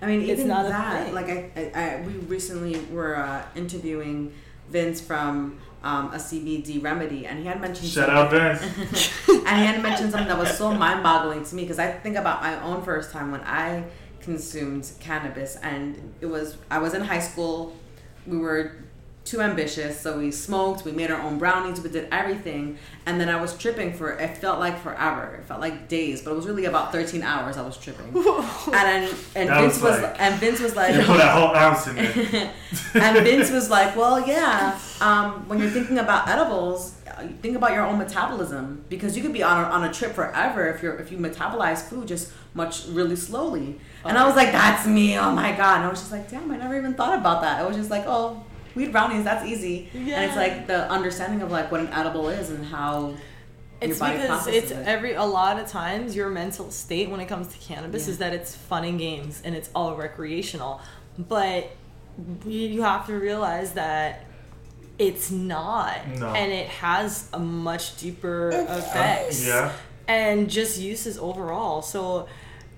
I 0.00 0.06
mean, 0.06 0.22
It's 0.22 0.40
even 0.40 0.48
not 0.48 0.64
a 0.64 0.68
that. 0.70 1.04
thing. 1.04 1.14
Like 1.20 1.28
I, 1.36 1.38
I, 1.60 1.62
I, 1.82 1.86
we 2.06 2.12
recently 2.36 2.74
were 2.96 3.14
uh, 3.16 3.42
interviewing 3.54 4.32
Vince 4.70 4.98
from 5.02 5.58
um, 5.84 6.04
a 6.14 6.20
CBD 6.26 6.82
remedy, 6.82 7.26
and 7.26 7.38
he 7.40 7.44
had 7.52 7.60
mentioned 7.60 7.88
Shout 7.90 8.08
something- 8.08 8.40
out 8.40 8.58
Vince. 8.58 9.28
and 9.48 9.56
he 9.60 9.66
had 9.70 9.82
mentioned 9.82 10.10
something 10.10 10.28
that 10.32 10.38
was 10.38 10.56
so 10.56 10.72
mind-boggling 10.72 11.44
to 11.48 11.54
me 11.54 11.62
because 11.64 11.78
I 11.78 11.88
think 12.04 12.16
about 12.16 12.40
my 12.40 12.54
own 12.62 12.82
first 12.82 13.10
time 13.12 13.30
when 13.30 13.42
I 13.42 13.84
consumed 14.20 14.84
cannabis, 15.00 15.56
and 15.56 16.14
it 16.22 16.26
was 16.34 16.56
I 16.70 16.78
was 16.78 16.94
in 16.94 17.02
high 17.02 17.20
school. 17.30 17.76
We 18.26 18.38
were 18.38 18.72
too 19.24 19.40
ambitious, 19.40 20.00
so 20.00 20.18
we 20.18 20.32
smoked. 20.32 20.84
We 20.84 20.90
made 20.90 21.10
our 21.12 21.20
own 21.20 21.38
brownies. 21.38 21.80
We 21.80 21.90
did 21.90 22.08
everything, 22.10 22.76
and 23.06 23.20
then 23.20 23.28
I 23.28 23.40
was 23.40 23.56
tripping 23.56 23.92
for 23.92 24.10
it 24.18 24.36
felt 24.38 24.58
like 24.58 24.80
forever. 24.80 25.36
It 25.40 25.44
felt 25.44 25.60
like 25.60 25.88
days, 25.88 26.22
but 26.22 26.32
it 26.32 26.34
was 26.34 26.46
really 26.46 26.64
about 26.64 26.90
thirteen 26.90 27.22
hours. 27.22 27.56
I 27.56 27.62
was 27.62 27.76
tripping, 27.76 28.06
and 28.14 28.14
then, 28.74 29.14
and 29.36 29.48
That 29.48 29.60
Vince 29.60 29.74
was 29.74 29.82
was, 29.82 30.02
like- 30.02 30.20
and 30.20 30.34
Vince 30.40 30.60
was 30.60 30.74
like, 30.80 30.94
You 30.96 31.02
put 31.04 31.20
a 31.20 31.28
whole 31.28 31.54
ounce 31.54 31.86
in 31.86 31.96
there. 31.96 32.52
and 32.94 33.24
Vince 33.24 33.50
was 33.52 33.70
like, 33.70 33.94
"Well, 33.96 34.26
yeah. 34.26 34.78
Um, 35.00 35.48
when 35.48 35.60
you're 35.60 35.70
thinking 35.70 35.98
about 35.98 36.28
edibles, 36.28 36.92
you 37.01 37.01
think 37.42 37.56
about 37.56 37.72
your 37.72 37.84
own 37.84 37.98
metabolism 37.98 38.84
because 38.88 39.16
you 39.16 39.22
could 39.22 39.32
be 39.32 39.42
on 39.42 39.64
a, 39.64 39.68
on 39.68 39.84
a 39.84 39.92
trip 39.92 40.12
forever 40.14 40.66
if 40.68 40.82
you're 40.82 40.96
if 40.98 41.10
you 41.12 41.18
metabolize 41.18 41.80
food 41.82 42.08
just 42.08 42.32
much 42.54 42.86
really 42.88 43.16
slowly." 43.16 43.80
And 44.04 44.16
I 44.18 44.26
was 44.26 44.36
like, 44.36 44.52
"That's 44.52 44.86
me! 44.86 45.16
Oh 45.18 45.32
my 45.32 45.52
god!" 45.52 45.76
And 45.78 45.84
I 45.86 45.88
was 45.88 46.00
just 46.00 46.12
like, 46.12 46.30
"Damn, 46.30 46.50
I 46.50 46.56
never 46.56 46.76
even 46.76 46.94
thought 46.94 47.18
about 47.18 47.42
that." 47.42 47.62
It 47.62 47.66
was 47.68 47.76
just 47.76 47.90
like, 47.90 48.04
"Oh, 48.06 48.44
weed 48.74 48.92
brownies, 48.92 49.24
that's 49.24 49.46
easy." 49.46 49.88
And 49.94 50.08
it's 50.24 50.36
like 50.36 50.66
the 50.66 50.88
understanding 50.90 51.42
of 51.42 51.50
like 51.50 51.70
what 51.72 51.80
an 51.80 51.88
edible 51.88 52.28
is 52.28 52.50
and 52.50 52.64
how 52.66 53.14
It's 53.80 53.98
because 53.98 54.46
it's 54.46 54.70
it. 54.70 54.86
every 54.86 55.14
a 55.14 55.24
lot 55.24 55.58
of 55.58 55.66
times 55.66 56.14
your 56.14 56.30
mental 56.30 56.70
state 56.70 57.10
when 57.10 57.20
it 57.20 57.26
comes 57.26 57.48
to 57.48 57.58
cannabis 57.58 58.06
Yeah. 58.06 58.12
is 58.12 58.18
that 58.18 58.32
it's 58.32 58.54
fun 58.54 58.84
and 58.84 58.98
games 58.98 59.42
and 59.44 59.54
it's 59.54 59.70
all 59.74 59.96
recreational, 59.96 60.80
but 61.18 61.70
you 62.46 62.82
have 62.82 63.06
to 63.06 63.14
realize 63.14 63.72
that 63.72 64.24
it's 65.08 65.30
not, 65.30 66.06
No. 66.08 66.28
and 66.28 66.52
it 66.52 66.68
has 66.68 67.28
a 67.32 67.38
much 67.38 67.96
deeper 67.98 68.50
effects 68.50 69.44
Yeah. 69.44 69.72
and 70.06 70.48
just 70.48 70.78
uses 70.78 71.18
overall. 71.18 71.82
So 71.82 72.28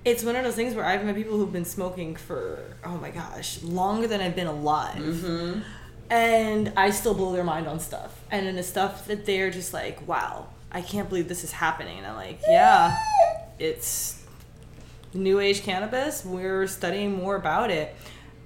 it's 0.04 0.22
one 0.24 0.36
of 0.36 0.44
those 0.44 0.54
things 0.54 0.74
where 0.74 0.84
I've 0.84 1.04
met 1.04 1.14
people 1.16 1.36
who've 1.38 1.52
been 1.52 1.64
smoking 1.64 2.14
for 2.16 2.76
oh 2.84 2.96
my 2.98 3.10
gosh 3.10 3.62
longer 3.62 4.06
than 4.06 4.20
I've 4.20 4.36
been 4.36 4.46
alive 4.46 4.96
Mm-hmm. 5.02 5.60
and 6.10 6.72
I 6.76 6.90
still 6.90 7.14
blow 7.14 7.32
their 7.32 7.44
mind 7.44 7.66
on 7.66 7.78
stuff. 7.80 8.12
And 8.30 8.46
then 8.46 8.56
the 8.56 8.62
stuff 8.62 9.06
that 9.06 9.24
they're 9.26 9.50
just 9.50 9.72
like, 9.72 10.06
wow, 10.06 10.46
I 10.70 10.80
can't 10.82 11.08
believe 11.08 11.28
this 11.28 11.44
is 11.44 11.52
happening. 11.52 11.96
And 11.98 12.06
I'm 12.06 12.16
like, 12.16 12.40
yeah, 12.46 12.96
it's 13.58 14.22
new 15.14 15.38
age 15.40 15.62
cannabis. 15.62 16.24
We're 16.24 16.66
studying 16.66 17.14
more 17.16 17.36
about 17.36 17.70
it. 17.70 17.94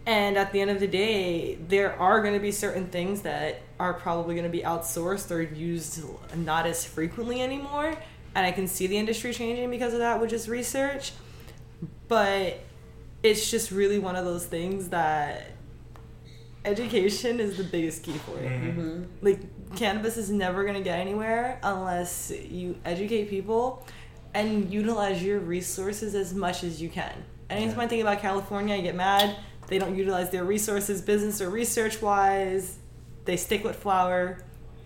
And 0.07 0.37
at 0.38 0.53
the 0.53 0.61
end 0.61 0.71
of 0.71 0.81
the 0.81 0.87
day, 0.87 1.57
there 1.69 1.99
are 1.99 2.23
going 2.23 2.35
to 2.35 2.41
be 2.41 2.53
certain 2.53 2.87
things 2.88 3.23
that 3.23 3.61
are 3.79 3.95
probably 3.95 4.35
going 4.35 4.47
to 4.47 4.51
be 4.51 4.62
outsourced 4.62 5.31
or 5.31 5.41
used 5.43 6.03
not 6.37 6.67
as 6.67 6.85
frequently 6.85 7.41
anymore. 7.43 7.95
And 8.35 8.47
I 8.47 8.53
can 8.53 8.67
see 8.67 8.87
the 8.87 8.97
industry 8.97 9.33
changing 9.33 9.71
because 9.71 9.93
of 9.93 10.01
that 10.01 10.21
which 10.21 10.33
is 10.33 10.49
research. 10.49 11.12
But 12.09 12.61
it's 13.23 13.51
just 13.51 13.71
really 13.71 13.99
one 13.99 14.17
of 14.17 14.25
those 14.25 14.47
things 14.47 14.88
that 14.91 15.53
education 16.64 17.41
is 17.41 17.57
the 17.57 17.64
biggest 17.64 18.03
key 18.03 18.12
for 18.12 18.38
it. 18.38 18.51
Mhm. 18.51 19.07
Like 19.23 19.41
cannabis 19.77 20.17
is 20.17 20.31
never 20.31 20.64
gonna 20.64 20.81
get 20.81 20.99
anywhere 20.99 21.59
unless 21.62 22.33
you 22.51 22.77
educate 22.85 23.31
people 23.31 23.87
and 24.35 24.71
utilize 24.73 25.23
your 25.23 25.38
resources 25.38 26.14
as 26.14 26.35
much 26.35 26.62
as 26.64 26.81
you 26.83 26.88
can. 26.88 27.12
Anytime 27.49 27.81
I 27.81 27.87
think 27.87 28.03
about 28.03 28.21
California, 28.21 28.75
I 28.75 28.81
get 28.81 28.95
mad. 28.95 29.37
They 29.69 29.79
don't 29.79 29.97
utilize 29.97 30.31
their 30.31 30.45
resources, 30.45 31.01
business 31.01 31.41
or 31.41 31.49
research 31.51 32.03
wise. 32.03 32.77
They 33.29 33.37
stick 33.37 33.62
with 33.62 33.77
flower. 33.77 34.38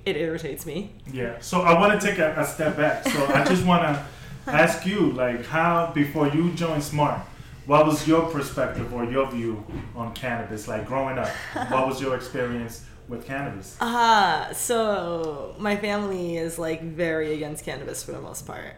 It 0.05 0.17
irritates 0.17 0.67
me. 0.67 0.91
Yeah. 1.13 1.39
So 1.39 1.61
I 1.61 1.79
want 1.79 2.01
to 2.01 2.05
take 2.05 2.19
a, 2.19 2.35
a 2.37 2.45
step 2.45 2.77
back. 2.77 3.07
So 3.09 3.25
I 3.27 3.45
just 3.45 3.65
want 3.65 3.83
to 3.85 4.05
ask 4.49 4.85
you, 4.85 5.13
like, 5.13 5.47
how 5.47 5.93
before 5.95 6.27
you 6.27 6.51
joined 6.55 6.83
Smart, 6.83 7.21
what 7.67 7.87
was 7.87 8.09
your 8.09 8.23
perspective 8.23 8.93
or 8.93 9.05
your 9.05 9.31
view 9.31 9.65
on 9.95 10.13
cannabis? 10.15 10.67
Like 10.67 10.87
growing 10.89 11.19
up, 11.19 11.29
what 11.71 11.87
was 11.87 12.01
your 12.01 12.17
experience 12.17 12.85
with 13.07 13.25
cannabis? 13.25 13.77
Ah, 13.81 14.49
so 14.53 15.55
my 15.61 15.77
family 15.77 16.37
is 16.37 16.59
like 16.59 16.83
very 16.83 17.35
against 17.35 17.65
cannabis 17.65 18.03
for 18.03 18.11
the 18.11 18.21
most 18.21 18.45
part. 18.45 18.75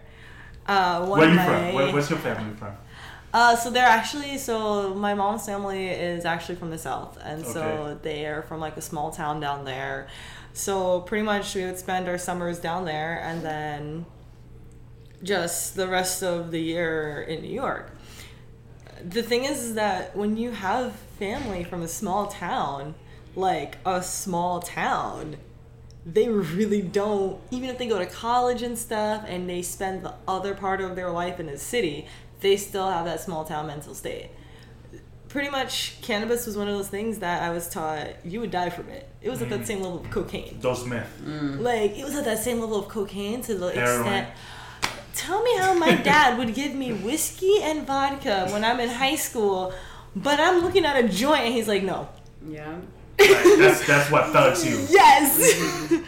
Uh, 0.67 1.07
one 1.07 1.21
Where 1.21 1.29
of 1.29 1.33
you 1.33 1.41
my, 1.41 1.47
from? 1.47 1.75
Where, 1.75 1.93
where's 1.95 2.11
your 2.11 2.19
family 2.19 2.55
from? 2.57 2.75
Uh, 3.35 3.57
so 3.57 3.69
they're 3.69 3.85
actually 3.85 4.39
so 4.39 4.95
my 4.95 5.13
mom's 5.13 5.45
family 5.45 5.89
is 5.89 6.25
actually 6.25 6.55
from 6.55 6.71
the 6.71 6.79
south, 6.79 7.19
and 7.21 7.45
so 7.45 7.99
they 8.01 8.27
are 8.27 8.43
from 8.43 8.61
like 8.61 8.77
a 8.77 8.81
small 8.81 9.11
town 9.11 9.41
down 9.41 9.65
there. 9.65 10.07
So 10.53 11.01
pretty 11.01 11.25
much 11.25 11.53
we 11.57 11.65
would 11.65 11.77
spend 11.77 12.09
our 12.09 12.17
summers 12.17 12.61
down 12.61 12.85
there, 12.85 13.21
and 13.25 13.43
then 13.43 14.07
just 15.25 15.75
the 15.75 15.89
rest 15.89 16.23
of 16.23 16.53
the 16.53 16.61
year 16.61 17.23
in 17.23 17.43
New 17.43 17.53
York. 17.53 17.91
The 19.03 19.23
thing 19.23 19.43
is, 19.43 19.65
is 19.65 19.75
that 19.75 20.17
when 20.17 20.37
you 20.37 20.53
have 20.53 20.95
family 21.19 21.65
from 21.65 21.83
a 21.83 21.89
small 21.89 22.29
town, 22.29 22.95
like 23.35 23.79
a 23.85 24.01
small 24.01 24.61
town, 24.61 25.39
they 26.07 26.29
really 26.29 26.83
don't 26.83 27.41
even 27.51 27.71
if 27.71 27.79
they 27.79 27.87
go 27.87 27.99
to 27.99 28.07
college 28.07 28.63
and 28.63 28.79
stuff 28.79 29.25
and 29.27 29.49
they 29.49 29.63
spend 29.63 30.05
the 30.05 30.15
other 30.29 30.55
part 30.55 30.81
of 30.81 30.97
their 30.97 31.11
life 31.11 31.41
in 31.41 31.49
a 31.49 31.57
city 31.57 32.07
they 32.41 32.57
still 32.57 32.91
have 32.91 33.05
that 33.05 33.21
small 33.21 33.45
town 33.45 33.67
mental 33.67 33.95
state 33.95 34.31
pretty 35.29 35.51
much 35.51 36.01
cannabis 36.01 36.47
was 36.47 36.57
one 36.57 36.69
of 36.69 36.75
those 36.77 36.89
things 36.89 37.19
that 37.19 37.43
i 37.43 37.51
was 37.51 37.69
taught 37.69 38.07
you 38.25 38.41
would 38.41 38.51
die 38.51 38.71
from 38.71 38.89
it 38.89 39.09
it 39.21 39.31
was 39.31 39.43
at 39.43 39.49
that 39.49 39.57
mm-hmm. 39.57 39.65
same 39.65 39.81
level 39.83 40.01
of 40.01 40.11
cocaine 40.11 40.59
Those 40.61 40.87
myths. 40.87 41.09
Mm. 41.25 41.61
like 41.61 41.99
it 41.99 42.05
was 42.05 42.15
at 42.15 42.25
that 42.25 42.39
same 42.39 42.61
level 42.61 42.79
of 42.79 42.89
cocaine 42.89 43.43
to 43.43 43.55
the 43.55 43.73
Heroin. 43.73 44.01
extent 44.01 44.29
tell 45.15 45.43
me 45.43 45.57
how 45.57 45.75
my 45.75 45.95
dad 45.97 46.39
would 46.39 46.55
give 46.55 46.75
me 46.75 46.93
whiskey 46.93 47.61
and 47.63 47.87
vodka 47.87 48.47
when 48.51 48.65
i'm 48.65 48.79
in 48.79 48.89
high 48.89 49.17
school 49.17 49.73
but 50.15 50.39
i'm 50.39 50.63
looking 50.63 50.85
at 50.85 51.03
a 51.05 51.09
joint 51.09 51.43
and 51.47 51.55
he's 51.55 51.69
like 51.69 51.83
no 51.83 52.09
Yeah. 52.49 52.77
Like, 53.19 53.29
that's 53.59 53.87
that's 53.87 54.11
what 54.11 54.27
thugs 54.33 54.67
you. 54.67 54.77
Yes. 54.91 55.39
Mm-hmm. 55.39 56.05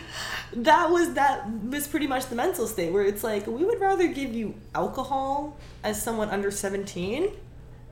That 0.57 0.91
was 0.91 1.15
that 1.15 1.49
was 1.65 1.87
pretty 1.87 2.07
much 2.07 2.27
the 2.27 2.35
mental 2.35 2.67
state 2.67 2.93
where 2.93 3.05
it's 3.05 3.23
like 3.23 3.47
we 3.47 3.65
would 3.65 3.81
rather 3.81 4.07
give 4.09 4.35
you 4.35 4.55
alcohol 4.75 5.57
as 5.85 6.01
someone 6.03 6.31
under 6.31 6.51
17 6.51 7.29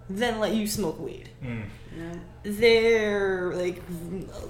than 0.09 0.39
let 0.41 0.55
you 0.55 0.67
smoke 0.67 0.99
weed. 0.99 1.29
Mm. 1.43 1.65
Yeah. 1.97 2.15
They're 2.43 3.53
like 3.55 3.83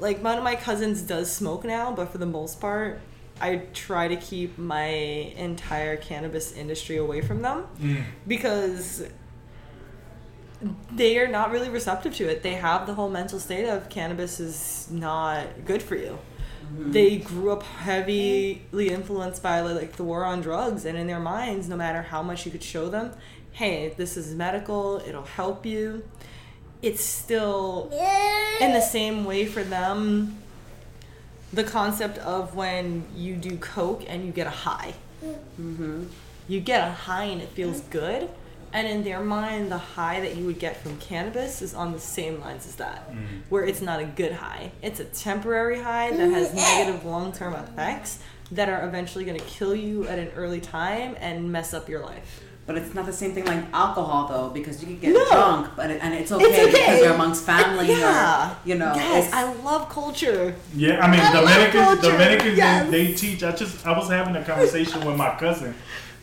like 0.00 0.22
one 0.22 0.38
of 0.38 0.44
my 0.44 0.54
cousins 0.56 1.02
does 1.02 1.30
smoke 1.30 1.64
now, 1.64 1.92
but 1.92 2.10
for 2.10 2.18
the 2.18 2.26
most 2.26 2.60
part 2.60 3.00
I 3.40 3.62
try 3.72 4.06
to 4.08 4.16
keep 4.16 4.58
my 4.58 4.84
entire 4.86 5.96
cannabis 5.96 6.52
industry 6.52 6.96
away 6.98 7.20
from 7.20 7.42
them 7.42 7.66
Mm. 7.80 8.04
because 8.28 9.04
they 10.92 11.18
are 11.18 11.28
not 11.28 11.50
really 11.50 11.68
receptive 11.68 12.14
to 12.16 12.28
it. 12.28 12.42
They 12.42 12.54
have 12.54 12.86
the 12.86 12.94
whole 12.94 13.10
mental 13.10 13.38
state 13.38 13.66
of 13.68 13.88
cannabis 13.88 14.40
is 14.40 14.88
not 14.90 15.64
good 15.64 15.82
for 15.82 15.96
you. 15.96 16.18
Mm-hmm. 16.64 16.92
They 16.92 17.16
grew 17.18 17.52
up 17.52 17.62
heavily 17.62 18.62
influenced 18.72 19.42
by 19.42 19.60
like 19.60 19.96
the 19.96 20.04
war 20.04 20.24
on 20.24 20.40
drugs, 20.40 20.84
and 20.84 20.96
in 20.98 21.06
their 21.06 21.20
minds, 21.20 21.68
no 21.68 21.76
matter 21.76 22.02
how 22.02 22.22
much 22.22 22.44
you 22.46 22.52
could 22.52 22.62
show 22.62 22.88
them, 22.88 23.12
hey, 23.52 23.94
this 23.96 24.16
is 24.16 24.34
medical, 24.34 25.02
it'll 25.06 25.24
help 25.24 25.64
you. 25.64 26.04
It's 26.82 27.02
still 27.02 27.88
in 28.60 28.72
the 28.72 28.80
same 28.80 29.24
way 29.24 29.46
for 29.46 29.62
them. 29.62 30.38
The 31.52 31.64
concept 31.64 32.18
of 32.18 32.56
when 32.56 33.04
you 33.14 33.36
do 33.36 33.56
coke 33.56 34.04
and 34.08 34.26
you 34.26 34.32
get 34.32 34.46
a 34.46 34.50
high 34.50 34.94
mm-hmm. 35.60 36.04
you 36.48 36.60
get 36.60 36.86
a 36.86 36.92
high 36.92 37.24
and 37.24 37.42
it 37.42 37.48
feels 37.50 37.80
mm-hmm. 37.80 37.92
good. 37.92 38.28
And 38.74 38.88
in 38.88 39.04
their 39.04 39.20
mind, 39.20 39.70
the 39.70 39.78
high 39.78 40.20
that 40.20 40.36
you 40.36 40.44
would 40.46 40.58
get 40.58 40.76
from 40.76 40.98
cannabis 40.98 41.62
is 41.62 41.74
on 41.74 41.92
the 41.92 42.00
same 42.00 42.40
lines 42.40 42.66
as 42.66 42.74
that, 42.76 43.08
mm. 43.08 43.24
where 43.48 43.64
it's 43.64 43.80
not 43.80 44.00
a 44.00 44.04
good 44.04 44.32
high. 44.32 44.72
It's 44.82 44.98
a 44.98 45.04
temporary 45.04 45.80
high 45.80 46.10
that 46.10 46.30
has 46.30 46.48
mm-hmm. 46.48 46.56
negative 46.56 47.04
long 47.04 47.30
term 47.30 47.54
effects 47.54 48.18
that 48.50 48.68
are 48.68 48.86
eventually 48.86 49.24
going 49.24 49.38
to 49.38 49.44
kill 49.44 49.76
you 49.76 50.08
at 50.08 50.18
an 50.18 50.28
early 50.34 50.60
time 50.60 51.16
and 51.20 51.52
mess 51.52 51.72
up 51.72 51.88
your 51.88 52.00
life. 52.00 52.42
But 52.66 52.76
it's 52.78 52.94
not 52.94 53.04
the 53.04 53.12
same 53.12 53.32
thing 53.32 53.44
like 53.44 53.62
alcohol 53.72 54.26
though, 54.26 54.48
because 54.48 54.80
you 54.80 54.86
can 54.86 54.98
get 54.98 55.12
No. 55.12 55.24
drunk, 55.30 55.70
but 55.76 55.90
it, 55.90 56.00
and 56.02 56.14
it's 56.14 56.32
okay, 56.32 56.44
It's 56.44 56.58
okay. 56.58 56.72
because 56.72 57.00
you're 57.00 57.14
amongst 57.14 57.44
family. 57.44 57.88
yeah. 57.88 58.50
Or, 58.50 58.56
you 58.64 58.74
know. 58.74 58.92
Yes, 58.94 59.32
I 59.32 59.52
love 59.62 59.88
culture. 59.88 60.54
Yeah, 60.74 61.04
I 61.04 61.10
mean 61.10 61.20
I 61.20 61.32
love 61.32 61.44
Dominicans. 61.44 61.84
culture, 61.84 62.10
Dominicans, 62.10 62.56
yes. 62.56 62.90
they, 62.90 63.06
they 63.06 63.14
teach. 63.14 63.44
I 63.44 63.52
just 63.52 63.86
I 63.86 63.96
was 63.96 64.08
having 64.08 64.34
a 64.34 64.42
conversation 64.42 65.04
with 65.06 65.16
my 65.16 65.36
cousin 65.36 65.74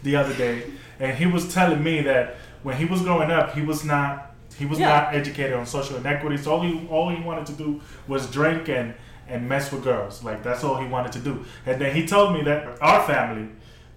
the 0.03 0.15
other 0.15 0.33
day, 0.33 0.63
and 1.01 1.17
he 1.17 1.25
was 1.25 1.53
telling 1.53 1.83
me 1.83 2.01
that 2.01 2.35
when 2.63 2.77
he 2.77 2.85
was 2.85 3.01
growing 3.01 3.31
up, 3.31 3.53
he 3.57 3.61
was 3.61 3.83
not 3.83 4.11
he 4.57 4.65
was 4.65 4.79
Yeah. 4.79 4.89
not 4.89 5.15
educated 5.15 5.53
on 5.53 5.65
social 5.65 5.95
inequities. 5.97 6.45
All 6.47 6.61
he 6.61 6.87
all 6.89 7.09
he 7.09 7.21
wanted 7.29 7.45
to 7.47 7.53
do 7.53 7.81
was 8.07 8.29
drink 8.29 8.69
and 8.69 8.93
and 9.27 9.47
mess 9.49 9.71
with 9.71 9.83
girls. 9.83 10.23
Like 10.23 10.43
that's 10.43 10.63
all 10.63 10.77
he 10.77 10.87
wanted 10.87 11.11
to 11.13 11.19
do. 11.19 11.33
And 11.65 11.81
then 11.81 11.95
he 11.95 12.05
told 12.05 12.33
me 12.33 12.43
that 12.43 12.77
our 12.81 13.01
family 13.07 13.47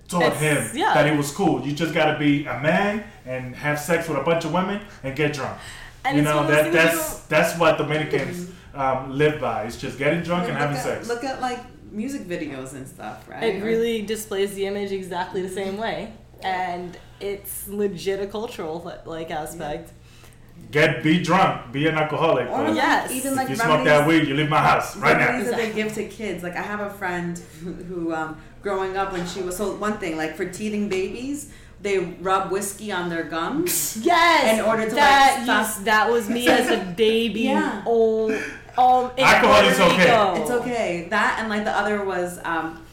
told 0.08 0.22
It's- 0.24 0.40
him 0.40 0.76
yeah. 0.76 0.94
that 0.94 1.06
it 1.06 1.16
was 1.16 1.30
cool. 1.30 1.60
You 1.66 1.72
just 1.72 1.92
got 1.94 2.12
to 2.12 2.18
be 2.18 2.44
a 2.46 2.58
man 2.60 3.04
and 3.26 3.54
have 3.56 3.78
sex 3.78 4.08
with 4.08 4.18
a 4.18 4.22
bunch 4.22 4.44
of 4.44 4.52
women 4.52 4.80
and 5.02 5.14
get 5.16 5.32
drunk. 5.34 5.58
And 6.04 6.16
you 6.16 6.22
know 6.22 6.36
one 6.36 6.44
of 6.46 6.50
those 6.50 6.56
that 6.56 6.72
things 6.72 6.92
you 6.94 6.98
that's 6.98 7.20
that's 7.34 7.58
what 7.58 7.78
Dominicans 7.78 8.50
um, 8.74 9.16
live 9.16 9.40
by. 9.40 9.64
It's 9.64 9.76
just 9.76 9.98
getting 9.98 10.22
drunk 10.22 10.48
and 10.48 10.56
having 10.56 10.76
at, 10.76 10.82
sex. 10.82 11.08
Look 11.08 11.24
at 11.24 11.40
like 11.40 11.60
music 11.90 12.22
videos 12.28 12.72
and 12.74 12.86
stuff, 12.86 13.28
right? 13.28 13.42
It 13.42 13.62
really 13.62 14.02
displays 14.02 14.54
the 14.54 14.66
image 14.66 14.92
exactly 14.92 15.42
the 15.42 15.48
same 15.48 15.76
way. 15.78 16.12
And 16.44 16.96
it's 17.20 17.66
legit 17.68 18.20
a 18.20 18.26
cultural 18.26 18.92
like 19.06 19.30
aspect. 19.30 19.92
Get 20.70 21.02
be 21.02 21.20
drunk, 21.22 21.72
be 21.72 21.88
an 21.88 21.96
alcoholic. 21.96 22.48
Or 22.48 22.64
like, 22.64 22.76
Yes. 22.76 23.10
even 23.10 23.32
if 23.32 23.38
like 23.38 23.48
you 23.48 23.56
smoke 23.56 23.84
that 23.84 24.06
weed, 24.06 24.28
you 24.28 24.34
leave 24.34 24.48
my 24.48 24.60
house 24.60 24.96
right 24.96 25.16
now. 25.18 25.26
remedies 25.26 25.50
that 25.50 25.56
they 25.56 25.72
give 25.72 25.92
to 25.94 26.04
kids. 26.08 26.42
Like 26.42 26.56
I 26.56 26.62
have 26.62 26.80
a 26.80 26.90
friend 26.90 27.38
who, 27.62 27.72
who 27.72 28.14
um, 28.14 28.36
growing 28.62 28.96
up 28.96 29.12
when 29.12 29.26
she 29.26 29.42
was 29.42 29.56
so 29.56 29.74
one 29.76 29.98
thing 29.98 30.16
like 30.16 30.36
for 30.36 30.44
teething 30.44 30.88
babies, 30.88 31.50
they 31.82 31.98
rub 31.98 32.50
whiskey 32.52 32.92
on 32.92 33.08
their 33.08 33.24
gums. 33.24 33.96
Yes. 34.04 34.58
In 34.58 34.64
order 34.64 34.82
to, 34.84 34.88
like, 34.88 34.96
that 34.96 35.40
stop- 35.44 35.66
used- 35.66 35.84
that 35.86 36.10
was 36.10 36.28
me 36.28 36.46
as 36.48 36.68
a 36.70 36.84
baby. 36.96 37.42
Yeah. 37.42 37.82
Oh, 37.86 38.30
um, 38.76 39.10
Alcohol 39.18 39.64
is 39.68 39.78
okay. 39.80 40.04
Rico. 40.04 40.42
It's 40.42 40.50
okay. 40.50 41.06
That 41.10 41.38
and 41.40 41.48
like 41.48 41.64
the 41.64 41.70
other 41.76 42.04
was 42.04 42.38
um, 42.44 42.83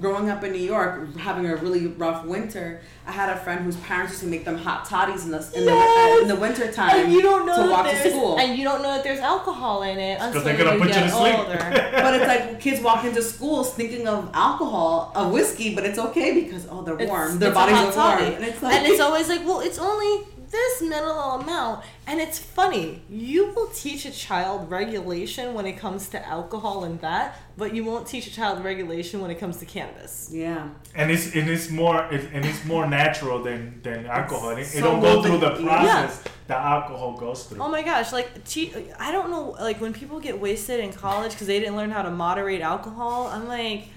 growing 0.00 0.28
up 0.28 0.44
in 0.44 0.52
New 0.52 0.58
York, 0.58 1.16
having 1.16 1.46
a 1.46 1.56
really 1.56 1.86
rough 1.86 2.24
winter. 2.26 2.80
I 3.06 3.12
had 3.12 3.30
a 3.30 3.36
friend 3.40 3.64
whose 3.64 3.76
parents 3.76 4.12
used 4.12 4.22
to 4.22 4.28
make 4.28 4.44
them 4.44 4.56
hot 4.58 4.84
toddies 4.84 5.24
in 5.24 5.30
the 5.30 5.38
in, 5.56 5.64
Yes. 5.64 6.16
the, 6.18 6.22
in 6.22 6.28
the 6.28 6.36
winter 6.36 6.70
time 6.70 6.94
And 7.04 7.12
you 7.12 7.22
don't 7.22 7.46
know 7.46 7.64
to 7.64 7.70
walk 7.70 7.86
to 7.90 8.10
school. 8.10 8.38
and 8.38 8.56
you 8.58 8.64
don't 8.64 8.82
know 8.82 8.90
that 8.94 9.02
there's 9.02 9.18
alcohol 9.20 9.82
in 9.82 9.98
it 9.98 10.18
until 10.20 10.42
they're 10.42 10.56
gonna 10.58 10.74
you 10.74 10.78
put 10.78 10.88
you 10.88 10.94
get 10.94 11.04
to 11.04 11.10
sleep. 11.10 11.38
older. 11.38 11.56
but 11.92 12.14
it's 12.14 12.26
like 12.26 12.60
kids 12.60 12.80
walk 12.82 13.04
into 13.04 13.22
school 13.22 13.64
thinking 13.64 14.06
of 14.06 14.30
alcohol, 14.34 15.10
of 15.14 15.32
whiskey, 15.32 15.74
but 15.74 15.84
it's 15.84 15.98
okay 15.98 16.42
because 16.42 16.66
oh 16.70 16.82
they're 16.82 16.94
It's- 16.94 17.08
warm, 17.08 17.38
their 17.38 17.48
it's 17.48 17.54
bodies 17.56 17.96
are 17.96 18.18
warm, 18.18 18.34
and 18.34 18.44
it's 18.44 18.62
like 18.62 18.74
and 18.74 18.86
it's 18.86 19.00
always 19.00 19.28
like, 19.28 19.44
well, 19.46 19.60
it's 19.60 19.78
only 19.78 20.26
this 20.52 20.82
minimal 20.82 21.40
amount. 21.40 21.84
And 22.06 22.20
it's 22.20 22.38
funny. 22.38 23.02
You 23.10 23.52
will 23.54 23.68
teach 23.68 24.04
a 24.04 24.10
child 24.10 24.70
regulation 24.70 25.54
when 25.54 25.66
it 25.66 25.76
comes 25.84 26.08
to 26.10 26.18
alcohol 26.36 26.84
and 26.84 27.00
that, 27.00 27.40
but 27.56 27.74
you 27.74 27.82
won't 27.84 28.06
teach 28.06 28.26
a 28.26 28.32
child 28.32 28.62
regulation 28.62 29.20
when 29.22 29.30
it 29.30 29.38
comes 29.38 29.56
to 29.58 29.66
cannabis. 29.66 30.28
yeah. 30.32 30.68
And 30.94 31.10
it's 31.10 31.34
and 31.34 31.48
it's 31.48 31.70
more 31.70 31.98
it, 32.12 32.22
and 32.34 32.44
it's 32.44 32.62
more 32.66 32.86
natural 32.86 33.42
than 33.42 33.80
than 33.82 34.04
alcohol. 34.06 34.50
It, 34.50 34.74
it 34.76 34.80
don't 34.82 35.00
go 35.00 35.22
through 35.22 35.38
the 35.38 35.48
molded- 35.50 35.66
process 35.66 36.22
that 36.48 36.60
alcohol 36.76 37.16
goes 37.16 37.44
through. 37.44 37.62
Oh 37.62 37.68
my 37.68 37.82
gosh, 37.82 38.12
like 38.12 38.44
te- 38.44 38.74
I 38.98 39.10
don't 39.10 39.30
know, 39.30 39.56
like 39.68 39.80
when 39.80 39.92
people 39.94 40.20
get 40.20 40.38
wasted 40.38 40.80
in 40.80 40.92
college 40.92 41.32
because 41.32 41.46
they 41.46 41.58
didn't 41.60 41.76
learn 41.76 41.90
how 41.90 42.02
to 42.02 42.10
moderate 42.10 42.60
alcohol, 42.60 43.28
I'm 43.28 43.48
like, 43.48 43.88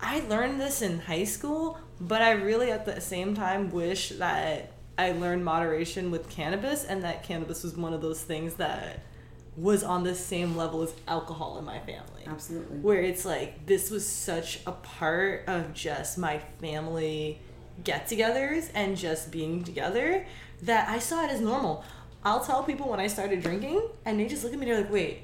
I 0.00 0.20
learned 0.28 0.60
this 0.60 0.80
in 0.82 1.00
high 1.00 1.24
school, 1.24 1.78
but 2.00 2.22
I 2.22 2.32
really 2.32 2.70
at 2.70 2.84
the 2.86 3.00
same 3.00 3.34
time 3.34 3.70
wish 3.72 4.10
that 4.10 4.70
I 4.96 5.12
learned 5.12 5.44
moderation 5.44 6.10
with 6.10 6.28
cannabis 6.28 6.84
and 6.84 7.02
that 7.02 7.24
cannabis 7.24 7.62
was 7.62 7.76
one 7.76 7.92
of 7.92 8.00
those 8.00 8.22
things 8.22 8.54
that 8.54 9.00
was 9.56 9.82
on 9.84 10.02
the 10.04 10.14
same 10.14 10.56
level 10.56 10.82
as 10.82 10.94
alcohol 11.06 11.58
in 11.58 11.64
my 11.64 11.78
family. 11.80 12.22
Absolutely. 12.26 12.78
Where 12.78 13.00
it's 13.00 13.24
like 13.24 13.66
this 13.66 13.90
was 13.90 14.06
such 14.06 14.60
a 14.66 14.72
part 14.72 15.44
of 15.46 15.74
just 15.74 16.18
my 16.18 16.38
family 16.60 17.40
get 17.82 18.06
togethers 18.06 18.70
and 18.74 18.96
just 18.96 19.30
being 19.30 19.64
together 19.64 20.26
that 20.62 20.88
I 20.88 20.98
saw 20.98 21.24
it 21.24 21.30
as 21.30 21.40
normal. 21.40 21.84
I'll 22.24 22.44
tell 22.44 22.62
people 22.62 22.88
when 22.88 23.00
I 23.00 23.06
started 23.06 23.42
drinking 23.42 23.82
and 24.04 24.18
they 24.18 24.26
just 24.26 24.44
look 24.44 24.52
at 24.52 24.58
me, 24.58 24.66
and 24.66 24.74
they're 24.74 24.82
like, 24.82 24.92
wait, 24.92 25.23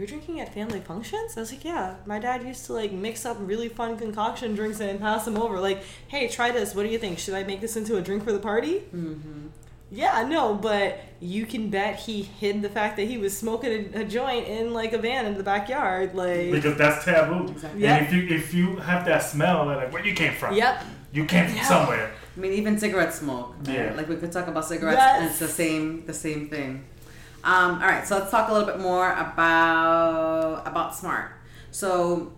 you're 0.00 0.06
drinking 0.06 0.40
at 0.40 0.52
family 0.54 0.80
functions? 0.80 1.36
I 1.36 1.40
was 1.40 1.52
like, 1.52 1.62
yeah. 1.62 1.96
My 2.06 2.18
dad 2.18 2.42
used 2.42 2.64
to 2.66 2.72
like 2.72 2.90
mix 2.90 3.26
up 3.26 3.36
really 3.40 3.68
fun 3.68 3.98
concoction 3.98 4.54
drinks 4.54 4.80
and 4.80 4.98
pass 4.98 5.26
them 5.26 5.36
over. 5.36 5.60
Like, 5.60 5.82
hey, 6.08 6.26
try 6.26 6.50
this. 6.50 6.74
What 6.74 6.84
do 6.84 6.88
you 6.88 6.98
think? 6.98 7.18
Should 7.18 7.34
I 7.34 7.42
make 7.44 7.60
this 7.60 7.76
into 7.76 7.96
a 7.98 8.00
drink 8.00 8.24
for 8.24 8.32
the 8.32 8.38
party? 8.38 8.78
Mm-hmm. 8.94 9.48
Yeah, 9.92 10.24
no, 10.26 10.54
but 10.54 11.00
you 11.20 11.44
can 11.46 11.68
bet 11.68 11.96
he 11.96 12.22
hid 12.22 12.62
the 12.62 12.68
fact 12.68 12.96
that 12.96 13.08
he 13.08 13.18
was 13.18 13.36
smoking 13.36 13.90
a, 13.94 14.00
a 14.00 14.04
joint 14.04 14.46
in 14.46 14.72
like 14.72 14.92
a 14.94 14.98
van 14.98 15.26
in 15.26 15.36
the 15.36 15.42
backyard. 15.42 16.14
Like, 16.14 16.50
because 16.52 16.78
that's 16.78 17.04
taboo. 17.04 17.48
Exactly. 17.50 17.82
Yeah. 17.82 17.96
And 17.96 18.06
if 18.06 18.12
you 18.14 18.22
if 18.36 18.54
you 18.54 18.76
have 18.76 19.04
that 19.04 19.22
smell, 19.24 19.66
they're 19.66 19.76
like, 19.76 19.92
where 19.92 20.04
you 20.06 20.14
came 20.14 20.32
from? 20.32 20.54
yep. 20.54 20.82
You 21.12 21.24
came 21.26 21.46
from 21.48 21.56
Yeah. 21.56 21.64
somewhere. 21.64 22.12
I 22.36 22.40
mean, 22.40 22.52
even 22.52 22.78
cigarette 22.78 23.12
smoke. 23.12 23.56
right? 23.66 23.74
Yeah. 23.76 23.94
Like 23.96 24.08
we 24.08 24.14
could 24.16 24.30
talk 24.30 24.46
about 24.46 24.64
cigarettes, 24.64 24.96
Yes. 24.96 25.20
and 25.20 25.28
it's 25.28 25.38
the 25.40 25.48
same, 25.48 26.06
the 26.06 26.14
same 26.14 26.48
thing. 26.48 26.84
Um, 27.42 27.74
all 27.74 27.88
right, 27.88 28.06
so 28.06 28.18
let's 28.18 28.30
talk 28.30 28.50
a 28.50 28.52
little 28.52 28.66
bit 28.66 28.80
more 28.80 29.12
about 29.12 30.62
about 30.66 30.94
Smart. 30.94 31.32
So, 31.70 32.32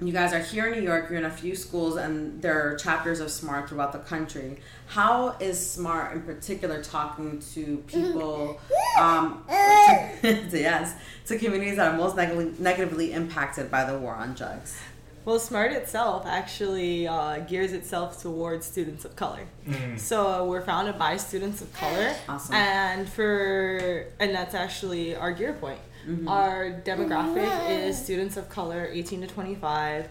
you 0.00 0.12
guys 0.12 0.32
are 0.32 0.40
here 0.40 0.66
in 0.66 0.80
New 0.80 0.84
York. 0.84 1.08
You're 1.08 1.18
in 1.20 1.24
a 1.24 1.30
few 1.30 1.54
schools, 1.54 1.96
and 1.96 2.42
there 2.42 2.60
are 2.60 2.76
chapters 2.76 3.20
of 3.20 3.30
Smart 3.30 3.68
throughout 3.68 3.92
the 3.92 4.00
country. 4.00 4.58
How 4.88 5.36
is 5.38 5.64
Smart, 5.64 6.12
in 6.14 6.22
particular, 6.22 6.82
talking 6.82 7.40
to 7.54 7.76
people? 7.86 8.60
Um, 8.98 9.44
to, 9.48 10.48
yes, 10.52 10.94
to 11.26 11.38
communities 11.38 11.76
that 11.76 11.94
are 11.94 11.96
most 11.96 12.16
negatively, 12.16 12.52
negatively 12.58 13.12
impacted 13.12 13.70
by 13.70 13.84
the 13.84 13.96
war 13.96 14.14
on 14.14 14.34
drugs. 14.34 14.76
Well, 15.24 15.38
SMART 15.38 15.72
itself 15.72 16.26
actually 16.26 17.06
uh, 17.06 17.38
gears 17.40 17.72
itself 17.72 18.20
towards 18.20 18.66
students 18.66 19.04
of 19.04 19.14
color. 19.14 19.46
Mm. 19.68 19.98
So 19.98 20.46
we're 20.46 20.62
founded 20.62 20.98
by 20.98 21.16
students 21.16 21.62
of 21.62 21.72
color, 21.72 22.14
Awesome. 22.28 22.54
and 22.54 23.08
for 23.08 24.06
and 24.18 24.34
that's 24.34 24.54
actually 24.54 25.14
our 25.14 25.32
gear 25.32 25.52
point. 25.52 25.80
Our 26.26 26.82
demographic 26.84 27.70
is 27.70 27.96
students 27.96 28.36
of 28.36 28.48
color, 28.48 28.88
18 28.90 29.20
to 29.20 29.26
25. 29.28 30.08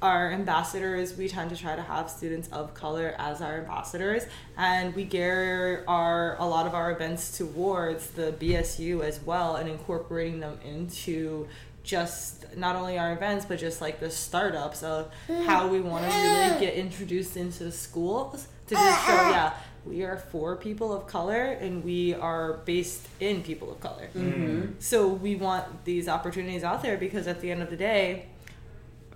Our 0.00 0.30
ambassadors, 0.32 1.14
we 1.16 1.28
tend 1.28 1.50
to 1.50 1.56
try 1.56 1.76
to 1.76 1.82
have 1.82 2.08
students 2.10 2.48
of 2.48 2.72
color 2.72 3.14
as 3.18 3.42
our 3.42 3.58
ambassadors, 3.58 4.24
and 4.56 4.94
we 4.94 5.04
gear 5.04 5.84
our 5.86 6.36
a 6.38 6.46
lot 6.46 6.66
of 6.66 6.74
our 6.74 6.90
events 6.90 7.36
towards 7.36 8.08
the 8.10 8.32
BSU 8.32 9.02
as 9.02 9.20
well, 9.20 9.56
and 9.56 9.68
incorporating 9.68 10.40
them 10.40 10.58
into 10.64 11.48
just 11.86 12.44
not 12.56 12.76
only 12.76 12.98
our 12.98 13.12
events 13.12 13.46
but 13.46 13.58
just 13.58 13.80
like 13.80 14.00
the 14.00 14.10
startups 14.10 14.82
of 14.82 15.10
mm-hmm. 15.28 15.44
how 15.44 15.68
we 15.68 15.80
want 15.80 16.04
to 16.04 16.10
really 16.10 16.60
get 16.60 16.74
introduced 16.74 17.36
into 17.36 17.64
the 17.64 17.72
schools 17.72 18.48
to 18.66 18.74
just 18.74 18.84
uh-uh. 18.84 19.06
show 19.06 19.30
yeah 19.30 19.52
we 19.86 20.02
are 20.02 20.16
for 20.16 20.56
people 20.56 20.92
of 20.92 21.06
color 21.06 21.52
and 21.52 21.84
we 21.84 22.12
are 22.14 22.54
based 22.64 23.06
in 23.20 23.42
people 23.42 23.70
of 23.70 23.80
color. 23.80 24.08
Mm-hmm. 24.16 24.30
Mm-hmm. 24.30 24.72
So 24.80 25.06
we 25.08 25.36
want 25.36 25.84
these 25.84 26.08
opportunities 26.08 26.64
out 26.64 26.82
there 26.82 26.96
because 26.96 27.26
at 27.26 27.40
the 27.40 27.50
end 27.50 27.62
of 27.62 27.70
the 27.70 27.76
day 27.76 28.26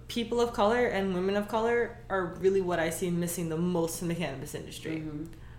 people 0.08 0.40
of 0.40 0.52
color 0.52 0.86
and 0.86 1.14
women 1.14 1.36
of 1.36 1.48
color 1.48 1.96
are 2.08 2.26
really 2.40 2.60
what 2.60 2.80
i 2.80 2.90
see 2.90 3.10
missing 3.10 3.48
the 3.48 3.56
most 3.56 4.02
in 4.02 4.08
the 4.08 4.14
cannabis 4.14 4.54
industry. 4.54 5.04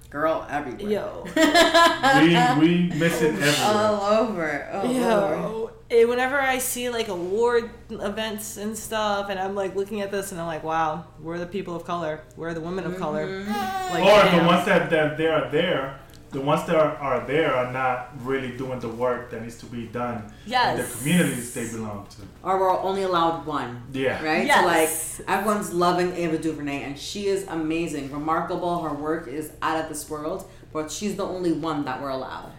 Girl, 0.09 0.45
everywhere. 0.49 0.91
yo. 0.91 1.25
We 2.59 2.59
we 2.59 2.99
miss 2.99 3.21
it 3.21 3.33
everywhere. 3.41 3.55
All 3.63 4.01
over. 4.23 4.69
All 4.73 4.85
over. 4.85 5.73
Yo, 5.91 5.97
eh, 5.97 6.05
whenever 6.05 6.39
I 6.39 6.57
see 6.57 6.89
like 6.89 7.09
award 7.09 7.69
events 7.89 8.55
and 8.55 8.77
stuff, 8.77 9.29
and 9.29 9.37
I'm 9.37 9.55
like 9.55 9.75
looking 9.75 9.99
at 9.99 10.09
this, 10.09 10.31
and 10.31 10.39
I'm 10.39 10.47
like, 10.47 10.63
wow, 10.63 11.05
we're 11.19 11.37
the 11.37 11.45
people 11.45 11.75
of 11.75 11.83
color, 11.83 12.21
we're 12.37 12.53
the 12.53 12.61
women 12.61 12.85
of 12.85 12.97
color. 12.97 13.43
Like, 13.91 14.03
or 14.03 14.23
damn. 14.23 14.41
the 14.41 14.47
ones 14.47 14.65
that, 14.65 14.89
that 14.89 15.17
they 15.17 15.27
are 15.27 15.51
there, 15.51 15.99
the 16.29 16.39
ones 16.39 16.65
that 16.67 16.77
are, 16.77 16.95
are 16.95 17.27
there 17.27 17.53
are 17.53 17.73
not 17.73 18.11
really 18.23 18.55
doing 18.55 18.79
the 18.79 18.87
work 18.87 19.31
that 19.31 19.41
needs 19.41 19.57
to 19.57 19.65
be 19.65 19.87
done 19.87 20.31
in 20.45 20.51
the 20.51 20.89
communities 20.97 21.53
they 21.53 21.67
belong 21.67 22.07
to. 22.11 22.21
Or 22.41 22.57
we're 22.57 22.79
only 22.79 23.03
allowed 23.03 23.45
one. 23.45 23.83
Yeah. 23.91 24.23
Right? 24.23 24.45
Yes. 24.45 25.17
So 25.17 25.23
like 25.23 25.29
everyone's 25.29 25.73
loving 25.73 26.15
Ava 26.15 26.37
DuVernay 26.37 26.83
and 26.83 26.97
she 26.97 27.27
is 27.27 27.45
amazing, 27.49 28.13
remarkable. 28.13 28.81
Her 28.81 28.93
work 28.93 29.27
is 29.27 29.51
out 29.61 29.83
of 29.83 29.89
this 29.89 30.09
world, 30.09 30.49
but 30.71 30.89
she's 30.89 31.17
the 31.17 31.25
only 31.25 31.51
one 31.51 31.83
that 31.83 32.01
we're 32.01 32.09
allowed. 32.09 32.53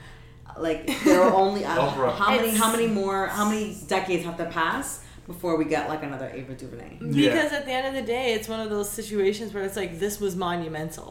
Like 0.63 0.87
there 1.05 1.21
are 1.23 1.35
only 1.35 1.65
uh, 1.65 1.77
Oprah. 1.77 2.15
how 2.17 2.31
many 2.31 2.49
It's- 2.49 2.59
how 2.63 2.71
many 2.73 2.87
more 2.87 3.27
how 3.39 3.47
many 3.49 3.77
decades 3.89 4.25
have 4.25 4.37
to 4.39 4.47
pass 4.47 5.01
before 5.27 5.57
we 5.57 5.65
get 5.65 5.89
like 5.89 6.03
another 6.03 6.31
Ava 6.39 6.55
DuVernay? 6.55 6.99
Yeah. 7.01 7.31
Because 7.31 7.53
at 7.53 7.65
the 7.67 7.73
end 7.73 7.87
of 7.91 7.95
the 7.95 8.07
day, 8.17 8.33
it's 8.35 8.49
one 8.49 8.61
of 8.61 8.71
those 8.71 8.89
situations 9.01 9.53
where 9.55 9.65
it's 9.65 9.77
like, 9.77 9.99
this 9.99 10.21
was 10.21 10.35
monumental. 10.37 11.11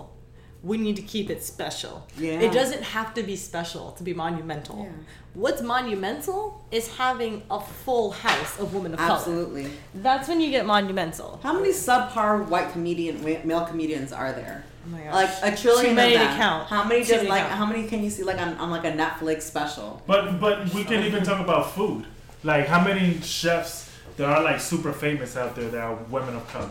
We 0.64 0.78
need 0.78 0.96
to 0.98 1.02
keep 1.02 1.30
it 1.32 1.42
special. 1.44 1.96
Yeah. 2.18 2.40
It 2.46 2.52
doesn't 2.54 2.84
have 2.84 3.14
to 3.16 3.24
be 3.24 3.36
special 3.36 3.86
to 3.94 4.04
be 4.04 4.14
monumental. 4.14 4.84
Yeah. 4.84 4.92
What's 5.34 5.62
monumental 5.62 6.64
is 6.72 6.86
having 6.98 7.42
a 7.50 7.60
full 7.60 8.12
house 8.12 8.60
of 8.60 8.74
women 8.76 8.94
of 8.94 9.00
color. 9.00 9.16
Absolutely. 9.18 9.72
That's 9.96 10.28
when 10.30 10.40
you 10.40 10.52
get 10.52 10.66
monumental. 10.68 11.40
How 11.42 11.54
many 11.54 11.72
subpar 11.74 12.48
white 12.48 12.72
comedian 12.74 13.24
male 13.24 13.66
comedians 13.66 14.12
are 14.14 14.32
there? 14.34 14.66
Oh 14.86 14.90
my 14.90 15.02
gosh. 15.04 15.42
Like 15.42 15.54
a 15.54 15.58
trillion 15.58 15.90
Too 15.90 15.96
many 15.96 16.16
of 16.16 16.22
to 16.22 16.28
count. 16.28 16.68
How 16.68 16.84
many 16.84 17.02
Too 17.02 17.08
just 17.14 17.24
many 17.24 17.28
to 17.28 17.30
like 17.30 17.42
count. 17.44 17.54
how 17.54 17.66
many 17.66 17.88
can 17.88 18.04
you 18.04 18.10
see 18.10 18.24
like 18.24 18.40
on, 18.40 18.56
on 18.56 18.70
like 18.72 18.84
a 18.86 18.92
Netflix 18.92 19.44
special? 19.44 20.02
But 20.08 20.40
but 20.40 20.74
we 20.74 20.84
can 20.84 21.04
even 21.04 21.24
talk 21.24 21.40
about 21.40 21.72
food. 21.72 22.06
Like 22.44 22.68
how 22.68 22.84
many 22.84 23.20
chefs 23.22 23.90
there 24.18 24.28
are 24.28 24.44
like 24.44 24.60
super 24.60 24.92
famous 24.94 25.38
out 25.38 25.56
there 25.56 25.70
that 25.70 25.82
are 25.82 25.96
women 26.10 26.36
of 26.36 26.48
color? 26.48 26.70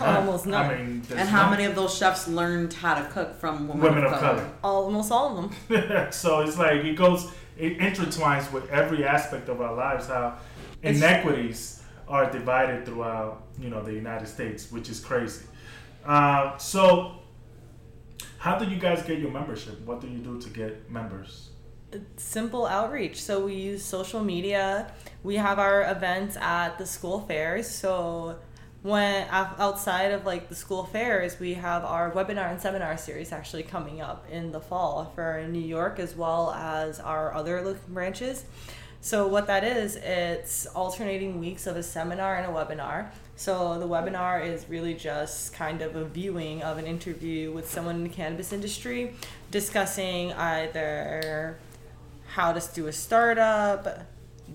Almost 0.00 0.46
none. 0.46 0.70
I 0.70 0.76
mean, 0.78 1.02
there's 1.02 1.20
And 1.20 1.28
how 1.28 1.42
none. 1.42 1.50
many 1.50 1.64
of 1.64 1.74
those 1.74 1.94
chefs 1.96 2.26
learned 2.26 2.72
how 2.72 2.94
to 2.94 3.04
cook 3.10 3.38
from 3.38 3.68
women, 3.68 3.82
women 3.82 4.04
of, 4.04 4.12
of 4.12 4.20
color? 4.20 4.36
color? 4.38 4.50
Almost 4.64 5.12
all 5.12 5.36
of 5.38 5.68
them. 5.68 6.10
so 6.12 6.40
it's 6.40 6.56
like 6.56 6.82
it 6.84 6.96
goes, 6.96 7.30
it 7.58 7.78
intertwines 7.78 8.50
with 8.52 8.70
every 8.70 9.04
aspect 9.04 9.48
of 9.50 9.60
our 9.60 9.74
lives. 9.74 10.06
How 10.06 10.38
inequities 10.82 11.82
are 12.08 12.30
divided 12.30 12.86
throughout, 12.86 13.42
you 13.60 13.68
know, 13.68 13.82
the 13.82 13.92
United 13.92 14.26
States, 14.28 14.70
which 14.72 14.88
is 14.88 15.00
crazy. 15.00 15.44
Uh, 16.04 16.56
so, 16.58 17.18
how 18.42 18.58
do 18.58 18.64
you 18.68 18.76
guys 18.76 19.04
get 19.04 19.20
your 19.20 19.30
membership? 19.30 19.80
What 19.86 20.00
do 20.00 20.08
you 20.08 20.18
do 20.18 20.40
to 20.40 20.50
get 20.50 20.90
members? 20.90 21.50
simple 22.16 22.66
outreach. 22.66 23.22
So 23.22 23.44
we 23.44 23.54
use 23.54 23.84
social 23.84 24.24
media. 24.24 24.90
We 25.22 25.36
have 25.36 25.60
our 25.60 25.88
events 25.88 26.36
at 26.38 26.76
the 26.76 26.86
school 26.86 27.20
fairs. 27.20 27.70
So 27.70 28.38
when 28.82 29.28
outside 29.30 30.10
of 30.10 30.26
like 30.26 30.48
the 30.48 30.56
school 30.56 30.84
fairs, 30.84 31.38
we 31.38 31.54
have 31.54 31.84
our 31.84 32.10
webinar 32.10 32.50
and 32.50 32.60
seminar 32.60 32.96
series 32.96 33.30
actually 33.30 33.62
coming 33.62 34.00
up 34.00 34.26
in 34.28 34.50
the 34.50 34.60
fall 34.60 35.12
for 35.14 35.46
New 35.48 35.60
York 35.60 36.00
as 36.00 36.16
well 36.16 36.50
as 36.52 36.98
our 36.98 37.32
other 37.34 37.78
branches. 37.88 38.44
So 39.00 39.28
what 39.28 39.46
that 39.46 39.62
is, 39.62 39.94
it's 39.96 40.66
alternating 40.66 41.38
weeks 41.38 41.68
of 41.68 41.76
a 41.76 41.82
seminar 41.82 42.36
and 42.36 42.46
a 42.46 42.52
webinar. 42.52 43.10
So 43.42 43.76
the 43.76 43.88
webinar 43.88 44.46
is 44.46 44.66
really 44.68 44.94
just 44.94 45.52
kind 45.52 45.82
of 45.82 45.96
a 45.96 46.04
viewing 46.04 46.62
of 46.62 46.78
an 46.78 46.86
interview 46.86 47.50
with 47.50 47.68
someone 47.68 47.96
in 47.96 48.02
the 48.04 48.08
cannabis 48.08 48.52
industry 48.52 49.16
discussing 49.50 50.32
either 50.34 51.58
how 52.28 52.52
to 52.52 52.62
do 52.72 52.86
a 52.86 52.92
startup, 52.92 54.06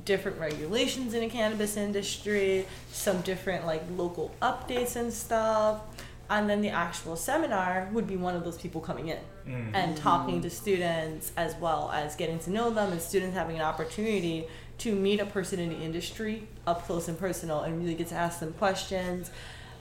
different 0.05 0.39
regulations 0.39 1.13
in 1.13 1.19
the 1.19 1.27
cannabis 1.27 1.75
industry, 1.75 2.65
some 2.89 3.19
different 3.23 3.65
like 3.65 3.83
local 3.97 4.33
updates 4.41 4.95
and 4.95 5.11
stuff. 5.11 5.81
And 6.29 6.49
then 6.49 6.61
the 6.61 6.69
actual 6.69 7.17
seminar 7.17 7.89
would 7.91 8.07
be 8.07 8.15
one 8.15 8.37
of 8.37 8.45
those 8.45 8.57
people 8.57 8.79
coming 8.79 9.09
in 9.09 9.19
Mm. 9.47 9.71
and 9.73 9.95
talking 9.95 10.41
to 10.41 10.49
students 10.49 11.31
as 11.37 11.55
well 11.55 11.89
as 11.93 12.17
getting 12.17 12.37
to 12.39 12.49
know 12.49 12.69
them 12.69 12.91
and 12.91 13.01
students 13.01 13.33
having 13.33 13.55
an 13.55 13.61
opportunity 13.61 14.45
to 14.79 14.95
meet 14.95 15.19
a 15.19 15.25
person 15.25 15.59
in 15.59 15.69
the 15.69 15.77
industry 15.77 16.47
up 16.65 16.85
close 16.85 17.07
and 17.07 17.17
personal 17.17 17.61
and 17.61 17.79
really 17.79 17.95
get 17.95 18.07
to 18.07 18.15
ask 18.15 18.39
them 18.39 18.53
questions 18.53 19.31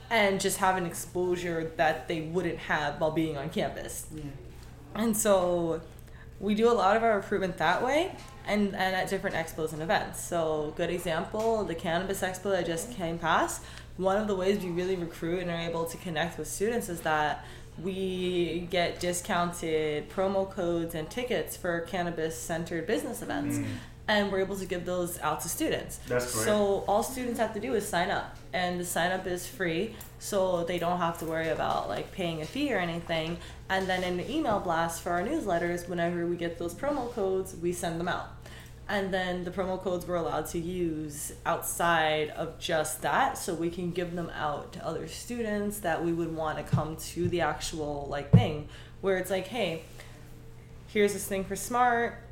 and 0.09 0.39
just 0.39 0.57
have 0.57 0.77
an 0.77 0.85
exposure 0.85 1.71
that 1.75 2.07
they 2.07 2.21
wouldn't 2.21 2.57
have 2.57 2.99
while 2.99 3.11
being 3.11 3.37
on 3.37 3.49
campus. 3.49 4.07
Yeah. 4.13 4.23
And 4.95 5.15
so 5.15 5.81
we 6.39 6.55
do 6.55 6.71
a 6.71 6.73
lot 6.73 6.95
of 6.95 7.03
our 7.03 7.17
recruitment 7.17 7.57
that 7.57 7.83
way 7.83 8.15
and, 8.47 8.67
and 8.75 8.95
at 8.95 9.09
different 9.09 9.35
expos 9.35 9.73
and 9.73 9.81
events. 9.81 10.21
So 10.21 10.73
good 10.77 10.89
example, 10.89 11.63
the 11.63 11.75
cannabis 11.75 12.21
expo 12.21 12.51
that 12.51 12.65
just 12.65 12.91
came 12.91 13.19
past, 13.19 13.63
one 13.97 14.17
of 14.17 14.27
the 14.27 14.35
ways 14.35 14.63
we 14.63 14.69
really 14.69 14.95
recruit 14.95 15.39
and 15.39 15.49
are 15.51 15.57
able 15.57 15.85
to 15.85 15.97
connect 15.97 16.37
with 16.37 16.47
students 16.47 16.89
is 16.89 17.01
that 17.01 17.45
we 17.81 18.67
get 18.71 18.99
discounted 18.99 20.09
promo 20.09 20.49
codes 20.49 20.95
and 20.95 21.09
tickets 21.09 21.55
for 21.55 21.81
cannabis 21.81 22.39
centered 22.39 22.87
business 22.87 23.21
events. 23.21 23.57
Mm. 23.57 23.65
And 24.09 24.31
we're 24.31 24.39
able 24.39 24.55
to 24.55 24.65
give 24.65 24.85
those 24.85 25.19
out 25.19 25.41
to 25.41 25.49
students. 25.49 25.99
That's 26.07 26.33
great. 26.33 26.45
So 26.45 26.85
all 26.87 27.03
students 27.03 27.39
have 27.39 27.53
to 27.55 27.59
do 27.59 27.73
is 27.73 27.85
sign 27.85 28.09
up, 28.09 28.37
and 28.53 28.79
the 28.79 28.85
sign 28.85 29.11
up 29.11 29.27
is 29.27 29.45
free, 29.45 29.95
so 30.19 30.63
they 30.63 30.79
don't 30.79 30.99
have 30.99 31.17
to 31.19 31.25
worry 31.25 31.49
about 31.49 31.89
like 31.89 32.13
paying 32.13 32.41
a 32.41 32.45
fee 32.45 32.73
or 32.73 32.77
anything. 32.77 33.37
And 33.69 33.85
then 33.85 34.03
in 34.03 34.15
the 34.15 34.31
email 34.31 34.61
blast 34.61 35.01
for 35.01 35.11
our 35.11 35.21
newsletters, 35.23 35.89
whenever 35.89 36.25
we 36.25 36.37
get 36.37 36.57
those 36.57 36.73
promo 36.73 37.11
codes, 37.11 37.53
we 37.61 37.73
send 37.73 37.99
them 37.99 38.07
out. 38.07 38.29
And 38.87 39.13
then 39.13 39.43
the 39.43 39.51
promo 39.51 39.77
codes 39.77 40.07
we're 40.07 40.15
allowed 40.15 40.47
to 40.47 40.59
use 40.59 41.33
outside 41.45 42.29
of 42.29 42.57
just 42.59 43.01
that, 43.01 43.37
so 43.37 43.53
we 43.53 43.69
can 43.69 43.91
give 43.91 44.15
them 44.15 44.31
out 44.33 44.71
to 44.73 44.85
other 44.85 45.09
students 45.09 45.79
that 45.79 46.05
we 46.05 46.13
would 46.13 46.33
want 46.33 46.57
to 46.59 46.63
come 46.63 46.95
to 46.95 47.27
the 47.27 47.41
actual 47.41 48.07
like 48.09 48.31
thing, 48.31 48.69
where 49.01 49.17
it's 49.17 49.29
like, 49.29 49.47
hey, 49.47 49.83
here's 50.87 51.11
this 51.11 51.27
thing 51.27 51.43
for 51.43 51.57
smart 51.57 52.23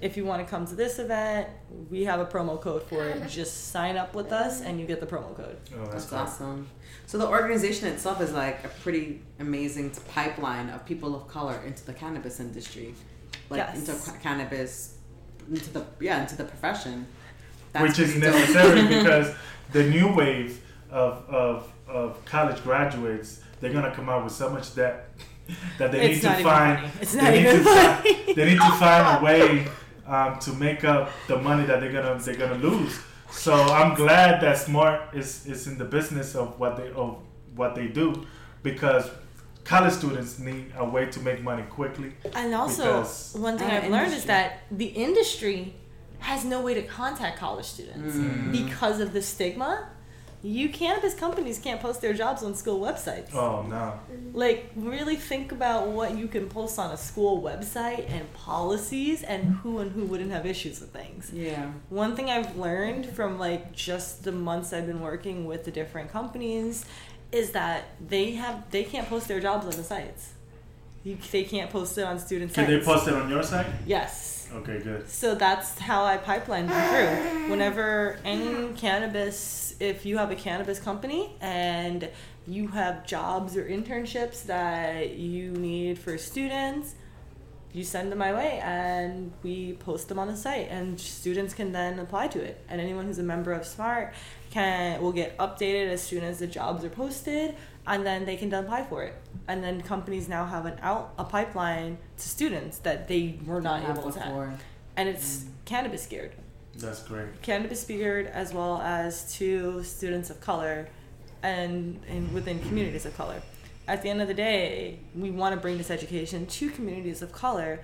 if 0.00 0.16
you 0.16 0.24
want 0.24 0.42
to 0.44 0.48
come 0.50 0.66
to 0.66 0.74
this 0.74 0.98
event 0.98 1.48
we 1.90 2.04
have 2.04 2.20
a 2.20 2.24
promo 2.26 2.60
code 2.60 2.82
for 2.84 3.06
it 3.08 3.26
just 3.40 3.68
sign 3.68 3.96
up 3.96 4.14
with 4.14 4.32
us 4.32 4.60
and 4.62 4.80
you 4.80 4.86
get 4.86 5.00
the 5.00 5.06
promo 5.06 5.34
code 5.36 5.56
Oh, 5.74 5.78
that's, 5.84 5.92
That's 5.92 6.06
great. 6.06 6.18
awesome. 6.20 6.68
So 7.06 7.18
the 7.18 7.26
organization 7.28 7.86
itself 7.88 8.20
is 8.20 8.32
like 8.32 8.64
a 8.64 8.68
pretty 8.82 9.22
amazing 9.38 9.90
pipeline 10.12 10.70
of 10.70 10.84
people 10.86 11.14
of 11.14 11.28
color 11.28 11.60
into 11.66 11.84
the 11.86 11.92
cannabis 11.92 12.40
industry, 12.40 12.94
like 13.50 13.58
Yes. 13.58 13.76
into 13.78 13.92
ca- 14.10 14.18
cannabis, 14.22 14.96
into 15.48 15.70
the 15.72 15.84
yeah 16.00 16.22
into 16.22 16.36
the 16.36 16.44
profession. 16.44 17.06
which 17.78 17.98
is 17.98 18.16
necessary 18.16 18.82
because 18.98 19.34
the 19.72 19.84
new 19.88 20.12
wave 20.14 20.60
of, 20.90 21.24
of, 21.28 21.72
of 21.86 22.24
college 22.24 22.62
graduates 22.62 23.40
they're 23.60 23.72
gonna 23.72 23.94
come 23.94 24.08
out 24.08 24.24
with 24.24 24.32
so 24.32 24.48
much 24.50 24.74
debt 24.74 25.10
that 25.78 25.92
they 25.92 26.10
It's 26.12 26.22
need 26.22 26.28
not 26.28 26.34
to 26.34 26.40
even 26.40 26.50
find 26.52 26.78
funny. 26.78 26.92
It's 27.00 27.12
they 27.12 27.22
not 27.22 27.30
need 27.32 27.40
even 27.46 27.56
to 27.58 27.64
fi- 27.64 27.94
funny. 27.96 28.34
they 28.34 28.44
need 28.50 28.60
to 28.60 28.72
find 28.72 29.18
a 29.18 29.24
way 29.28 29.68
um, 30.06 30.38
to 30.40 30.52
make 30.54 30.84
up 30.84 31.10
the 31.28 31.36
money 31.38 31.64
that 31.66 31.80
they're 31.80 31.92
gonna 31.92 32.18
they're 32.20 32.34
gonna 32.36 32.54
lose. 32.68 32.98
So 33.30 33.54
I'm 33.54 33.94
glad 33.94 34.40
that 34.42 34.56
Smart 34.58 35.14
is, 35.14 35.46
is 35.46 35.66
in 35.66 35.78
the 35.78 35.84
business 35.84 36.34
of 36.34 36.58
what 36.60 36.76
they 36.76 36.90
of 36.92 37.18
what 37.54 37.74
they 37.74 37.88
do 37.88 38.26
because 38.62 39.10
college 39.64 39.92
students 39.94 40.38
need 40.38 40.72
a 40.78 40.84
way 40.84 41.06
to 41.06 41.20
make 41.20 41.42
money 41.42 41.62
quickly. 41.64 42.12
and 42.34 42.54
also 42.54 43.02
one 43.40 43.58
thing 43.58 43.68
i've 43.68 43.90
learned 43.90 44.12
is 44.12 44.24
that 44.24 44.60
the 44.70 44.86
industry 44.86 45.74
has 46.20 46.44
no 46.44 46.60
way 46.60 46.72
to 46.74 46.82
contact 46.82 47.36
college 47.38 47.66
students 47.66 48.14
Mm. 48.14 48.52
because 48.52 49.00
of 49.00 49.12
the 49.12 49.20
stigma 49.20 49.88
you 50.46 50.68
cannabis 50.68 51.14
companies 51.14 51.58
can't 51.58 51.80
post 51.80 52.00
their 52.00 52.12
jobs 52.12 52.42
on 52.42 52.54
school 52.54 52.78
websites 52.80 53.34
Oh 53.34 53.62
no. 53.62 53.98
like 54.32 54.70
really 54.76 55.16
think 55.16 55.50
about 55.50 55.88
what 55.88 56.16
you 56.16 56.28
can 56.28 56.48
post 56.48 56.78
on 56.78 56.90
a 56.92 56.96
school 56.96 57.42
website 57.42 58.08
and 58.10 58.32
policies 58.34 59.22
and 59.22 59.42
who 59.56 59.78
and 59.78 59.90
who 59.92 60.04
wouldn't 60.04 60.30
have 60.30 60.46
issues 60.46 60.80
with 60.80 60.90
things 60.92 61.30
Yeah. 61.32 61.70
One 61.88 62.14
thing 62.16 62.30
I've 62.30 62.56
learned 62.56 63.06
from 63.16 63.38
like 63.38 63.72
just 63.72 64.24
the 64.24 64.32
months 64.32 64.72
I've 64.72 64.86
been 64.86 65.00
working 65.00 65.46
with 65.46 65.64
the 65.64 65.70
different 65.70 66.10
companies 66.12 66.84
is 67.32 67.50
that 67.52 67.84
they 68.14 68.32
have 68.32 68.70
they 68.70 68.84
can't 68.84 69.08
post 69.08 69.26
their 69.28 69.40
jobs 69.40 69.64
on 69.66 69.72
the 69.72 69.84
sites. 69.84 70.32
You, 71.02 71.16
they 71.30 71.44
can't 71.44 71.70
post 71.70 71.96
it 71.98 72.04
on 72.04 72.18
student 72.18 72.52
Can 72.52 72.66
they 72.66 72.80
post 72.80 73.06
it 73.08 73.14
on 73.14 73.28
your 73.30 73.42
site? 73.42 73.66
Yes. 73.86 74.48
Okay, 74.54 74.78
good. 74.78 75.08
So 75.08 75.34
that's 75.34 75.78
how 75.78 76.04
I 76.04 76.16
pipeline 76.18 76.66
them 76.68 76.80
through. 76.90 77.50
Whenever 77.50 78.18
any 78.24 78.72
cannabis, 78.74 79.65
if 79.80 80.06
you 80.06 80.18
have 80.18 80.30
a 80.30 80.36
cannabis 80.36 80.78
company 80.78 81.34
and 81.40 82.08
you 82.46 82.68
have 82.68 83.06
jobs 83.06 83.56
or 83.56 83.64
internships 83.64 84.44
that 84.44 85.16
you 85.16 85.50
need 85.52 85.98
for 85.98 86.16
students, 86.16 86.94
you 87.72 87.84
send 87.84 88.10
them 88.10 88.18
my 88.18 88.32
way 88.32 88.58
and 88.62 89.32
we 89.42 89.74
post 89.74 90.08
them 90.08 90.18
on 90.18 90.28
the 90.28 90.36
site 90.36 90.68
and 90.70 90.98
students 90.98 91.52
can 91.52 91.72
then 91.72 91.98
apply 91.98 92.28
to 92.28 92.40
it. 92.42 92.64
And 92.68 92.80
anyone 92.80 93.06
who's 93.06 93.18
a 93.18 93.22
member 93.22 93.52
of 93.52 93.66
Smart 93.66 94.14
can 94.50 95.02
will 95.02 95.12
get 95.12 95.36
updated 95.36 95.88
as 95.88 96.02
soon 96.02 96.24
as 96.24 96.38
the 96.38 96.46
jobs 96.46 96.84
are 96.84 96.88
posted 96.88 97.54
and 97.86 98.06
then 98.06 98.24
they 98.24 98.36
can 98.36 98.52
apply 98.54 98.84
for 98.84 99.02
it. 99.02 99.14
And 99.46 99.62
then 99.62 99.82
companies 99.82 100.28
now 100.28 100.46
have 100.46 100.64
an 100.64 100.78
out 100.80 101.12
a 101.18 101.24
pipeline 101.24 101.98
to 102.16 102.28
students 102.28 102.78
that 102.78 103.08
they 103.08 103.38
were 103.44 103.60
not 103.60 103.82
able 103.82 104.10
to 104.10 104.20
have 104.20 104.28
before. 104.28 104.54
and 104.96 105.08
it's 105.08 105.40
mm. 105.40 105.48
cannabis 105.66 106.02
scared. 106.02 106.32
That's 106.78 107.02
great. 107.02 107.42
cannabis 107.42 107.84
beard 107.84 108.26
as 108.26 108.52
well 108.52 108.80
as 108.82 109.32
to 109.36 109.82
students 109.82 110.30
of 110.30 110.40
color 110.40 110.88
and, 111.42 112.00
and 112.08 112.32
within 112.32 112.60
communities 112.60 113.06
of 113.06 113.16
color. 113.16 113.42
At 113.88 114.02
the 114.02 114.10
end 114.10 114.20
of 114.20 114.28
the 114.28 114.34
day, 114.34 114.98
we 115.14 115.30
want 115.30 115.54
to 115.54 115.60
bring 115.60 115.78
this 115.78 115.90
education 115.90 116.46
to 116.46 116.70
communities 116.70 117.22
of 117.22 117.32
color 117.32 117.80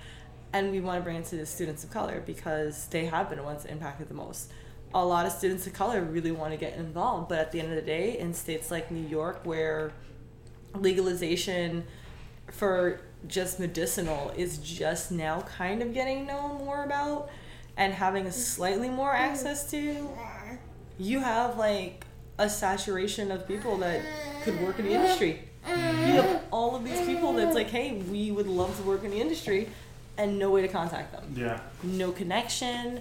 and 0.52 0.70
we 0.70 0.80
want 0.80 0.98
to 0.98 1.04
bring 1.04 1.16
it 1.16 1.24
to 1.26 1.36
the 1.36 1.46
students 1.46 1.84
of 1.84 1.90
color 1.90 2.22
because 2.26 2.86
they 2.86 3.06
have 3.06 3.28
been 3.28 3.38
the 3.38 3.44
ones 3.44 3.64
impacted 3.64 4.08
the 4.08 4.14
most. 4.14 4.52
A 4.94 5.04
lot 5.04 5.24
of 5.24 5.32
students 5.32 5.66
of 5.66 5.72
color 5.72 6.02
really 6.02 6.32
want 6.32 6.52
to 6.52 6.58
get 6.58 6.74
involved, 6.74 7.28
but 7.28 7.38
at 7.38 7.52
the 7.52 7.60
end 7.60 7.70
of 7.70 7.76
the 7.76 7.82
day, 7.82 8.18
in 8.18 8.34
states 8.34 8.70
like 8.70 8.90
New 8.90 9.06
York, 9.06 9.40
where 9.44 9.92
legalization 10.74 11.84
for 12.50 13.00
just 13.26 13.58
medicinal 13.58 14.32
is 14.36 14.58
just 14.58 15.10
now 15.10 15.40
kind 15.42 15.80
of 15.80 15.94
getting 15.94 16.26
known 16.26 16.58
more 16.58 16.84
about 16.84 17.30
and 17.76 17.92
having 17.92 18.26
a 18.26 18.32
slightly 18.32 18.88
more 18.88 19.12
access 19.12 19.70
to, 19.70 20.08
you 20.98 21.20
have 21.20 21.56
like 21.56 22.04
a 22.38 22.48
saturation 22.48 23.30
of 23.30 23.46
people 23.46 23.76
that 23.78 24.02
could 24.42 24.60
work 24.60 24.78
in 24.78 24.86
the 24.86 24.92
industry. 24.92 25.40
You 25.66 25.74
have 26.20 26.42
all 26.50 26.74
of 26.74 26.84
these 26.84 27.00
people 27.06 27.32
that's 27.32 27.54
like, 27.54 27.68
hey, 27.68 28.02
we 28.10 28.30
would 28.32 28.48
love 28.48 28.76
to 28.78 28.82
work 28.82 29.04
in 29.04 29.12
the 29.12 29.20
industry, 29.20 29.68
and 30.18 30.38
no 30.38 30.50
way 30.50 30.62
to 30.62 30.68
contact 30.68 31.12
them. 31.12 31.32
Yeah. 31.36 31.60
No 31.82 32.10
connection. 32.12 33.00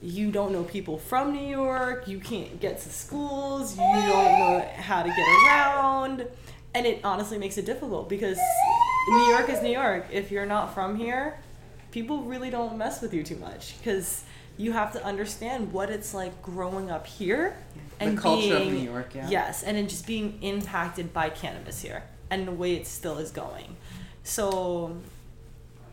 You 0.00 0.32
don't 0.32 0.52
know 0.52 0.64
people 0.64 0.98
from 0.98 1.32
New 1.32 1.46
York. 1.46 2.08
You 2.08 2.18
can't 2.18 2.58
get 2.60 2.80
to 2.80 2.88
schools. 2.88 3.76
You 3.76 3.82
don't 3.82 4.38
know 4.38 4.68
how 4.76 5.02
to 5.02 5.08
get 5.08 5.26
around. 5.46 6.26
And 6.74 6.86
it 6.86 7.00
honestly 7.04 7.38
makes 7.38 7.58
it 7.58 7.66
difficult 7.66 8.08
because 8.08 8.38
New 9.10 9.26
York 9.28 9.48
is 9.50 9.62
New 9.62 9.70
York. 9.70 10.06
If 10.10 10.32
you're 10.32 10.46
not 10.46 10.74
from 10.74 10.96
here, 10.96 11.38
people 11.92 12.22
really 12.22 12.50
don't 12.50 12.76
mess 12.76 13.00
with 13.00 13.14
you 13.14 13.22
too 13.22 13.36
much 13.36 13.78
because 13.78 14.24
you 14.58 14.72
have 14.72 14.92
to 14.92 15.04
understand 15.04 15.72
what 15.72 15.88
it's 15.90 16.12
like 16.12 16.42
growing 16.42 16.90
up 16.90 17.06
here 17.06 17.56
and 18.00 18.18
The 18.18 18.22
culture 18.22 18.54
of 18.56 18.62
being- 18.62 18.74
New 18.74 18.90
York, 18.90 19.14
yeah. 19.14 19.28
Yes, 19.30 19.62
and 19.62 19.76
then 19.76 19.86
just 19.88 20.06
being 20.06 20.38
impacted 20.42 21.12
by 21.12 21.30
cannabis 21.30 21.80
here 21.82 22.02
and 22.30 22.48
the 22.48 22.52
way 22.52 22.74
it 22.74 22.86
still 22.86 23.18
is 23.18 23.30
going. 23.30 23.76
So, 24.24 24.96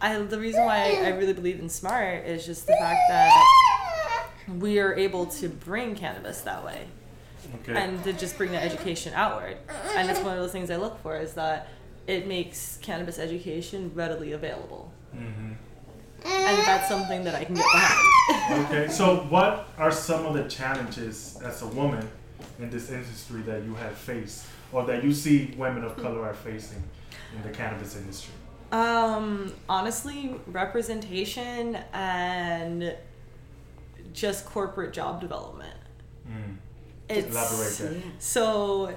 I 0.01 0.17
the 0.17 0.39
reason 0.39 0.63
why 0.65 0.77
I, 1.01 1.05
I 1.07 1.09
really 1.09 1.33
believe 1.33 1.59
in 1.59 1.69
Smart 1.69 2.25
is 2.25 2.45
just 2.45 2.65
the 2.67 2.73
fact 2.73 2.99
that 3.09 4.27
we 4.59 4.79
are 4.79 4.93
able 4.95 5.25
to 5.27 5.49
bring 5.49 5.95
cannabis 5.95 6.41
that 6.41 6.63
way 6.65 6.88
Okay. 7.62 7.75
and 7.75 8.03
to 8.03 8.13
just 8.13 8.38
bring 8.38 8.51
the 8.51 8.62
education 8.62 9.13
outward. 9.15 9.57
And 9.95 10.09
it's 10.09 10.19
one 10.21 10.33
of 10.35 10.41
those 10.41 10.51
things 10.51 10.69
I 10.71 10.77
look 10.77 11.01
for 11.01 11.17
is 11.17 11.33
that 11.33 11.67
it 12.07 12.27
makes 12.27 12.77
cannabis 12.81 13.19
education 13.19 13.91
readily 13.95 14.31
available. 14.31 14.91
hmm 15.13 15.53
And 16.25 16.58
that's 16.65 16.88
something 16.88 17.23
that 17.23 17.36
I 17.36 17.43
can 17.45 17.55
get 17.55 17.65
behind. 17.71 18.65
Okay. 18.65 18.88
So, 18.88 19.17
what 19.29 19.69
are 19.77 19.91
some 19.91 20.25
of 20.25 20.34
the 20.34 20.43
challenges 20.49 21.39
as 21.43 21.62
a 21.62 21.67
woman 21.67 22.08
in 22.60 22.69
this 22.69 22.89
industry 22.89 23.41
that 23.43 23.63
you 23.63 23.73
have 23.75 23.95
faced, 23.95 24.45
or 24.71 24.86
that 24.86 25.03
you 25.03 25.13
see 25.13 25.53
women 25.58 25.84
of 25.84 25.97
color 25.97 26.23
are 26.25 26.34
facing 26.34 26.84
in 27.36 27.41
the 27.43 27.55
cannabis 27.55 27.95
industry? 27.95 28.34
Um, 28.71 29.51
honestly, 29.67 30.36
representation 30.47 31.75
and 31.93 32.95
just 34.13 34.45
corporate 34.45 34.93
job 34.93 35.21
development. 35.21 35.75
Mm. 36.27 36.58
It's 37.10 37.32
Elaborate 37.32 38.03
that. 38.03 38.21
so 38.21 38.93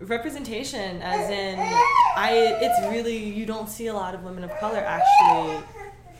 representation 0.00 1.02
as 1.02 1.28
in 1.28 1.58
I 1.58 2.56
it's 2.60 2.92
really 2.92 3.16
you 3.18 3.44
don't 3.44 3.68
see 3.68 3.88
a 3.88 3.92
lot 3.94 4.14
of 4.14 4.22
women 4.22 4.44
of 4.44 4.50
color 4.60 4.78
actually 4.78 5.60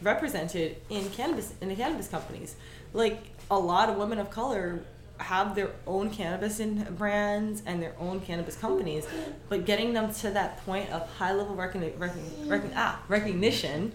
represented 0.03 0.77
in 0.91 1.09
cannabis 1.11 1.53
in 1.61 1.69
the 1.69 1.75
cannabis 1.77 2.09
companies. 2.09 2.57
Like 2.93 3.19
a 3.51 3.59
lot 3.59 3.89
of 3.89 3.97
women 3.97 4.19
of 4.19 4.31
color 4.31 4.81
have 5.19 5.55
their 5.57 5.73
own 5.87 6.11
cannabis 6.11 6.61
in 6.61 6.85
brands 6.97 7.63
and 7.67 7.83
their 7.83 7.95
own 7.99 8.21
cannabis 8.21 8.57
companies, 8.57 9.05
but 9.49 9.65
getting 9.67 9.93
them 9.93 10.13
to 10.15 10.31
that 10.31 10.65
point 10.65 10.91
of 10.93 11.09
high 11.19 11.33
level 11.33 11.57
recogni- 11.57 11.93
recogni- 11.99 12.47
recogni- 12.47 12.73
ah, 12.77 13.03
recognition 13.09 13.93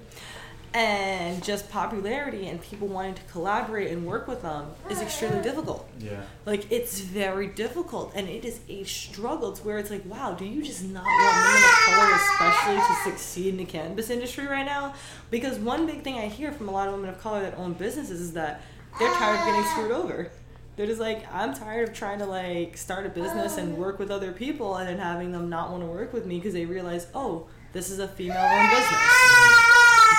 and 0.74 1.44
just 1.44 1.70
popularity 1.70 2.48
and 2.48 2.60
people 2.60 2.88
wanting 2.88 3.14
to 3.14 3.22
collaborate 3.32 3.92
and 3.92 4.06
work 4.06 4.28
with 4.28 4.42
them 4.42 4.66
is 4.90 5.02
extremely 5.02 5.42
difficult. 5.42 5.88
Yeah. 6.00 6.22
Like 6.48 6.72
it's 6.72 7.00
very 7.00 7.48
difficult 7.48 8.12
and 8.16 8.28
it 8.28 8.44
is 8.44 8.60
a 8.68 8.84
struggle 8.84 9.52
to 9.52 9.64
where 9.64 9.78
it's 9.78 9.92
like, 9.92 10.04
wow, 10.06 10.34
do 10.34 10.46
you 10.46 10.64
just 10.64 10.84
not 10.84 11.04
want 11.04 11.38
women 11.38 11.64
of 11.64 11.76
color 11.86 12.16
especially 12.16 12.76
to 12.78 13.12
succeed 13.12 13.50
in 13.50 13.58
the 13.58 13.66
cannabis 13.66 14.10
industry 14.10 14.48
right 14.48 14.66
now? 14.66 14.96
Because 15.30 15.60
one 15.60 15.86
big 15.86 16.02
thing 16.02 16.16
I 16.16 16.26
hear 16.26 16.52
from 16.52 16.70
a 16.70 16.72
lot 16.72 16.88
of 16.88 16.96
women 16.96 17.10
of 17.10 17.22
color 17.22 17.42
that 17.42 17.56
own 17.58 17.74
businesses 17.74 18.20
is 18.20 18.34
that 18.34 18.62
they're 18.98 19.14
tired 19.14 19.40
of 19.40 19.46
getting 19.46 19.64
screwed 19.72 19.92
over. 19.92 20.32
They're 20.76 20.88
just 20.88 21.00
like, 21.00 21.32
I'm 21.32 21.54
tired 21.54 21.90
of 21.90 21.94
trying 21.94 22.18
to 22.18 22.26
like 22.26 22.78
start 22.78 23.06
a 23.06 23.10
business 23.10 23.60
and 23.60 23.78
work 23.78 24.00
with 24.00 24.10
other 24.10 24.32
people 24.32 24.78
and 24.78 24.90
then 24.90 24.98
having 24.98 25.32
them 25.32 25.50
not 25.50 25.70
want 25.70 25.84
to 25.84 25.88
work 25.88 26.14
with 26.14 26.26
me 26.26 26.38
because 26.38 26.54
they 26.54 26.66
realize, 26.66 27.06
oh, 27.14 27.46
this 27.74 27.92
is 27.92 28.00
a 28.00 28.08
female 28.08 28.38
owned 28.38 28.70
business 28.72 29.73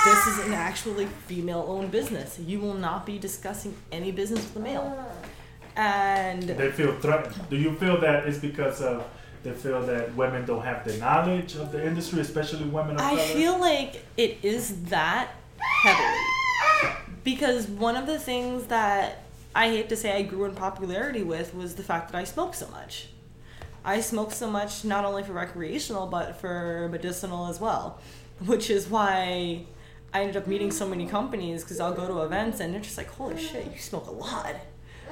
this 0.05 0.27
is 0.27 0.45
an 0.45 0.53
actually 0.53 1.07
female 1.27 1.65
owned 1.67 1.91
business. 1.91 2.39
You 2.39 2.59
will 2.59 2.75
not 2.75 3.05
be 3.05 3.17
discussing 3.17 3.75
any 3.91 4.11
business 4.11 4.41
with 4.41 4.55
a 4.57 4.59
male. 4.59 5.05
And 5.75 6.43
They 6.43 6.71
feel 6.71 6.93
threatened. 6.99 7.35
Do 7.49 7.57
you 7.57 7.75
feel 7.75 7.99
that 8.01 8.25
it's 8.27 8.37
because 8.37 8.81
of 8.81 9.03
they 9.43 9.51
feel 9.51 9.85
that 9.85 10.15
women 10.15 10.45
don't 10.45 10.63
have 10.63 10.83
the 10.85 10.97
knowledge 10.97 11.55
of 11.55 11.71
the 11.71 11.85
industry, 11.85 12.19
especially 12.21 12.65
women 12.65 12.95
of 12.95 13.01
color? 13.01 13.11
I 13.11 13.15
color? 13.15 13.33
feel 13.35 13.59
like 13.59 14.05
it 14.17 14.37
is 14.41 14.83
that 14.85 15.29
heavily. 15.59 16.19
Because 17.23 17.67
one 17.67 17.95
of 17.95 18.07
the 18.07 18.17
things 18.17 18.67
that 18.67 19.23
I 19.53 19.69
hate 19.69 19.89
to 19.89 19.95
say 19.95 20.13
I 20.13 20.21
grew 20.23 20.45
in 20.45 20.55
popularity 20.55 21.23
with 21.23 21.53
was 21.53 21.75
the 21.75 21.83
fact 21.83 22.11
that 22.11 22.17
I 22.17 22.23
smoked 22.23 22.55
so 22.55 22.67
much. 22.69 23.07
I 23.83 24.01
smoked 24.01 24.33
so 24.33 24.49
much 24.49 24.83
not 24.83 25.05
only 25.05 25.21
for 25.23 25.33
recreational 25.33 26.07
but 26.07 26.39
for 26.41 26.89
medicinal 26.91 27.47
as 27.47 27.59
well, 27.59 27.99
which 28.45 28.69
is 28.69 28.89
why 28.89 29.65
I 30.15 30.21
ended 30.21 30.37
up 30.37 30.47
meeting 30.47 30.71
so 30.71 30.87
many 30.87 31.05
companies 31.05 31.61
because 31.61 31.81
I'll 31.81 31.93
go 31.93 32.07
to 32.07 32.21
events 32.21 32.61
and 32.61 32.73
they're 32.73 32.79
just 32.79 32.97
like, 32.97 33.09
"Holy 33.09 33.37
shit, 33.37 33.65
you 33.69 33.77
smoke 33.77 34.07
a 34.07 34.11
lot." 34.11 34.55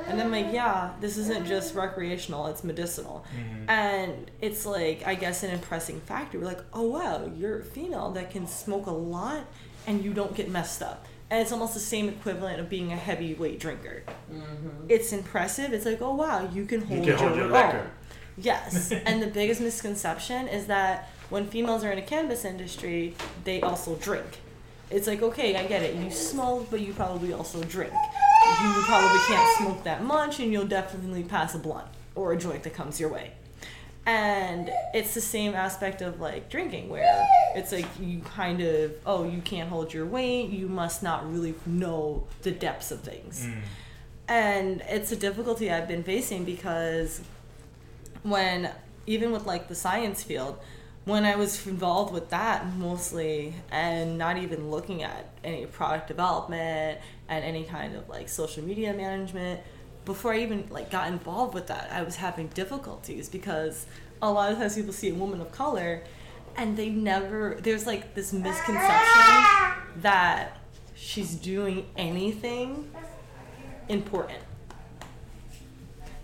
And 0.07 0.21
I'm 0.21 0.31
like, 0.31 0.47
yeah, 0.51 0.93
this 0.99 1.17
isn't 1.17 1.45
just 1.45 1.75
recreational, 1.75 2.47
it's 2.47 2.63
medicinal. 2.63 3.25
Mm-hmm. 3.37 3.69
And 3.69 4.31
it's 4.41 4.65
like, 4.65 5.05
I 5.05 5.15
guess, 5.15 5.43
an 5.43 5.51
impressing 5.51 6.01
factor. 6.01 6.39
We're 6.39 6.45
like, 6.45 6.63
oh, 6.73 6.87
wow, 6.87 7.31
you're 7.37 7.59
a 7.59 7.63
female 7.63 8.11
that 8.11 8.31
can 8.31 8.47
smoke 8.47 8.87
a 8.87 8.91
lot 8.91 9.45
and 9.85 10.03
you 10.03 10.13
don't 10.13 10.35
get 10.35 10.49
messed 10.49 10.81
up. 10.81 11.05
And 11.29 11.41
it's 11.41 11.51
almost 11.51 11.73
the 11.73 11.79
same 11.79 12.09
equivalent 12.09 12.59
of 12.59 12.69
being 12.69 12.91
a 12.91 12.95
heavyweight 12.95 13.59
drinker. 13.59 14.03
Mm-hmm. 14.31 14.87
It's 14.89 15.13
impressive. 15.13 15.73
It's 15.73 15.85
like, 15.85 16.01
oh, 16.01 16.15
wow, 16.15 16.49
you 16.51 16.65
can 16.65 16.81
You 16.81 16.87
hold, 16.87 17.03
can 17.05 17.17
hold 17.17 17.35
your, 17.35 17.45
your 17.45 17.53
liquor. 17.53 17.91
Yes. 18.35 18.91
and 19.05 19.21
the 19.21 19.27
biggest 19.27 19.61
misconception 19.61 20.47
is 20.47 20.65
that 20.67 21.09
when 21.29 21.47
females 21.47 21.83
are 21.83 21.91
in 21.91 21.99
the 21.99 22.05
cannabis 22.05 22.45
industry, 22.45 23.15
they 23.43 23.61
also 23.61 23.95
drink. 23.95 24.39
It's 24.89 25.07
like, 25.07 25.21
okay, 25.21 25.55
I 25.55 25.65
get 25.65 25.81
it. 25.81 25.95
You 25.95 26.11
smoke, 26.11 26.67
but 26.69 26.81
you 26.81 26.93
probably 26.93 27.33
also 27.33 27.63
drink. 27.63 27.93
You 27.93 28.73
probably 28.85 29.19
can't 29.27 29.57
smoke 29.57 29.83
that 29.83 30.03
much, 30.03 30.39
and 30.39 30.51
you'll 30.51 30.67
definitely 30.67 31.23
pass 31.23 31.55
a 31.55 31.59
blunt 31.59 31.87
or 32.15 32.33
a 32.33 32.37
joint 32.37 32.63
that 32.63 32.73
comes 32.73 32.99
your 32.99 33.09
way. 33.09 33.31
And 34.05 34.69
it's 34.93 35.13
the 35.13 35.21
same 35.21 35.53
aspect 35.53 36.01
of 36.01 36.19
like 36.19 36.49
drinking, 36.49 36.89
where 36.89 37.25
it's 37.55 37.71
like 37.71 37.87
you 37.99 38.19
kind 38.19 38.61
of, 38.61 38.91
oh, 39.05 39.23
you 39.23 39.41
can't 39.41 39.69
hold 39.69 39.93
your 39.93 40.05
weight, 40.05 40.49
you 40.49 40.67
must 40.67 41.03
not 41.03 41.31
really 41.31 41.55
know 41.65 42.27
the 42.41 42.51
depths 42.51 42.91
of 42.91 42.99
things. 42.99 43.45
Mm. 43.45 43.61
And 44.27 44.81
it's 44.87 45.11
a 45.11 45.15
difficulty 45.15 45.71
I've 45.71 45.87
been 45.87 46.03
facing 46.03 46.43
because 46.43 47.21
when 48.23 48.71
even 49.05 49.31
with 49.31 49.45
like 49.45 49.67
the 49.67 49.75
science 49.75 50.23
field 50.23 50.59
when 51.05 51.25
i 51.25 51.35
was 51.35 51.65
involved 51.67 52.13
with 52.13 52.29
that 52.29 52.65
mostly 52.77 53.53
and 53.71 54.17
not 54.17 54.37
even 54.37 54.69
looking 54.69 55.03
at 55.03 55.29
any 55.43 55.65
product 55.65 56.07
development 56.07 56.99
and 57.27 57.43
any 57.43 57.63
kind 57.63 57.95
of 57.95 58.07
like 58.09 58.29
social 58.29 58.63
media 58.63 58.93
management 58.93 59.59
before 60.05 60.33
i 60.33 60.39
even 60.39 60.65
like 60.69 60.89
got 60.89 61.07
involved 61.07 61.53
with 61.53 61.67
that 61.67 61.89
i 61.91 62.01
was 62.01 62.15
having 62.15 62.47
difficulties 62.49 63.29
because 63.29 63.85
a 64.21 64.31
lot 64.31 64.51
of 64.51 64.57
times 64.57 64.75
people 64.75 64.93
see 64.93 65.09
a 65.09 65.13
woman 65.13 65.41
of 65.41 65.51
color 65.51 66.03
and 66.55 66.77
they 66.77 66.89
never 66.89 67.57
there's 67.61 67.85
like 67.85 68.13
this 68.13 68.31
misconception 68.31 69.43
that 69.97 70.57
she's 70.95 71.35
doing 71.35 71.85
anything 71.97 72.89
important 73.89 74.39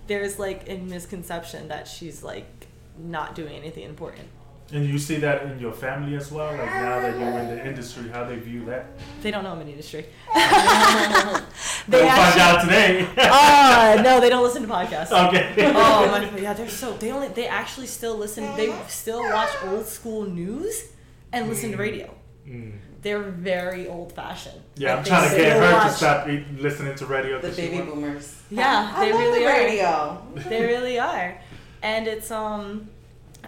there's 0.10 0.40
like 0.40 0.68
a 0.68 0.76
misconception 0.78 1.68
that 1.68 1.88
she's 1.88 2.24
like 2.24 2.68
not 2.98 3.36
doing 3.36 3.54
anything 3.54 3.84
important. 3.84 4.28
And 4.72 4.86
you 4.86 5.00
see 5.00 5.18
that 5.18 5.44
in 5.44 5.60
your 5.60 5.74
family 5.74 6.16
as 6.16 6.32
well. 6.32 6.52
Like 6.52 6.66
now 6.66 7.00
that 7.00 7.20
you're 7.20 7.40
in 7.40 7.48
the 7.48 7.66
industry, 7.68 8.10
how 8.10 8.24
they 8.26 8.38
view 8.38 8.66
that. 8.66 8.88
They 9.22 9.32
don't 9.32 9.44
know 9.44 9.52
I'm 9.52 9.62
in 9.62 9.68
the 9.68 9.74
industry. 9.74 10.06
We'll 10.34 10.44
they 11.88 12.08
find 12.08 12.40
out 12.40 12.62
today. 12.64 13.08
oh 13.18 14.02
no, 14.04 14.20
they 14.20 14.30
don't 14.30 14.44
listen 14.44 14.62
to 14.62 14.68
podcasts. 14.68 15.12
okay. 15.28 15.54
Oh 15.76 16.08
my, 16.12 16.38
yeah, 16.40 16.54
they're 16.54 16.70
so 16.70 16.94
they 16.98 17.12
only 17.12 17.30
they 17.30 17.48
actually 17.48 17.88
still 17.88 18.16
listen. 18.16 18.44
They 18.56 18.74
still 18.88 19.24
watch 19.24 19.50
old 19.66 19.86
school 19.86 20.26
news 20.26 20.90
and 21.32 21.50
listen 21.50 21.72
to 21.72 21.78
radio. 21.78 22.14
Mm. 22.48 22.78
They're 23.02 23.24
very 23.24 23.88
old 23.88 24.14
fashioned. 24.14 24.62
Yeah, 24.76 24.98
I'm 24.98 25.04
trying 25.04 25.30
to 25.32 25.38
get 25.38 25.58
her 25.58 25.88
to 25.88 25.96
stop 25.96 26.28
listening 26.58 26.96
to 26.96 27.06
radio. 27.06 27.40
The 27.42 27.54
she 27.54 27.70
baby 27.70 27.82
boomers. 27.84 28.42
Yeah, 28.52 28.94
I 28.96 29.06
they 29.06 29.14
love 29.14 29.22
really 29.22 29.40
the 29.40 29.46
are. 29.46 29.54
radio. 29.54 30.50
they 30.50 30.66
really 30.66 31.00
are 31.00 31.40
and 31.82 32.08
it's 32.08 32.32
um 32.32 32.90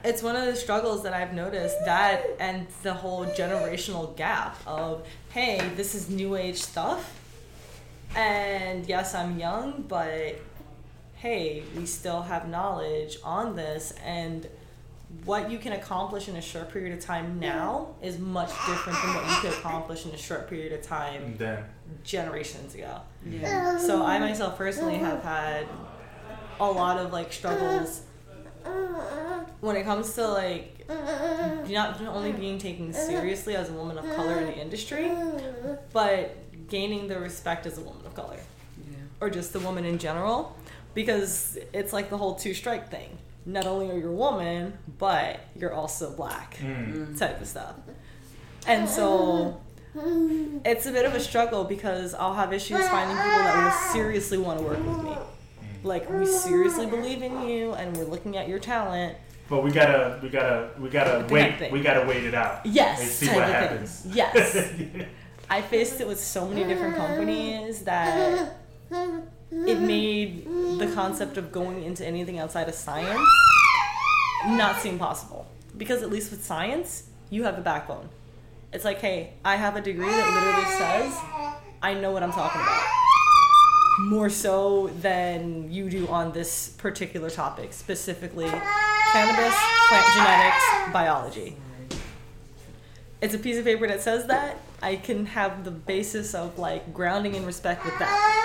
it's 0.03 0.23
one 0.23 0.35
of 0.35 0.45
the 0.45 0.55
struggles 0.55 1.03
that 1.03 1.13
i've 1.13 1.33
noticed 1.33 1.77
that 1.85 2.23
and 2.39 2.67
the 2.83 2.93
whole 2.93 3.25
generational 3.27 4.15
gap 4.15 4.57
of 4.65 5.05
hey 5.31 5.61
this 5.75 5.95
is 5.95 6.09
new 6.09 6.35
age 6.35 6.57
stuff. 6.57 7.17
And 8.15 8.85
yes 8.87 9.15
i'm 9.15 9.39
young 9.39 9.85
but 9.87 10.39
hey 11.15 11.63
we 11.77 11.85
still 11.85 12.21
have 12.23 12.49
knowledge 12.49 13.17
on 13.23 13.55
this 13.55 13.93
and 14.03 14.47
what 15.25 15.51
you 15.51 15.57
can 15.59 15.73
accomplish 15.73 16.27
in 16.29 16.35
a 16.37 16.41
short 16.41 16.71
period 16.71 16.97
of 16.97 17.03
time 17.03 17.39
now 17.39 17.95
is 18.01 18.17
much 18.17 18.49
different 18.65 18.97
than 19.01 19.13
what 19.15 19.25
you 19.29 19.35
could 19.41 19.57
accomplish 19.59 20.05
in 20.05 20.11
a 20.11 20.17
short 20.17 20.49
period 20.49 20.71
of 20.73 20.81
time 20.81 21.21
And 21.23 21.37
then, 21.37 21.63
generations 22.03 22.73
ago. 22.75 23.01
Yeah. 23.25 23.77
so 23.77 24.03
I 24.03 24.19
myself 24.19 24.57
personally 24.57 24.97
have 24.97 25.21
had 25.23 25.67
a 26.59 26.65
lot 26.65 26.97
of 26.97 27.11
like 27.13 27.31
struggles 27.33 28.01
when 29.61 29.75
it 29.75 29.83
comes 29.83 30.13
to 30.15 30.27
like 30.27 30.85
not 31.69 32.01
only 32.01 32.31
being 32.33 32.57
taken 32.57 32.91
seriously 32.93 33.55
as 33.55 33.69
a 33.69 33.73
woman 33.73 33.97
of 33.97 34.05
color 34.15 34.39
in 34.39 34.47
the 34.47 34.57
industry, 34.57 35.11
but 35.93 36.35
gaining 36.67 37.07
the 37.07 37.19
respect 37.19 37.65
as 37.65 37.77
a 37.77 37.81
woman 37.81 38.05
of 38.05 38.13
color 38.15 38.39
Yeah. 38.89 38.97
or 39.19 39.29
just 39.29 39.55
a 39.55 39.59
woman 39.59 39.85
in 39.85 39.97
general 39.97 40.55
because 40.93 41.57
it's 41.73 41.93
like 41.93 42.09
the 42.09 42.17
whole 42.17 42.35
two 42.35 42.53
strike 42.53 42.89
thing. 42.89 43.17
Not 43.45 43.65
only 43.65 43.89
are 43.89 43.97
you 43.97 44.09
a 44.09 44.13
woman, 44.13 44.77
but 44.99 45.39
you're 45.55 45.73
also 45.73 46.11
black 46.11 46.57
mm, 46.57 47.17
type 47.17 47.41
of 47.41 47.47
stuff. 47.47 47.75
And 48.67 48.87
so 48.87 49.59
it's 50.63 50.85
a 50.85 50.91
bit 50.91 51.05
of 51.05 51.13
a 51.15 51.19
struggle 51.19 51.63
because 51.63 52.13
I'll 52.13 52.33
have 52.35 52.53
issues 52.53 52.87
finding 52.87 53.15
people 53.17 53.31
that 53.31 53.63
will 53.65 53.93
seriously 53.93 54.37
want 54.37 54.59
to 54.59 54.65
work 54.65 54.77
with 54.85 55.03
me. 55.03 55.15
Like 55.83 56.09
we 56.09 56.25
seriously 56.25 56.85
believe 56.85 57.21
in 57.23 57.47
you 57.47 57.73
and 57.73 57.95
we're 57.97 58.05
looking 58.05 58.37
at 58.37 58.47
your 58.47 58.59
talent. 58.59 59.17
But 59.51 59.63
we 59.63 59.69
gotta, 59.69 60.17
we 60.23 60.29
gotta, 60.29 60.69
we 60.79 60.89
gotta 60.89 61.27
wait. 61.29 61.69
We 61.73 61.81
gotta 61.81 62.07
wait 62.07 62.23
it 62.23 62.33
out. 62.33 62.65
Yes, 62.65 63.01
And 63.01 63.09
see 63.09 63.27
what 63.27 63.43
happens. 63.49 63.99
thing. 63.99 64.13
Yes. 64.15 64.73
I 65.49 65.61
faced 65.61 65.99
it 65.99 66.07
with 66.07 66.21
so 66.21 66.47
many 66.47 66.63
different 66.63 66.95
companies 66.95 67.81
that 67.81 68.55
it 69.51 69.79
made 69.81 70.45
the 70.79 70.89
concept 70.95 71.35
of 71.35 71.51
going 71.51 71.83
into 71.83 72.07
anything 72.07 72.39
outside 72.39 72.69
of 72.69 72.75
science 72.75 73.19
not 74.45 74.79
seem 74.79 74.97
possible. 74.97 75.45
Because 75.77 76.01
at 76.01 76.09
least 76.09 76.31
with 76.31 76.45
science, 76.45 77.09
you 77.29 77.43
have 77.43 77.57
a 77.57 77.61
backbone. 77.61 78.07
It's 78.71 78.85
like, 78.85 78.99
hey, 79.01 79.33
I 79.43 79.57
have 79.57 79.75
a 79.75 79.81
degree 79.81 80.05
that 80.05 80.33
literally 80.33 80.71
says 80.77 81.13
I 81.81 81.93
know 81.93 82.11
what 82.11 82.23
I'm 82.23 82.31
talking 82.31 82.61
about. 82.61 83.00
More 83.99 84.29
so 84.29 84.87
than 85.01 85.71
you 85.71 85.89
do 85.89 86.07
on 86.07 86.31
this 86.31 86.69
particular 86.69 87.29
topic, 87.29 87.73
specifically 87.73 88.47
cannabis, 88.47 89.55
plant 89.89 90.05
genetics, 90.13 90.93
biology. 90.93 91.57
It's 93.21 93.33
a 93.33 93.37
piece 93.37 93.57
of 93.57 93.65
paper 93.65 93.87
that 93.87 94.01
says 94.01 94.25
that. 94.27 94.57
I 94.81 94.95
can 94.95 95.27
have 95.27 95.63
the 95.63 95.71
basis 95.71 96.33
of 96.33 96.57
like 96.57 96.93
grounding 96.93 97.35
and 97.35 97.45
respect 97.45 97.85
with 97.85 97.97
that. 97.99 98.41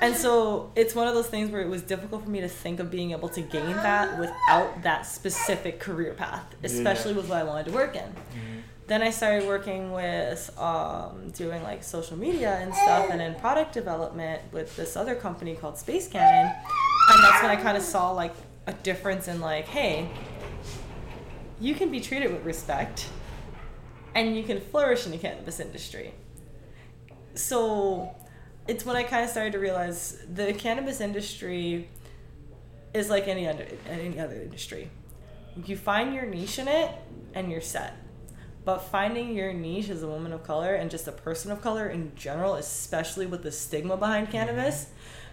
And 0.00 0.14
so 0.14 0.70
it's 0.76 0.94
one 0.94 1.08
of 1.08 1.14
those 1.14 1.26
things 1.26 1.50
where 1.50 1.60
it 1.60 1.68
was 1.68 1.82
difficult 1.82 2.24
for 2.24 2.30
me 2.30 2.40
to 2.40 2.48
think 2.48 2.78
of 2.80 2.90
being 2.90 3.12
able 3.12 3.28
to 3.30 3.40
gain 3.40 3.72
that 3.76 4.18
without 4.18 4.82
that 4.82 5.06
specific 5.06 5.80
career 5.80 6.14
path, 6.14 6.44
especially 6.62 7.14
with 7.14 7.28
what 7.28 7.38
I 7.38 7.44
wanted 7.44 7.66
to 7.66 7.72
work 7.72 7.96
in. 7.96 8.02
Mm-hmm. 8.02 8.58
Then 8.86 9.00
I 9.00 9.10
started 9.10 9.48
working 9.48 9.92
with 9.92 10.56
um, 10.58 11.30
doing 11.30 11.62
like 11.62 11.82
social 11.82 12.18
media 12.18 12.58
and 12.60 12.74
stuff, 12.74 13.08
and 13.10 13.18
then 13.18 13.34
product 13.40 13.72
development 13.72 14.42
with 14.52 14.76
this 14.76 14.94
other 14.96 15.14
company 15.14 15.54
called 15.54 15.78
Space 15.78 16.06
Cannon. 16.06 16.52
And 17.10 17.24
that's 17.24 17.42
when 17.42 17.50
I 17.50 17.56
kind 17.56 17.76
of 17.76 17.82
saw 17.82 18.10
like 18.10 18.34
a 18.66 18.72
difference 18.72 19.28
in 19.28 19.40
like, 19.40 19.66
hey, 19.66 20.08
you 21.60 21.74
can 21.74 21.90
be 21.90 22.00
treated 22.00 22.32
with 22.32 22.44
respect 22.44 23.08
and 24.14 24.36
you 24.36 24.42
can 24.42 24.60
flourish 24.60 25.06
in 25.06 25.12
the 25.12 25.18
cannabis 25.18 25.60
industry. 25.60 26.14
So 27.34 28.14
it's 28.68 28.84
when 28.84 28.96
I 28.96 29.02
kind 29.02 29.24
of 29.24 29.30
started 29.30 29.52
to 29.52 29.58
realize 29.58 30.18
the 30.32 30.52
cannabis 30.52 31.00
industry 31.00 31.88
is 32.92 33.10
like 33.10 33.28
any 33.28 33.46
any 33.46 34.20
other 34.20 34.36
industry. 34.36 34.90
You 35.64 35.76
find 35.76 36.14
your 36.14 36.26
niche 36.26 36.58
in 36.58 36.68
it 36.68 36.90
and 37.34 37.50
you're 37.50 37.60
set. 37.60 37.96
But 38.64 38.78
finding 38.78 39.34
your 39.34 39.52
niche 39.52 39.90
as 39.90 40.02
a 40.02 40.06
woman 40.08 40.32
of 40.32 40.42
color 40.42 40.74
and 40.74 40.90
just 40.90 41.06
a 41.06 41.12
person 41.12 41.50
of 41.50 41.60
color 41.60 41.86
in 41.88 42.12
general, 42.16 42.54
especially 42.54 43.26
with 43.26 43.42
the 43.42 43.52
stigma 43.52 43.96
behind 43.96 44.30
cannabis, 44.30 44.86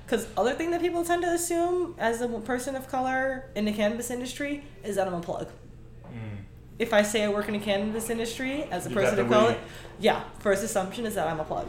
because 0.06 0.28
other 0.36 0.54
thing 0.54 0.72
that 0.72 0.82
people 0.82 1.06
tend 1.06 1.22
to 1.24 1.30
assume 1.30 1.96
as 1.98 2.20
a 2.20 2.28
person 2.28 2.76
of 2.76 2.90
color 2.90 3.50
in 3.56 3.64
the 3.66 3.72
cannabis 3.72 4.10
industry 4.12 4.66
is 4.84 4.96
that 4.98 5.08
I'm 5.08 5.14
a 5.14 5.22
plug 5.22 5.48
Mm. 6.12 6.40
if 6.78 6.92
I 6.94 7.04
say 7.04 7.24
I 7.24 7.30
work 7.30 7.48
in 7.48 7.54
the 7.54 7.60
cannabis 7.62 8.10
industry 8.10 8.64
as 8.64 8.86
a 8.86 8.90
You 8.90 8.96
person 8.96 9.18
of 9.20 9.30
color, 9.30 9.56
yeah, 9.98 10.24
first 10.40 10.62
assumption 10.62 11.06
is 11.06 11.16
that 11.16 11.26
I'm 11.26 11.40
a 11.40 11.46
plug. 11.46 11.68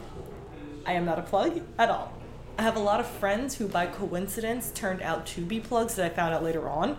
I 0.85 0.95
am 0.95 1.05
not 1.05 1.21
a 1.21 1.23
plug 1.23 1.61
at 1.79 1.89
all. 1.91 2.13
I 2.59 2.63
have 2.63 2.75
a 2.75 2.81
lot 2.81 2.99
of 2.99 3.07
friends 3.07 3.55
who, 3.55 3.69
by 3.69 3.87
coincidence, 3.87 4.73
turned 4.75 5.01
out 5.01 5.25
to 5.27 5.43
be 5.43 5.61
plugs 5.61 5.95
that 5.95 6.05
I 6.07 6.09
found 6.13 6.35
out 6.35 6.43
later 6.43 6.69
on. 6.69 6.97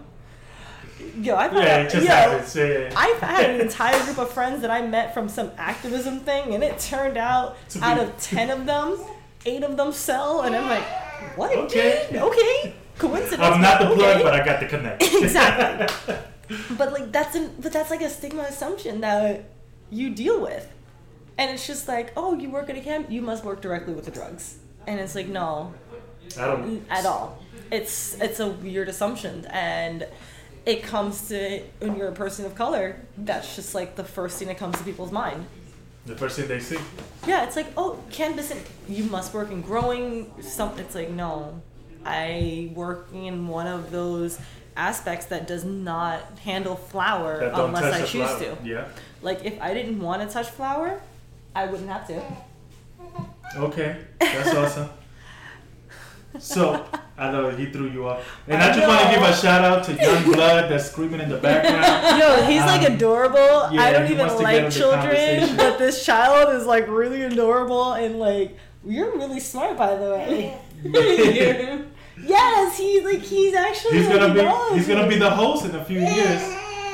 Yo, 1.19 1.35
I 1.35 1.47
found 1.49 1.63
Yeah, 1.63 1.77
it 1.81 1.91
just 1.91 2.05
yo, 2.07 2.13
happens. 2.13 2.55
Yeah. 2.55 2.93
I've 2.95 3.19
had 3.19 3.49
an 3.51 3.61
entire 3.67 4.03
group 4.05 4.17
of 4.19 4.31
friends 4.31 4.61
that 4.61 4.71
I 4.71 4.85
met 4.85 5.13
from 5.13 5.27
some 5.29 5.51
activism 5.57 6.19
thing, 6.21 6.53
and 6.53 6.63
it 6.63 6.79
turned 6.79 7.17
out 7.17 7.57
To 7.69 7.79
be- 7.79 7.83
out 7.83 7.99
of 7.99 8.17
ten 8.19 8.49
of 8.49 8.65
them, 8.65 8.97
eight 9.45 9.63
of 9.63 9.75
them 9.77 9.91
sell, 9.91 10.41
and 10.41 10.55
I'm 10.55 10.69
like, 10.69 11.37
what? 11.37 11.55
Okay. 11.55 12.07
dude? 12.11 12.21
okay, 12.21 12.75
coincidence. 12.97 13.41
I'm 13.41 13.61
not 13.61 13.79
the 13.79 13.87
okay. 13.89 13.95
plug, 13.99 14.23
but 14.23 14.33
I 14.33 14.45
got 14.45 14.59
the 14.59 14.67
connect. 14.67 15.03
Exactly. 15.13 16.15
but 16.77 16.91
like 16.91 17.11
that's 17.11 17.35
an 17.35 17.55
but 17.59 17.71
that's 17.71 17.89
like 17.89 18.01
a 18.01 18.09
stigma 18.09 18.43
assumption 18.43 19.01
that 19.01 19.45
you 19.89 20.09
deal 20.13 20.41
with 20.41 20.67
and 21.37 21.49
it's 21.51 21.65
just 21.65 21.87
like 21.87 22.11
oh 22.17 22.33
you 22.37 22.49
work 22.49 22.69
at 22.69 22.75
a 22.77 22.81
camp 22.81 23.09
you 23.09 23.21
must 23.21 23.43
work 23.45 23.61
directly 23.61 23.93
with 23.93 24.03
the 24.05 24.11
drugs 24.11 24.57
and 24.85 24.99
it's 24.99 25.15
like 25.15 25.27
no 25.27 25.73
I 26.37 26.45
don't. 26.47 26.85
at 26.89 27.05
all 27.05 27.39
it's 27.71 28.19
it's 28.21 28.39
a 28.41 28.47
weird 28.49 28.89
assumption 28.89 29.45
and 29.49 30.05
it 30.65 30.83
comes 30.83 31.27
to 31.27 31.61
when 31.79 31.95
you're 31.95 32.07
a 32.09 32.13
person 32.13 32.45
of 32.45 32.55
color 32.55 32.95
that's 33.17 33.55
just 33.55 33.75
like 33.75 33.95
the 33.95 34.03
first 34.03 34.37
thing 34.39 34.47
that 34.47 34.57
comes 34.57 34.77
to 34.77 34.83
people's 34.83 35.11
mind 35.11 35.45
The 36.05 36.15
first 36.15 36.37
thing 36.37 36.47
they 36.47 36.59
see. 36.59 36.77
yeah 37.27 37.43
it's 37.45 37.55
like 37.55 37.67
oh 37.77 37.99
cannabis 38.11 38.51
and 38.51 38.61
you 38.87 39.03
must 39.05 39.33
work 39.33 39.51
in 39.51 39.61
growing 39.61 40.31
something 40.41 40.83
it's 40.85 40.95
like 40.95 41.09
no 41.09 41.61
i 42.05 42.71
work 42.75 43.07
in 43.13 43.47
one 43.47 43.67
of 43.67 43.91
those 43.91 44.39
aspects 44.75 45.27
that 45.27 45.47
does 45.47 45.63
not 45.63 46.19
handle 46.43 46.75
flower 46.75 47.39
unless 47.53 47.83
i 47.93 47.99
choose 48.05 48.29
flower. 48.29 48.55
to 48.55 48.57
Yeah. 48.67 48.85
like 49.21 49.43
if 49.45 49.61
i 49.61 49.73
didn't 49.73 49.99
want 50.01 50.27
to 50.27 50.33
touch 50.33 50.49
flower 50.49 50.99
i 51.55 51.65
wouldn't 51.65 51.89
have 51.89 52.07
to 52.07 52.21
Okay. 53.55 53.97
That's 54.19 54.55
awesome. 54.55 54.89
So 56.39 56.85
I 57.17 57.31
know 57.31 57.49
he 57.51 57.67
threw 57.67 57.89
you 57.89 58.07
off, 58.07 58.25
and 58.47 58.61
I 58.61 58.69
I, 58.71 58.73
just 58.73 58.87
want 58.87 59.01
to 59.01 59.09
give 59.09 59.21
a 59.21 59.35
shout 59.35 59.63
out 59.63 59.83
to 59.85 59.93
Young 59.93 60.23
Blood 60.31 60.69
that's 60.71 60.89
screaming 60.89 61.21
in 61.21 61.29
the 61.29 61.37
background. 61.37 62.19
Yo, 62.19 62.45
he's 62.45 62.61
like 62.61 62.87
Um, 62.87 62.95
adorable. 62.95 63.69
yeah, 63.71 63.81
I 63.83 63.91
don't 63.91 64.05
even 64.05 64.17
wants 64.19 64.35
to 64.35 64.43
get 64.43 64.63
like 64.63 64.73
children, 64.73 65.55
but 65.57 65.77
this 65.77 66.05
child 66.05 66.53
is 66.55 66.65
like 66.65 66.87
really 66.87 67.23
adorable 67.23 67.93
and 67.93 68.19
like 68.19 68.57
you're 68.85 69.15
really 69.15 69.39
smart 69.39 69.77
by 69.77 69.95
the 69.95 70.09
way. 70.11 70.57
yes, 72.23 72.77
he's 72.77 73.03
like 73.03 73.21
he's 73.21 73.53
actually 73.53 73.99
He's 73.99 74.07
gonna 74.07 74.27
he 74.29 74.33
be 74.33 74.77
he's 74.77 74.87
gonna 74.87 75.07
be 75.07 75.17
the 75.17 75.29
host 75.29 75.65
in 75.65 75.75
a 75.75 75.85
few 75.85 75.99
years. 75.99 76.41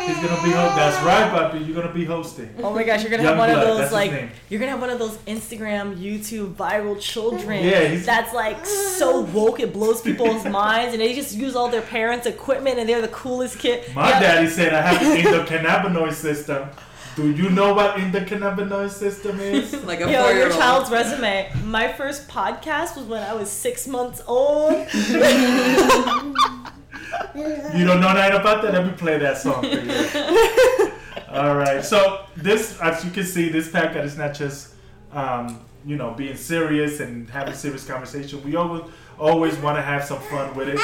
He's 0.07 0.15
gonna 0.17 0.41
be 0.43 0.49
ho- 0.51 0.73
that's 0.75 1.03
right, 1.05 1.31
Papi. 1.31 1.65
You're 1.67 1.75
gonna 1.81 1.93
be 1.93 2.05
hosting. 2.05 2.49
Oh 2.63 2.73
my 2.73 2.83
gosh, 2.83 3.01
you're 3.01 3.11
gonna 3.11 3.23
Young 3.23 3.37
have 3.37 3.39
one 3.39 3.49
Blood, 3.49 3.61
of 3.61 3.67
that's 3.67 3.77
those 3.77 3.83
his 3.87 3.91
like 3.93 4.11
name. 4.11 4.29
you're 4.49 4.59
gonna 4.59 4.71
have 4.71 4.81
one 4.81 4.89
of 4.89 4.99
those 4.99 5.17
Instagram, 5.27 5.97
YouTube 5.97 6.53
viral 6.55 6.99
children. 6.99 7.63
Yeah, 7.63 7.85
he's- 7.85 8.05
that's 8.05 8.33
like 8.33 8.65
so 8.65 9.21
woke 9.21 9.59
it 9.59 9.71
blows 9.73 10.01
people's 10.01 10.45
minds, 10.61 10.93
and 10.93 11.01
they 11.01 11.13
just 11.13 11.35
use 11.35 11.55
all 11.55 11.69
their 11.69 11.81
parents' 11.81 12.25
equipment, 12.25 12.79
and 12.79 12.87
they're 12.89 13.01
the 13.01 13.07
coolest 13.09 13.59
kid. 13.59 13.83
My 13.95 14.09
Yeah. 14.09 14.19
daddy 14.19 14.47
said 14.49 14.73
I 14.73 14.81
have 14.81 15.01
an 15.01 15.17
endocannabinoid 15.23 16.13
system. 16.13 16.69
Do 17.15 17.29
you 17.31 17.49
know 17.49 17.73
what 17.73 17.97
endocannabinoid 17.97 18.89
system 18.91 19.39
is? 19.41 19.73
Like 19.85 19.99
a 19.99 20.03
Yo, 20.03 20.09
your 20.11 20.21
four-year-old. 20.23 20.53
child's 20.59 20.89
resume. 20.89 21.51
My 21.65 21.91
first 21.91 22.27
podcast 22.29 22.95
was 22.95 23.05
when 23.05 23.21
I 23.23 23.33
was 23.33 23.49
six 23.49 23.87
months 23.87 24.21
old. 24.25 24.87
You 27.35 27.85
don't 27.85 28.01
know 28.01 28.13
nothing 28.13 28.39
about 28.39 28.61
that? 28.63 28.73
Let 28.73 28.85
me 28.85 28.91
play 28.93 29.17
that 29.19 29.37
song 29.37 29.61
for 29.61 29.67
you. 29.67 30.91
All 31.29 31.55
right. 31.55 31.83
So 31.83 32.25
this, 32.35 32.79
as 32.81 33.05
you 33.05 33.11
can 33.11 33.23
see, 33.23 33.49
this 33.49 33.69
podcast 33.69 34.05
is 34.05 34.17
not 34.17 34.33
just, 34.33 34.73
um, 35.13 35.59
you 35.85 35.95
know, 35.95 36.11
being 36.11 36.35
serious 36.35 36.99
and 36.99 37.29
having 37.29 37.53
serious 37.53 37.85
conversation. 37.85 38.43
We 38.43 38.55
always 38.55 38.83
always 39.19 39.55
want 39.57 39.77
to 39.77 39.81
have 39.81 40.03
some 40.03 40.19
fun 40.21 40.55
with 40.55 40.69
it. 40.69 40.79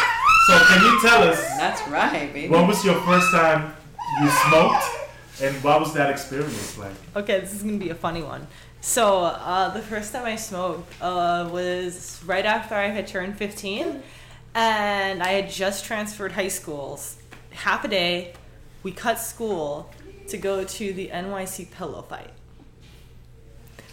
So 0.48 0.60
can 0.60 0.84
you 0.84 1.02
tell 1.02 1.24
us 1.24 1.40
That's 1.58 1.88
right, 1.88 2.32
baby. 2.34 2.50
when 2.50 2.68
was 2.68 2.84
your 2.86 3.00
first 3.02 3.32
time 3.32 3.74
you 4.22 4.30
smoked, 4.48 4.84
And 5.42 5.56
what 5.64 5.80
was 5.80 5.94
that 5.94 6.10
experience 6.10 6.78
like? 6.78 6.94
Okay, 7.16 7.40
this 7.40 7.54
is 7.54 7.64
gonna 7.64 7.78
be 7.78 7.90
a 7.90 7.96
funny 7.96 8.22
one. 8.22 8.48
So 8.82 9.24
uh, 9.24 9.70
the 9.74 9.82
first 9.82 10.14
time 10.14 10.26
I 10.26 10.36
smoked 10.36 10.94
uh, 11.02 11.50
was 11.52 12.22
right 12.26 12.46
after 12.46 12.76
I 12.76 12.88
had 12.88 13.08
turned 13.08 13.36
15, 13.38 14.04
and 14.56 15.22
I 15.22 15.34
had 15.34 15.50
just 15.52 15.86
transferred 15.86 16.32
high 16.32 16.48
schools. 16.48 17.18
Half 17.52 17.84
a 17.86 17.88
day, 17.90 18.34
we 18.84 18.92
cut 18.92 19.20
school 19.20 19.92
to 20.30 20.38
go 20.38 20.64
to 20.64 20.94
the 20.94 21.10
NYC 21.10 21.70
pillow 21.72 22.02
fight. 22.02 22.32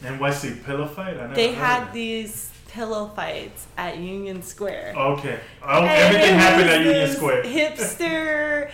NYC 0.03 0.65
pillow 0.65 0.87
fight? 0.87 1.17
I 1.17 1.23
never 1.23 1.35
They 1.35 1.53
had 1.53 1.89
of 1.89 1.93
these 1.93 2.51
pillow 2.69 3.09
fights 3.15 3.67
at 3.77 3.99
Union 3.99 4.43
Square. 4.43 4.95
Okay. 4.97 5.41
Oh, 5.63 5.83
And 5.83 5.89
everything 5.89 6.35
happened 6.35 6.71
at 6.71 6.85
Union 6.85 7.11
Square. 7.11 7.43
Hipster. 7.45 8.71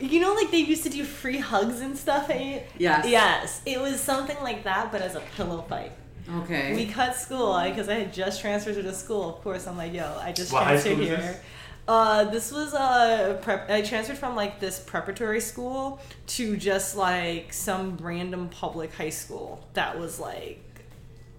You 0.00 0.20
know, 0.20 0.34
like 0.34 0.50
they 0.50 0.58
used 0.58 0.82
to 0.84 0.90
do 0.90 1.04
free 1.04 1.38
hugs 1.38 1.80
and 1.80 1.96
stuff. 1.96 2.30
At, 2.30 2.66
Yes. 2.78 3.06
Yes, 3.08 3.60
it 3.66 3.80
was 3.80 4.00
something 4.00 4.36
like 4.42 4.64
that, 4.64 4.90
but 4.90 5.02
as 5.02 5.14
a 5.14 5.22
pillow 5.36 5.62
fight. 5.68 5.92
Okay. 6.28 6.74
We 6.74 6.86
cut 6.86 7.14
school 7.14 7.60
because 7.62 7.88
I 7.88 7.94
had 7.94 8.12
just 8.12 8.40
transferred 8.40 8.74
to 8.74 8.82
the 8.82 8.94
school. 8.94 9.28
Of 9.36 9.42
course, 9.42 9.66
I'm 9.66 9.76
like, 9.76 9.92
yo, 9.92 10.18
I 10.20 10.32
just 10.32 10.52
What 10.52 10.64
transferred 10.64 10.92
school 10.92 11.02
is 11.02 11.08
here. 11.08 11.16
this? 11.18 11.40
Uh, 11.88 12.24
this 12.24 12.50
was 12.50 12.74
a 12.74 13.38
prep. 13.42 13.70
I 13.70 13.80
transferred 13.82 14.18
from 14.18 14.34
like 14.34 14.58
this 14.58 14.80
preparatory 14.80 15.40
school 15.40 16.00
to 16.28 16.56
just 16.56 16.96
like 16.96 17.52
some 17.52 17.96
random 17.98 18.48
public 18.48 18.92
high 18.92 19.10
school 19.10 19.64
that 19.74 19.98
was 19.98 20.18
like 20.18 20.60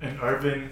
In 0.02 0.18
Irving, 0.22 0.70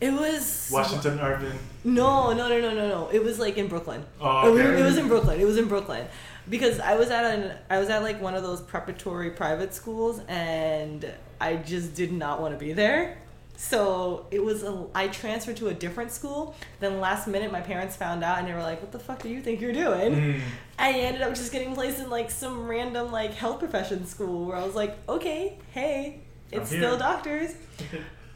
it 0.00 0.12
was 0.12 0.68
Washington, 0.70 1.18
Irving. 1.20 1.58
No, 1.84 2.32
no, 2.34 2.48
no, 2.48 2.60
no, 2.60 2.74
no, 2.74 2.88
no. 2.88 3.08
It 3.10 3.24
was 3.24 3.38
like 3.38 3.56
in 3.56 3.68
Brooklyn. 3.68 4.04
Oh, 4.20 4.48
it, 4.48 4.50
was, 4.50 4.60
okay. 4.60 4.80
it 4.80 4.84
was 4.84 4.98
in 4.98 5.08
Brooklyn. 5.08 5.40
It 5.40 5.44
was 5.46 5.56
in 5.56 5.68
Brooklyn 5.68 6.06
because 6.50 6.78
I 6.78 6.96
was 6.96 7.10
at 7.10 7.24
an 7.24 7.56
I 7.70 7.78
was 7.78 7.88
at 7.88 8.02
like 8.02 8.20
one 8.20 8.34
of 8.34 8.42
those 8.42 8.60
preparatory 8.60 9.30
private 9.30 9.72
schools, 9.72 10.20
and 10.28 11.10
I 11.40 11.56
just 11.56 11.94
did 11.94 12.12
not 12.12 12.42
want 12.42 12.52
to 12.52 12.58
be 12.58 12.74
there. 12.74 13.16
So 13.56 14.26
it 14.30 14.42
was 14.42 14.62
a, 14.62 14.86
I 14.94 15.08
transferred 15.08 15.56
to 15.58 15.68
a 15.68 15.74
different 15.74 16.10
school. 16.10 16.54
Then 16.80 17.00
last 17.00 17.28
minute, 17.28 17.52
my 17.52 17.60
parents 17.60 17.96
found 17.96 18.24
out, 18.24 18.38
and 18.38 18.48
they 18.48 18.52
were 18.52 18.62
like, 18.62 18.80
"What 18.80 18.92
the 18.92 18.98
fuck 18.98 19.22
do 19.22 19.28
you 19.28 19.40
think 19.40 19.60
you're 19.60 19.72
doing?" 19.72 20.14
Mm. 20.14 20.40
I 20.78 20.92
ended 20.92 21.22
up 21.22 21.34
just 21.34 21.52
getting 21.52 21.74
placed 21.74 22.00
in 22.00 22.10
like 22.10 22.30
some 22.30 22.66
random 22.66 23.12
like 23.12 23.34
health 23.34 23.60
profession 23.60 24.04
school 24.06 24.46
where 24.46 24.56
I 24.56 24.64
was 24.64 24.74
like, 24.74 24.98
"Okay, 25.08 25.58
hey, 25.72 26.20
it's 26.50 26.68
still 26.68 26.98
doctors." 26.98 27.54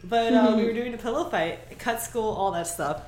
But 0.09 0.35
uh, 0.35 0.55
we 0.57 0.65
were 0.65 0.73
doing 0.73 0.95
a 0.95 0.99
pillow 0.99 1.29
fight, 1.29 1.79
cut 1.79 2.01
school, 2.01 2.31
all 2.31 2.53
that 2.53 2.67
stuff. 2.67 3.03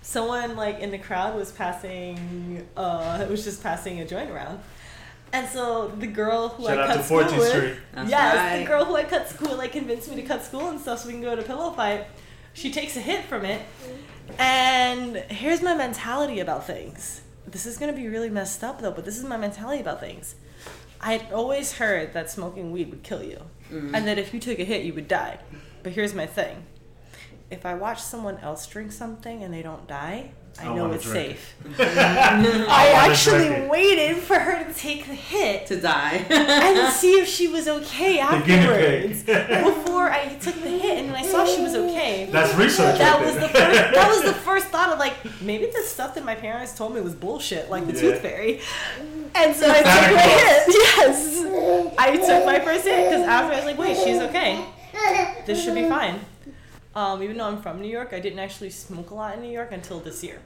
Someone 0.00 0.56
like 0.56 0.80
in 0.80 0.90
the 0.90 0.98
crowd 0.98 1.36
was 1.36 1.52
passing, 1.52 2.66
uh, 2.76 3.24
was 3.30 3.44
just 3.44 3.62
passing 3.62 4.00
a 4.00 4.06
joint 4.06 4.30
around, 4.30 4.58
and 5.32 5.48
so 5.48 5.88
the 5.88 6.06
girl 6.06 6.48
who 6.50 6.64
Shout 6.66 6.78
I 6.78 6.82
out 6.82 6.88
cut 6.88 6.96
to 6.98 7.02
school 7.04 7.18
14th 7.22 7.38
with, 7.38 7.48
Street. 7.48 7.76
That's 7.94 8.10
yes, 8.10 8.36
right. 8.36 8.58
the 8.58 8.64
girl 8.66 8.84
who 8.84 8.96
I 8.96 9.04
cut 9.04 9.28
school 9.28 9.56
like 9.56 9.72
convinced 9.72 10.08
me 10.10 10.16
to 10.16 10.22
cut 10.22 10.44
school 10.44 10.68
and 10.68 10.80
stuff 10.80 11.00
so 11.00 11.06
we 11.08 11.12
can 11.14 11.22
go 11.22 11.34
to 11.36 11.42
pillow 11.42 11.72
fight. 11.72 12.06
She 12.54 12.70
takes 12.70 12.96
a 12.96 13.00
hit 13.00 13.24
from 13.24 13.44
it, 13.46 13.62
and 14.38 15.16
here's 15.16 15.62
my 15.62 15.74
mentality 15.74 16.40
about 16.40 16.66
things. 16.66 17.22
This 17.46 17.66
is 17.66 17.78
gonna 17.78 17.92
be 17.92 18.08
really 18.08 18.30
messed 18.30 18.62
up 18.62 18.80
though, 18.80 18.90
but 18.92 19.04
this 19.04 19.18
is 19.18 19.24
my 19.24 19.36
mentality 19.36 19.80
about 19.80 20.00
things. 20.00 20.34
I'd 21.00 21.32
always 21.32 21.72
heard 21.74 22.12
that 22.14 22.30
smoking 22.30 22.70
weed 22.72 22.90
would 22.90 23.02
kill 23.02 23.22
you, 23.22 23.40
Mm-hmm. 23.72 23.94
and 23.94 24.06
that 24.06 24.18
if 24.18 24.34
you 24.34 24.38
took 24.40 24.58
a 24.58 24.64
hit, 24.64 24.84
you 24.84 24.92
would 24.92 25.08
die. 25.08 25.38
But 25.82 25.92
here's 25.92 26.12
my 26.14 26.26
thing: 26.26 26.64
if 27.52 27.66
I 27.66 27.74
watch 27.74 28.00
someone 28.00 28.38
else 28.38 28.66
drink 28.66 28.92
something 28.92 29.42
and 29.44 29.52
they 29.52 29.62
don't 29.62 29.86
die, 29.86 30.30
I, 30.60 30.66
I 30.68 30.74
know 30.74 30.90
it's 30.92 31.04
drink 31.04 31.38
safe. 31.38 31.54
I 31.78 32.66
I 32.68 33.10
actually 33.10 33.68
waited 33.68 34.16
for 34.18 34.38
her 34.38 34.64
to 34.64 34.74
take 34.74 35.06
the 35.06 35.14
hit 35.14 35.66
to 35.66 35.80
die. 35.80 36.24
and 36.30 36.92
see 36.92 37.12
if 37.20 37.28
she 37.28 37.48
was 37.48 37.68
okay 37.68 38.16
The 38.22 38.44
guinea 38.44 38.66
afterwards. 38.66 39.22
Before 39.22 40.10
I 40.10 40.34
took 40.40 40.54
the 40.54 40.68
hit 40.68 40.98
and 40.98 41.08
then 41.08 41.16
I 41.16 41.22
saw 41.26 41.44
she 41.46 41.62
was 41.62 41.74
okay. 41.74 42.28
That's 42.30 42.54
research. 42.54 42.98
That 42.98 43.16
right 43.16 43.24
was 43.26 43.34
the 43.34 43.48
first. 43.48 43.94
That 43.94 44.08
was 44.08 44.22
the 44.24 44.32
first 44.32 44.66
thought 44.68 44.90
of 44.90 44.98
like 44.98 45.14
maybe 45.42 45.66
the 45.66 45.82
stuff 45.82 46.14
that 46.16 46.24
my 46.24 46.34
parents 46.34 46.76
told 46.76 46.94
me 46.94 47.00
was 47.00 47.14
bullshit, 47.14 47.70
like 47.70 47.86
the 47.86 47.92
Yeah. 47.94 48.00
tooth 48.00 48.20
fairy. 48.20 48.60
And 49.34 49.54
so 49.56 49.66
I 49.70 49.76
took 49.78 49.84
my 49.84 50.22
hit. 50.22 50.64
Yes, 50.68 51.94
I 51.98 52.16
took 52.16 52.44
my 52.46 52.58
first 52.60 52.84
hit 52.84 53.08
because 53.08 53.26
after 53.26 53.52
I 53.54 53.56
was 53.56 53.64
like, 53.64 53.78
wait, 53.78 53.96
she's 53.96 54.20
okay. 54.20 54.62
This 55.46 55.64
should 55.64 55.74
be 55.74 55.88
fine. 55.88 56.20
Um, 56.94 57.22
even 57.22 57.38
though 57.38 57.46
I'm 57.46 57.62
from 57.62 57.80
New 57.80 57.88
York, 57.88 58.12
I 58.12 58.20
didn't 58.20 58.38
actually 58.38 58.70
smoke 58.70 59.10
a 59.10 59.14
lot 59.14 59.34
in 59.36 59.42
New 59.42 59.50
York 59.50 59.72
until 59.72 60.00
this 60.00 60.22
year. 60.22 60.40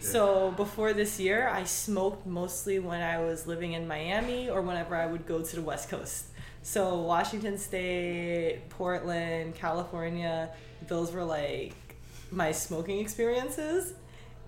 So 0.00 0.52
before 0.52 0.92
this 0.92 1.20
year, 1.20 1.48
I 1.48 1.64
smoked 1.64 2.26
mostly 2.26 2.78
when 2.78 3.02
I 3.02 3.18
was 3.18 3.46
living 3.46 3.72
in 3.74 3.86
Miami 3.86 4.48
or 4.48 4.62
whenever 4.62 4.96
I 4.96 5.06
would 5.06 5.26
go 5.26 5.42
to 5.42 5.56
the 5.56 5.62
West 5.62 5.90
Coast. 5.90 6.26
So 6.62 7.02
Washington 7.02 7.58
State, 7.58 8.68
Portland, 8.70 9.54
California, 9.54 10.50
those 10.86 11.12
were 11.12 11.24
like 11.24 11.74
my 12.30 12.52
smoking 12.52 12.98
experiences. 12.98 13.92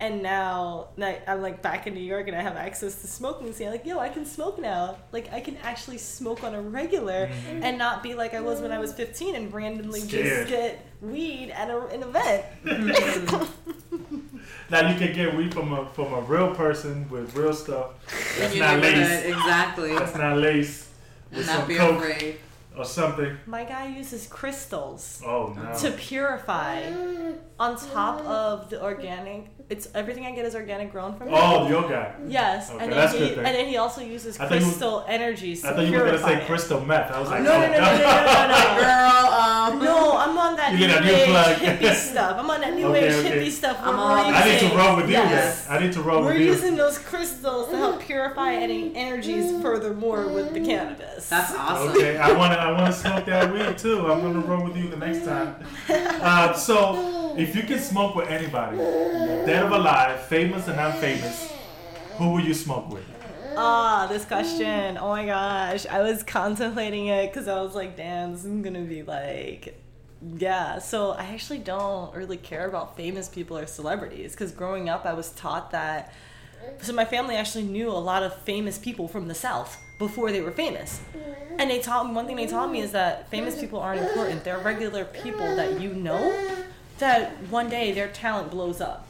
And 0.01 0.23
now 0.23 0.89
that 0.97 1.25
I'm 1.27 1.43
like 1.43 1.61
back 1.61 1.87
in 1.87 1.93
New 1.93 2.01
York 2.01 2.27
and 2.27 2.35
I 2.37 2.41
have 2.41 2.57
access 2.57 3.03
to 3.03 3.07
smoking, 3.07 3.53
so 3.53 3.67
I'm 3.67 3.71
like, 3.71 3.85
yo, 3.85 3.99
I 3.99 4.09
can 4.09 4.25
smoke 4.25 4.59
now. 4.59 4.97
Like 5.13 5.31
I 5.33 5.41
can 5.41 5.59
actually 5.59 5.99
smoke 5.99 6.43
on 6.43 6.55
a 6.55 6.63
regular 6.63 7.27
mm. 7.29 7.63
and 7.63 7.77
not 7.77 8.03
be 8.03 8.15
like 8.15 8.33
I 8.33 8.41
was 8.41 8.63
when 8.63 8.73
I 8.73 8.79
was 8.79 8.95
15 8.95 9.35
and 9.35 9.53
randomly 9.53 10.01
Scared. 10.01 10.49
just 10.49 10.51
get 10.51 10.87
weed 11.03 11.51
at 11.51 11.69
a, 11.69 11.87
an 11.89 12.03
event. 12.03 12.45
Mm. 12.65 13.49
Now 14.71 14.89
you 14.89 14.97
can 14.97 15.13
get 15.13 15.37
weed 15.37 15.53
from 15.53 15.73
a 15.73 15.87
from 15.91 16.15
a 16.15 16.21
real 16.21 16.55
person 16.55 17.09
with 17.11 17.35
real 17.35 17.53
stuff. 17.53 17.91
That's 18.39 18.55
your 18.55 18.65
not 18.65 18.79
neighborhood, 18.79 19.25
lace. 19.25 19.25
exactly. 19.25 19.95
That's 19.95 20.15
not 20.17 20.39
lace 20.39 20.89
with 21.33 21.47
not 21.47 21.59
some 21.59 21.69
be 21.69 21.75
coke 21.75 21.97
afraid. 21.97 22.37
or 22.77 22.85
something. 22.85 23.37
My 23.47 23.65
guy 23.65 23.89
uses 23.89 24.29
crystals. 24.29 25.23
Oh 25.27 25.53
no. 25.57 25.77
to 25.81 25.91
purify 25.91 26.85
on 27.59 27.77
top 27.79 28.21
of 28.25 28.71
the 28.71 28.81
organic 28.81 29.51
it's 29.71 29.89
everything 29.95 30.27
i 30.27 30.33
get 30.33 30.45
is 30.45 30.55
organic 30.55 30.91
grown 30.93 31.15
from 31.17 31.29
him 31.29 31.35
Oh, 31.37 31.69
your 31.69 31.83
guy. 31.89 32.13
yes 32.27 32.71
Okay, 32.71 32.83
and, 32.85 32.93
that's 32.93 33.13
then 33.13 33.23
he, 33.23 33.29
good 33.37 33.39
and 33.47 33.55
then 33.55 33.67
he 33.67 33.77
also 33.77 34.01
uses 34.03 34.39
I 34.41 34.47
thought 34.49 34.59
you- 34.61 34.65
crystal 34.67 35.05
energies 35.09 35.63
to 35.63 35.69
I 35.69 35.73
thought 35.75 35.87
you 35.87 35.93
were 35.99 36.05
gonna 36.07 36.19
say 36.19 36.41
it. 36.43 36.47
crystal 36.47 36.81
meth. 36.85 37.11
I 37.13 37.21
was 37.21 37.31
like, 37.31 37.43
no 37.43 37.53
no 37.61 37.67
oh, 37.67 37.71
no 37.71 37.79
no 37.79 37.81
no 37.81 37.99
no 38.01 38.47
no 38.47 38.49
no 38.51 38.81
Girl, 38.81 39.33
um, 39.41 39.79
no 39.85 40.17
i'm 40.19 40.37
on 40.39 40.57
that 40.57 40.73
You 40.73 40.87
new 40.89 41.01
new 41.01 41.17
age 41.17 41.29
plug. 41.29 41.57
hippie 41.57 41.95
stuff 42.11 42.37
i'm 42.39 42.51
on 42.51 42.61
that 42.61 42.75
new 42.75 42.87
Okay, 42.87 43.07
age 43.09 43.15
okay. 43.27 43.31
hippie 43.47 43.51
stuff 43.51 43.77
I'm 43.81 43.97
where 43.97 44.07
all 44.07 44.17
we're 44.29 44.35
I 44.35 44.45
need 44.45 44.59
to 44.59 44.65
using- 44.65 44.79
roll 44.79 44.97
with 44.97 45.07
you 45.07 45.13
yes. 45.13 45.67
then. 45.67 45.77
I 45.77 45.83
need 45.85 45.93
to 45.93 46.03
roll 46.03 46.25
with 46.25 46.35
you. 46.35 46.41
we're 46.41 46.53
using 46.55 46.75
those 46.77 46.99
crystals 46.99 47.69
to 47.71 47.77
help 47.77 48.01
purify 48.01 48.53
any 48.55 48.95
energies 48.97 49.53
furthermore 49.63 50.27
with 50.29 50.53
the 50.53 50.61
cannabis 50.61 51.29
that's 51.29 51.53
awesome. 51.55 51.91
Okay, 51.97 52.19
I 52.19 52.33
wanna 52.33 52.57
I 52.57 52.73
wanna 52.73 52.93
smoke 52.93 53.25
that 53.27 53.53
weed 53.53 53.79
too. 53.79 54.07
I'm 54.11 54.21
gonna 54.23 54.41
roll 54.41 54.65
with 54.65 54.77
you 54.77 54.89
the 54.89 54.97
next 54.97 55.25
time. 55.25 55.55
Uh, 56.23 56.53
so 56.53 56.77
if 57.37 57.55
you 57.55 57.63
can 57.63 57.79
smoke 57.79 58.15
with 58.15 58.29
anybody, 58.29 58.77
dead 58.77 59.71
or 59.71 59.77
alive, 59.77 60.21
famous 60.23 60.69
and 60.69 60.79
unfamous, 60.79 61.51
who 62.17 62.33
will 62.33 62.41
you 62.41 62.55
smoke 62.55 62.91
with? 62.91 63.05
Ah, 63.57 64.07
this 64.09 64.25
question. 64.25 64.97
Oh 64.99 65.09
my 65.09 65.27
gosh. 65.27 65.87
I 65.87 66.03
was 66.03 66.23
contemplating 66.23 67.07
it 67.07 67.33
because 67.33 67.49
I 67.49 67.61
was 67.61 67.75
like, 67.75 67.97
damn, 67.97 68.33
this 68.33 68.45
is 68.45 68.63
going 68.63 68.75
to 68.75 68.81
be 68.81 69.03
like. 69.03 69.77
Yeah, 70.23 70.79
so 70.79 71.13
I 71.13 71.25
actually 71.25 71.59
don't 71.59 72.15
really 72.15 72.37
care 72.37 72.69
about 72.69 72.97
famous 72.97 73.29
people 73.29 73.57
or 73.57 73.67
celebrities 73.67 74.33
because 74.33 74.53
growing 74.53 74.89
up 74.89 75.07
I 75.07 75.15
was 75.15 75.31
taught 75.31 75.71
that. 75.71 76.13
So 76.83 76.93
my 76.93 77.07
family 77.07 77.37
actually 77.37 77.65
knew 77.65 77.89
a 77.89 77.93
lot 77.93 78.23
of 78.23 78.35
famous 78.43 78.79
people 78.79 79.09
from 79.09 79.29
the 79.29 79.35
South 79.35 79.79
before 79.99 80.31
they 80.31 80.43
were 80.43 80.51
famous. 80.51 81.01
And 81.59 81.71
they 81.71 81.81
taught 81.81 82.07
me, 82.07 82.13
one 82.13 82.27
thing 82.27 82.37
they 82.37 82.47
taught 82.47 82.71
me 82.71 82.81
is 82.81 82.93
that 82.93 83.31
famous 83.31 83.59
people 83.59 83.81
aren't 83.81 84.03
important. 84.03 84.45
They're 84.45 84.59
regular 84.59 85.07
people 85.07 85.57
that 85.57 85.81
you 85.81 85.95
know 85.95 86.35
that 87.01 87.33
one 87.49 87.69
day 87.69 87.93
their 87.93 88.09
talent 88.09 88.51
blows 88.51 88.81
up. 88.81 89.07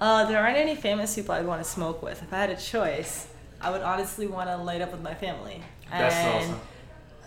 Uh, 0.00 0.24
there 0.26 0.42
aren't 0.42 0.56
any 0.56 0.74
famous 0.74 1.14
people 1.14 1.34
I'd 1.34 1.46
want 1.46 1.62
to 1.62 1.68
smoke 1.68 2.02
with. 2.02 2.22
If 2.22 2.32
I 2.32 2.38
had 2.38 2.50
a 2.50 2.56
choice, 2.56 3.26
I 3.60 3.70
would 3.70 3.82
honestly 3.82 4.26
want 4.26 4.48
to 4.48 4.56
light 4.56 4.80
up 4.80 4.92
with 4.92 5.02
my 5.02 5.14
family 5.14 5.62
That's 5.90 6.14
and 6.14 6.52
awesome. 6.52 6.60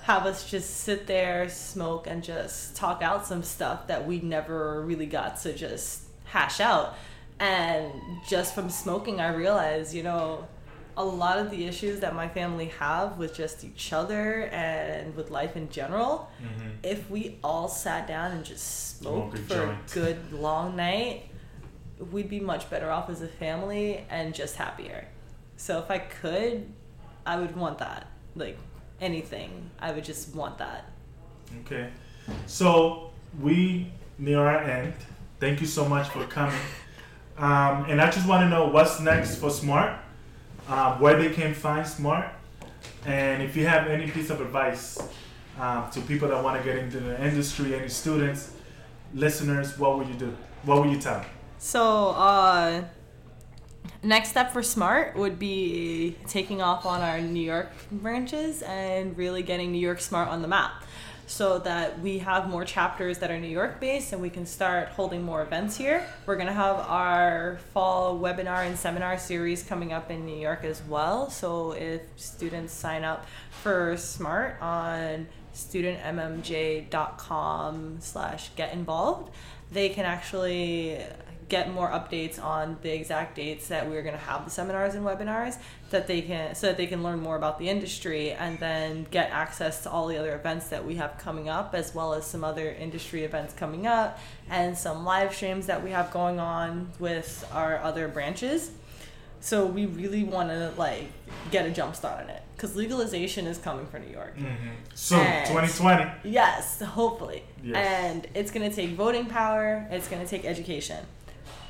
have 0.03 0.25
us 0.25 0.49
just 0.49 0.77
sit 0.77 1.05
there, 1.05 1.47
smoke, 1.49 2.07
and 2.07 2.23
just 2.23 2.75
talk 2.75 3.03
out 3.03 3.27
some 3.27 3.43
stuff 3.43 3.87
that 3.87 4.07
we 4.07 4.19
never 4.21 4.81
really 4.81 5.05
got 5.05 5.39
to 5.41 5.53
just 5.53 6.01
hash 6.25 6.59
out. 6.59 6.95
And 7.39 7.91
just 8.27 8.55
from 8.55 8.69
smoking, 8.69 9.19
I 9.19 9.33
realized, 9.33 9.93
you 9.93 10.01
know, 10.01 10.47
a 10.95 11.03
lot 11.03 11.39
of 11.39 11.49
the 11.49 11.65
issues 11.65 11.99
that 12.01 12.13
my 12.15 12.27
family 12.27 12.67
have 12.79 13.17
with 13.17 13.33
just 13.35 13.63
each 13.63 13.91
other 13.93 14.43
and 14.51 15.15
with 15.15 15.31
life 15.31 15.55
in 15.55 15.69
general, 15.69 16.29
Mm-hmm. 16.41 16.69
if 16.83 17.09
we 17.09 17.37
all 17.43 17.67
sat 17.67 18.07
down 18.07 18.31
and 18.31 18.45
just 18.45 18.97
smoked 18.99 19.37
for 19.39 19.61
a 19.63 19.77
good 19.93 20.31
long 20.31 20.75
night, 20.75 21.23
we'd 22.11 22.29
be 22.29 22.39
much 22.39 22.69
better 22.69 22.89
off 22.91 23.09
as 23.09 23.21
a 23.21 23.27
family 23.27 24.05
and 24.09 24.33
just 24.33 24.55
happier. 24.55 25.07
So 25.57 25.79
if 25.79 25.89
I 25.89 25.99
could, 25.99 26.71
I 27.25 27.39
would 27.39 27.55
want 27.55 27.77
that. 27.79 28.07
Like 28.35 28.57
anything, 29.01 29.69
I 29.79 29.91
would 29.91 30.03
just 30.03 30.35
want 30.35 30.57
that. 30.57 30.91
Okay. 31.65 31.89
So 32.45 33.11
we 33.39 33.91
near 34.17 34.39
our 34.39 34.59
end. 34.59 34.93
Thank 35.39 35.61
you 35.61 35.67
so 35.67 35.87
much 35.87 36.09
for 36.09 36.23
coming. 36.25 36.55
Um, 37.35 37.85
and 37.89 37.99
I 37.99 38.11
just 38.11 38.27
want 38.27 38.43
to 38.43 38.47
know 38.49 38.67
what's 38.67 38.99
next 38.99 39.37
for 39.37 39.49
Smart, 39.49 39.97
um, 40.67 40.99
where 40.99 41.21
they 41.21 41.33
can 41.33 41.53
find 41.53 41.85
Smart, 41.85 42.27
And 43.05 43.41
if 43.43 43.55
you 43.57 43.65
have 43.65 43.87
any 43.87 44.09
piece 44.09 44.29
of 44.29 44.39
advice 44.41 44.97
um, 45.59 45.89
to 45.91 46.01
people 46.01 46.27
that 46.29 46.43
want 46.43 46.57
to 46.57 46.63
get 46.63 46.77
into 46.77 46.99
the 46.99 47.21
industry, 47.23 47.75
any 47.75 47.89
students, 47.89 48.53
listeners, 49.13 49.77
what 49.77 49.97
would 49.97 50.07
you 50.07 50.15
do? 50.15 50.35
What 50.63 50.81
would 50.81 50.91
you 50.91 50.99
tell? 50.99 51.19
them? 51.19 51.25
So, 51.59 52.09
uh, 52.09 52.83
next 54.01 54.29
step 54.29 54.51
for 54.51 54.63
Smart 54.63 55.15
would 55.17 55.37
be 55.37 56.15
taking 56.27 56.61
off 56.61 56.85
on 56.85 57.01
our 57.01 57.19
New 57.21 57.43
York 57.43 57.71
branches 57.91 58.61
and 58.61 59.17
really 59.17 59.43
getting 59.43 59.71
New 59.71 59.79
York 59.79 59.99
Smart 59.99 60.29
on 60.29 60.41
the 60.41 60.47
map 60.47 60.83
so 61.27 61.59
that 61.59 61.99
we 61.99 62.17
have 62.19 62.49
more 62.49 62.63
chapters 62.65 63.19
that 63.19 63.31
are 63.31 63.39
New 63.39 63.47
York 63.47 63.79
based 63.79 64.11
and 64.13 64.21
we 64.21 64.29
can 64.29 64.45
start 64.45 64.89
holding 64.89 65.23
more 65.23 65.41
events 65.41 65.77
here. 65.77 66.05
We're 66.25 66.35
going 66.35 66.47
to 66.47 66.53
have 66.53 66.75
our 66.77 67.59
fall 67.73 68.19
webinar 68.19 68.67
and 68.67 68.77
seminar 68.77 69.17
series 69.17 69.63
coming 69.63 69.93
up 69.93 70.11
in 70.11 70.25
New 70.25 70.37
York 70.37 70.63
as 70.63 70.83
well. 70.83 71.29
So 71.29 71.71
if 71.71 72.01
students 72.15 72.73
sign 72.73 73.03
up 73.03 73.25
for 73.61 73.97
Smart 73.97 74.57
on 74.61 75.27
studentmmj.com 75.53 77.97
slash 77.99 78.49
get 78.55 78.73
involved, 78.73 79.31
they 79.71 79.89
can 79.89 80.05
actually 80.05 80.99
get 81.49 81.71
more 81.71 81.89
updates 81.89 82.41
on 82.41 82.77
the 82.81 82.93
exact 82.93 83.35
dates 83.35 83.67
that 83.67 83.89
we're 83.89 84.01
going 84.01 84.15
to 84.15 84.21
have 84.21 84.45
the 84.45 84.51
seminars 84.51 84.95
and 84.95 85.05
webinars 85.05 85.57
that 85.89 86.07
they 86.07 86.21
can 86.21 86.55
so 86.55 86.67
that 86.67 86.77
they 86.77 86.87
can 86.87 87.03
learn 87.03 87.19
more 87.19 87.35
about 87.35 87.59
the 87.59 87.69
industry 87.69 88.31
and 88.31 88.59
then 88.59 89.05
get 89.11 89.29
access 89.31 89.83
to 89.83 89.89
all 89.89 90.07
the 90.07 90.17
other 90.17 90.35
events 90.35 90.69
that 90.69 90.85
we 90.85 90.95
have 90.95 91.17
coming 91.17 91.49
up 91.49 91.73
as 91.73 91.93
well 91.93 92.13
as 92.13 92.25
some 92.25 92.43
other 92.43 92.71
industry 92.71 93.23
events 93.23 93.53
coming 93.53 93.85
up 93.87 94.19
and 94.49 94.77
some 94.77 95.03
live 95.05 95.33
streams 95.33 95.67
that 95.67 95.83
we 95.83 95.91
have 95.91 96.11
going 96.11 96.39
on 96.39 96.89
with 96.99 97.47
our 97.53 97.77
other 97.79 98.07
branches 98.07 98.71
so 99.39 99.65
we 99.65 99.85
really 99.85 100.23
want 100.23 100.49
to 100.49 100.71
like 100.77 101.11
get 101.51 101.65
a 101.65 101.69
jump 101.69 101.95
start 101.95 102.23
on 102.23 102.29
it 102.29 102.41
because 102.55 102.75
legalization 102.75 103.45
is 103.45 103.57
coming 103.57 103.85
for 103.87 103.99
new 103.99 104.11
york 104.11 104.35
mm-hmm. 104.37 104.69
Soon, 104.95 105.19
And- 105.19 105.45
2020. 105.47 106.11
Yes, 106.23 106.81
hopefully. 106.81 107.43
Yes. 107.63 107.75
And 107.75 108.27
it's 108.33 108.51
going 108.51 108.69
to 108.69 108.75
take 108.75 108.91
voting 108.91 109.25
power, 109.25 109.87
it's 109.91 110.07
going 110.07 110.21
to 110.21 110.27
take 110.27 110.45
education. 110.45 111.05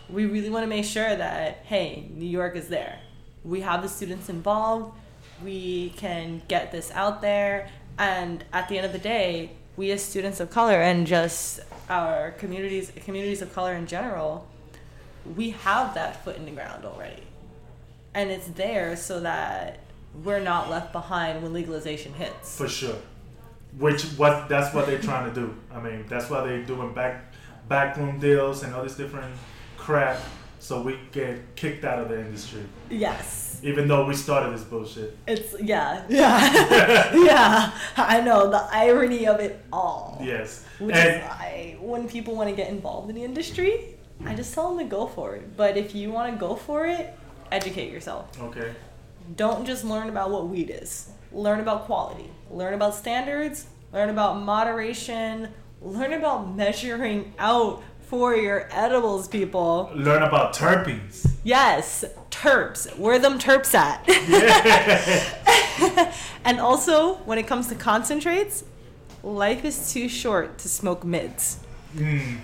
We 0.10 0.26
really 0.26 0.50
want 0.50 0.64
to 0.64 0.68
make 0.68 0.86
sure 0.86 1.16
that, 1.16 1.64
hey, 1.66 2.10
New 2.14 2.28
York 2.28 2.56
is 2.56 2.68
there. 2.68 3.00
We 3.44 3.62
have 3.62 3.82
the 3.82 3.90
students 3.90 4.30
involved, 4.30 4.96
we 5.44 5.90
can 5.98 6.42
get 6.48 6.72
this 6.72 6.92
out 6.92 7.22
there, 7.22 7.70
and 7.98 8.44
at 8.54 8.70
the 8.70 8.78
end 8.78 8.86
of 8.86 8.94
the 8.94 9.00
day, 9.00 9.52
we 9.76 9.92
as 9.92 10.04
students 10.04 10.40
of 10.40 10.50
color 10.50 10.82
and 10.82 11.08
just 11.08 11.60
our 11.90 12.32
communities 12.32 12.92
communities 13.04 13.42
of 13.42 13.54
color 13.54 13.74
in 13.74 13.88
general, 13.88 14.48
we 15.36 15.52
have 15.52 15.94
that 15.96 16.24
foot 16.24 16.38
in 16.38 16.46
the 16.46 16.52
ground 16.52 16.86
already. 16.86 17.24
And 18.14 18.30
it's 18.30 18.48
there 18.48 18.96
so 18.96 19.20
that 19.22 19.80
we're 20.24 20.40
not 20.40 20.70
left 20.70 20.92
behind 20.92 21.42
when 21.42 21.54
legalization 21.54 22.14
hits. 22.14 22.56
For 22.56 22.68
sure. 22.68 22.96
Which 23.80 24.04
what 24.18 24.48
that's 24.48 24.74
what 24.76 24.86
they're 24.86 25.02
trying 25.02 25.34
to 25.34 25.42
do. 25.42 25.56
I 25.74 25.80
mean, 25.80 26.06
that's 26.08 26.30
why 26.30 26.46
they're 26.46 26.64
doing 26.64 26.94
back 26.94 27.34
backroom 27.68 28.20
deals 28.20 28.62
and 28.62 28.74
all 28.76 28.84
these 28.84 28.96
different 28.96 29.34
crap 29.84 30.18
so 30.60 30.82
we 30.82 30.98
get 31.12 31.58
kicked 31.58 31.84
out 31.84 32.00
of 32.00 32.08
the 32.08 32.18
industry. 32.18 32.64
Yes. 32.90 33.60
Even 33.64 33.86
though 33.86 34.06
we 34.06 34.16
started 34.16 34.54
this 34.54 34.64
bullshit. 34.64 35.18
It's 35.28 35.60
yeah, 35.62 36.06
yeah, 36.08 37.14
yeah. 37.16 37.78
I 37.98 38.22
know 38.22 38.50
the 38.50 38.66
irony 38.72 39.28
of 39.28 39.42
it 39.42 39.64
all. 39.74 40.22
Yes. 40.24 40.66
Which 40.80 40.96
and 40.96 41.22
is 41.22 41.30
why 41.30 41.78
when 41.82 42.08
people 42.08 42.34
want 42.36 42.50
to 42.50 42.56
get 42.56 42.70
involved 42.70 43.10
in 43.10 43.16
the 43.16 43.24
industry, 43.26 43.98
I 44.26 44.36
just 44.36 44.54
tell 44.54 44.70
them 44.70 44.80
to 44.80 44.90
go 44.90 45.06
for 45.06 45.36
it. 45.36 45.58
But 45.58 45.76
if 45.76 45.94
you 45.94 46.12
want 46.12 46.34
to 46.34 46.40
go 46.40 46.56
for 46.56 46.86
it, 46.86 47.14
educate 47.52 47.92
yourself. 47.92 48.42
okay. 48.42 48.74
Don't 49.36 49.66
just 49.66 49.84
learn 49.84 50.08
about 50.08 50.32
what 50.32 50.48
weed 50.48 50.70
is. 50.70 51.10
Learn 51.34 51.60
about 51.60 51.86
quality. 51.86 52.30
Learn 52.50 52.74
about 52.74 52.96
standards. 52.96 53.68
Learn 53.92 54.10
about 54.10 54.42
moderation. 54.42 55.50
Learn 55.82 56.14
about 56.14 56.56
measuring 56.56 57.34
out 57.38 57.84
for 58.14 58.36
your 58.36 58.68
edibles, 58.70 59.28
people. 59.28 59.90
Learn 59.96 60.22
about 60.22 60.54
terpenes. 60.54 61.28
Yes, 61.44 62.06
terps. 62.30 62.96
Where 62.96 63.18
them 63.18 63.40
terps 63.40 63.74
at? 63.74 64.08
and 66.46 66.60
also, 66.60 67.16
when 67.26 67.40
it 67.40 67.48
comes 67.48 67.70
to 67.70 67.76
concentrates, 67.76 68.66
life 69.24 69.66
is 69.66 69.92
too 69.92 70.08
short 70.08 70.60
to 70.60 70.70
smoke 70.70 71.04
mids. 71.04 71.58
Mm. 71.96 72.38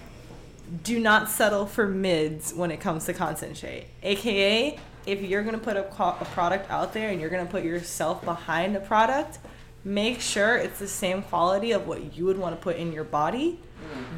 Do 0.82 1.00
not 1.00 1.30
settle 1.30 1.68
for 1.68 1.88
mids 1.88 2.52
when 2.52 2.72
it 2.72 2.80
comes 2.80 3.06
to 3.06 3.14
concentrate. 3.14 3.90
AKA, 4.02 4.80
if 5.06 5.22
you're 5.22 5.44
gonna 5.44 5.60
put 5.60 5.78
a, 5.78 5.84
co- 5.84 6.18
a 6.20 6.26
product 6.34 6.72
out 6.72 6.94
there 6.94 7.10
and 7.10 7.22
you're 7.22 7.30
gonna 7.30 7.46
put 7.46 7.64
yourself 7.64 8.26
behind 8.26 8.76
a 8.76 8.80
product, 8.80 9.38
make 9.84 10.20
sure 10.20 10.58
it's 10.58 10.80
the 10.80 10.88
same 10.88 11.22
quality 11.22 11.74
of 11.74 11.86
what 11.86 12.18
you 12.18 12.26
would 12.26 12.40
want 12.40 12.56
to 12.56 12.60
put 12.60 12.76
in 12.78 12.92
your 12.92 13.04
body 13.04 13.60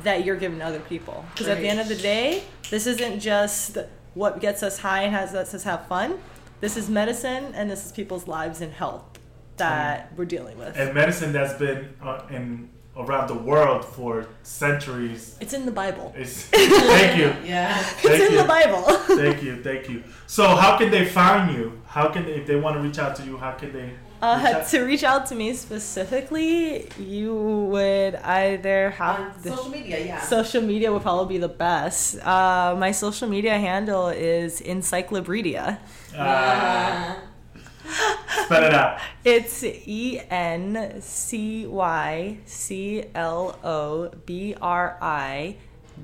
that 0.03 0.25
you're 0.25 0.35
giving 0.35 0.59
to 0.59 0.65
other 0.65 0.79
people. 0.79 1.25
Because 1.33 1.47
at 1.47 1.57
the 1.59 1.67
end 1.67 1.79
of 1.79 1.87
the 1.87 1.95
day, 1.95 2.43
this 2.69 2.87
isn't 2.87 3.19
just 3.19 3.77
what 4.13 4.39
gets 4.39 4.63
us 4.63 4.79
high 4.79 5.03
and 5.03 5.13
has 5.13 5.33
lets 5.33 5.53
us 5.53 5.63
have 5.63 5.87
fun. 5.87 6.19
This 6.59 6.77
is 6.77 6.89
medicine 6.89 7.53
and 7.55 7.69
this 7.69 7.85
is 7.85 7.91
people's 7.91 8.27
lives 8.27 8.61
and 8.61 8.71
health 8.71 9.03
that 9.57 10.11
we're 10.15 10.25
dealing 10.25 10.57
with. 10.57 10.77
And 10.77 10.93
medicine 10.93 11.33
that's 11.33 11.53
been 11.53 11.93
uh, 12.01 12.23
in 12.29 12.69
around 12.97 13.27
the 13.27 13.35
world 13.35 13.85
for 13.85 14.27
centuries. 14.43 15.37
It's 15.39 15.53
in 15.53 15.65
the 15.65 15.71
Bible. 15.71 16.13
It's 16.15 16.43
thank 16.45 17.17
you. 17.17 17.33
Yeah. 17.47 17.79
It's 17.79 18.01
Thank 18.01 18.23
in 18.23 18.31
you. 18.33 18.37
the 18.41 18.47
Bible. 18.47 18.81
Thank 19.15 19.43
you, 19.43 19.63
thank 19.63 19.89
you. 19.89 20.03
So, 20.27 20.47
how 20.55 20.77
can 20.77 20.91
they 20.91 21.05
find 21.05 21.55
you? 21.55 21.81
How 21.85 22.09
can 22.09 22.25
they, 22.25 22.33
if 22.33 22.47
they 22.47 22.55
want 22.55 22.77
to 22.77 22.81
reach 22.81 22.99
out 22.99 23.15
to 23.17 23.23
you? 23.23 23.37
How 23.37 23.51
can 23.51 23.73
they? 23.73 23.93
Reach 24.21 24.45
Uh, 24.45 24.57
out? 24.59 24.67
to 24.67 24.81
reach 24.83 25.03
out 25.03 25.25
to 25.27 25.35
me 25.35 25.53
specifically, 25.53 26.87
you 26.99 27.33
would 27.71 28.15
either 28.15 28.91
have 28.91 29.19
On 29.35 29.43
social 29.43 29.69
media, 29.69 30.05
yeah. 30.05 30.21
social 30.21 30.61
media 30.61 30.91
would 30.91 31.01
probably 31.01 31.35
be 31.35 31.39
the 31.39 31.47
best. 31.49 32.19
Uh, 32.25 32.75
my 32.77 32.91
social 32.91 33.27
media 33.27 33.57
handle 33.57 34.09
is 34.09 34.61
Encyclopedia. 34.61 35.79
Uh, 36.17 37.15
spell 38.45 38.63
it 38.63 38.73
out. 38.73 38.99
It's 39.25 39.63
E 39.63 40.21
N 40.29 41.01
C 41.01 41.65
Y 41.67 42.37
C 42.45 43.03
L 43.15 43.57
O 43.63 44.09
B 44.25 44.55
R 44.61 44.97
I 45.01 45.55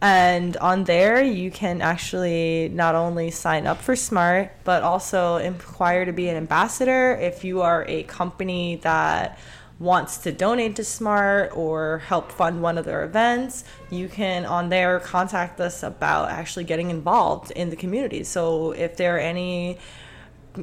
And 0.00 0.56
on 0.58 0.84
there, 0.84 1.20
you 1.22 1.50
can 1.50 1.82
actually 1.82 2.70
not 2.72 2.94
only 2.94 3.32
sign 3.32 3.66
up 3.66 3.80
for 3.80 3.96
Smart, 3.96 4.52
but 4.62 4.84
also 4.84 5.36
inquire 5.36 6.04
to 6.04 6.12
be 6.12 6.28
an 6.28 6.36
ambassador 6.36 7.16
if 7.16 7.42
you 7.44 7.62
are 7.62 7.84
a 7.88 8.04
company 8.04 8.76
that 8.82 9.40
wants 9.80 10.18
to 10.18 10.30
donate 10.30 10.76
to 10.76 10.84
Smart 10.84 11.50
or 11.56 11.98
help 12.06 12.30
fund 12.30 12.62
one 12.62 12.78
of 12.78 12.84
their 12.84 13.02
events. 13.04 13.64
You 13.90 14.08
can 14.08 14.44
on 14.44 14.68
there 14.68 15.00
contact 15.00 15.60
us 15.60 15.82
about 15.82 16.30
actually 16.30 16.62
getting 16.64 16.90
involved 16.90 17.50
in 17.50 17.70
the 17.70 17.76
community. 17.76 18.22
So 18.22 18.70
if 18.72 18.96
there 18.96 19.16
are 19.16 19.20
any 19.20 19.78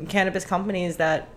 cannabis 0.08 0.46
companies 0.46 0.96
that 0.98 1.28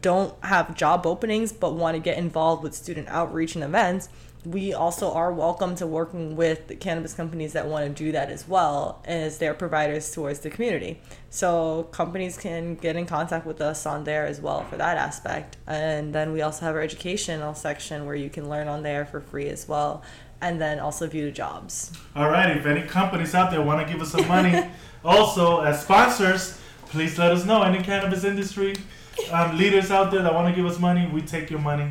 don't 0.00 0.34
have 0.44 0.74
job 0.74 1.06
openings 1.06 1.52
but 1.52 1.74
want 1.74 1.94
to 1.94 2.00
get 2.00 2.18
involved 2.18 2.62
with 2.62 2.74
student 2.74 3.08
outreach 3.08 3.54
and 3.54 3.64
events, 3.64 4.08
we 4.44 4.72
also 4.72 5.12
are 5.12 5.32
welcome 5.32 5.74
to 5.74 5.86
working 5.86 6.34
with 6.34 6.66
the 6.68 6.74
cannabis 6.74 7.12
companies 7.12 7.52
that 7.52 7.66
want 7.66 7.84
to 7.84 8.04
do 8.04 8.12
that 8.12 8.30
as 8.30 8.48
well 8.48 9.02
as 9.04 9.38
their 9.38 9.52
providers 9.52 10.10
towards 10.12 10.40
the 10.40 10.48
community. 10.48 11.00
So 11.28 11.88
companies 11.92 12.38
can 12.38 12.74
get 12.76 12.96
in 12.96 13.04
contact 13.06 13.44
with 13.44 13.60
us 13.60 13.84
on 13.84 14.04
there 14.04 14.26
as 14.26 14.40
well 14.40 14.64
for 14.64 14.76
that 14.76 14.96
aspect. 14.96 15.58
And 15.66 16.14
then 16.14 16.32
we 16.32 16.40
also 16.40 16.64
have 16.64 16.74
our 16.74 16.80
educational 16.80 17.54
section 17.54 18.06
where 18.06 18.14
you 18.14 18.30
can 18.30 18.48
learn 18.48 18.66
on 18.66 18.82
there 18.82 19.04
for 19.04 19.20
free 19.20 19.48
as 19.48 19.68
well. 19.68 20.02
And 20.40 20.58
then 20.58 20.80
also 20.80 21.06
view 21.06 21.26
the 21.26 21.32
jobs. 21.32 21.92
All 22.16 22.30
right. 22.30 22.56
If 22.56 22.64
any 22.64 22.82
companies 22.82 23.34
out 23.34 23.50
there 23.50 23.60
want 23.60 23.86
to 23.86 23.92
give 23.92 24.00
us 24.00 24.12
some 24.12 24.26
money, 24.26 24.70
also 25.04 25.60
as 25.60 25.82
sponsors, 25.82 26.58
please 26.86 27.18
let 27.18 27.30
us 27.30 27.44
know. 27.44 27.62
Any 27.62 27.84
cannabis 27.84 28.24
industry 28.24 28.74
um, 29.32 29.56
leaders 29.56 29.90
out 29.90 30.10
there 30.10 30.22
that 30.22 30.34
want 30.34 30.48
to 30.48 30.54
give 30.54 30.70
us 30.70 30.78
money, 30.78 31.08
we 31.12 31.22
take 31.22 31.50
your 31.50 31.60
money. 31.60 31.90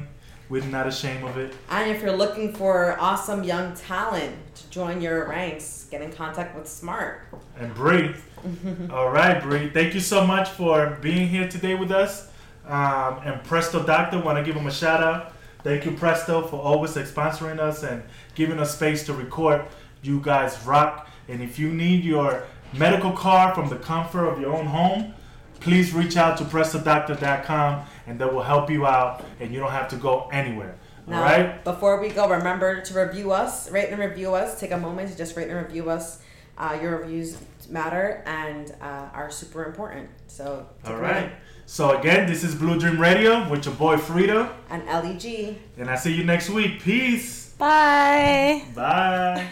We're 0.49 0.63
not 0.65 0.87
ashamed 0.87 1.23
of 1.25 1.37
it. 1.37 1.53
and 1.69 1.91
if 1.91 2.01
you're 2.01 2.15
looking 2.15 2.53
for 2.53 2.99
awesome 2.99 3.43
young 3.43 3.75
talent 3.75 4.35
to 4.55 4.69
join 4.71 4.99
your 4.99 5.27
ranks, 5.27 5.87
get 5.91 6.01
in 6.01 6.11
contact 6.11 6.57
with 6.57 6.67
Smart. 6.67 7.21
And 7.59 7.73
Bree. 7.75 8.15
All 8.91 9.11
right, 9.11 9.39
Bree. 9.41 9.69
Thank 9.69 9.93
you 9.93 9.99
so 9.99 10.25
much 10.25 10.49
for 10.49 10.97
being 11.01 11.27
here 11.27 11.47
today 11.47 11.75
with 11.75 11.91
us. 11.91 12.29
Um, 12.65 13.21
and 13.23 13.43
Presto 13.43 13.83
Doctor, 13.85 14.19
want 14.19 14.37
to 14.39 14.43
give 14.43 14.55
him 14.55 14.65
a 14.65 14.71
shout 14.71 15.03
out. 15.03 15.33
Thank 15.63 15.85
you, 15.85 15.91
Presto, 15.91 16.47
for 16.47 16.55
always 16.59 16.91
sponsoring 16.91 17.59
us 17.59 17.83
and 17.83 18.01
giving 18.33 18.59
us 18.59 18.75
space 18.75 19.05
to 19.05 19.13
record. 19.13 19.65
You 20.01 20.19
guys 20.19 20.57
rock. 20.65 21.09
And 21.27 21.43
if 21.43 21.59
you 21.59 21.69
need 21.71 22.03
your 22.03 22.45
medical 22.73 23.11
card 23.11 23.53
from 23.53 23.69
the 23.69 23.75
comfort 23.75 24.25
of 24.25 24.39
your 24.39 24.55
own 24.55 24.65
home, 24.65 25.13
please 25.59 25.93
reach 25.93 26.17
out 26.17 26.37
to 26.37 26.43
prestodoctor.com 26.45 27.85
and 28.07 28.19
that 28.19 28.33
will 28.33 28.43
help 28.43 28.69
you 28.69 28.85
out 28.85 29.23
and 29.39 29.53
you 29.53 29.59
don't 29.59 29.71
have 29.71 29.87
to 29.89 29.95
go 29.95 30.27
anywhere. 30.31 30.75
Now, 31.07 31.17
All 31.17 31.23
right. 31.23 31.63
before 31.63 31.99
we 31.99 32.09
go, 32.09 32.29
remember 32.29 32.81
to 32.81 32.93
review 32.93 33.31
us, 33.31 33.69
rate 33.71 33.89
and 33.89 33.99
review 33.99 34.35
us. 34.35 34.59
Take 34.59 34.71
a 34.71 34.77
moment 34.77 35.11
to 35.11 35.17
just 35.17 35.35
rate 35.35 35.49
and 35.49 35.57
review 35.65 35.89
us. 35.89 36.21
Uh, 36.57 36.77
your 36.81 36.97
reviews 36.97 37.37
matter 37.69 38.21
and 38.25 38.73
uh, 38.81 39.09
are 39.13 39.31
super 39.31 39.63
important. 39.65 40.09
So, 40.27 40.67
take 40.83 40.91
All 40.91 40.97
a 40.97 41.01
right. 41.01 41.15
moment. 41.21 41.33
So 41.65 41.97
again, 41.97 42.27
this 42.27 42.43
is 42.43 42.55
Blue 42.55 42.79
Dream 42.79 42.99
Radio 42.99 43.47
with 43.49 43.65
your 43.65 43.75
boy 43.75 43.97
Frida, 43.97 44.51
And 44.71 44.85
LEG. 44.87 45.55
and 45.77 45.89
I 45.89 45.95
see 45.95 46.13
you 46.13 46.23
next 46.23 46.49
week. 46.49 46.81
Peace. 46.81 47.53
Bye. 47.59 48.63
Bye. 48.75 49.45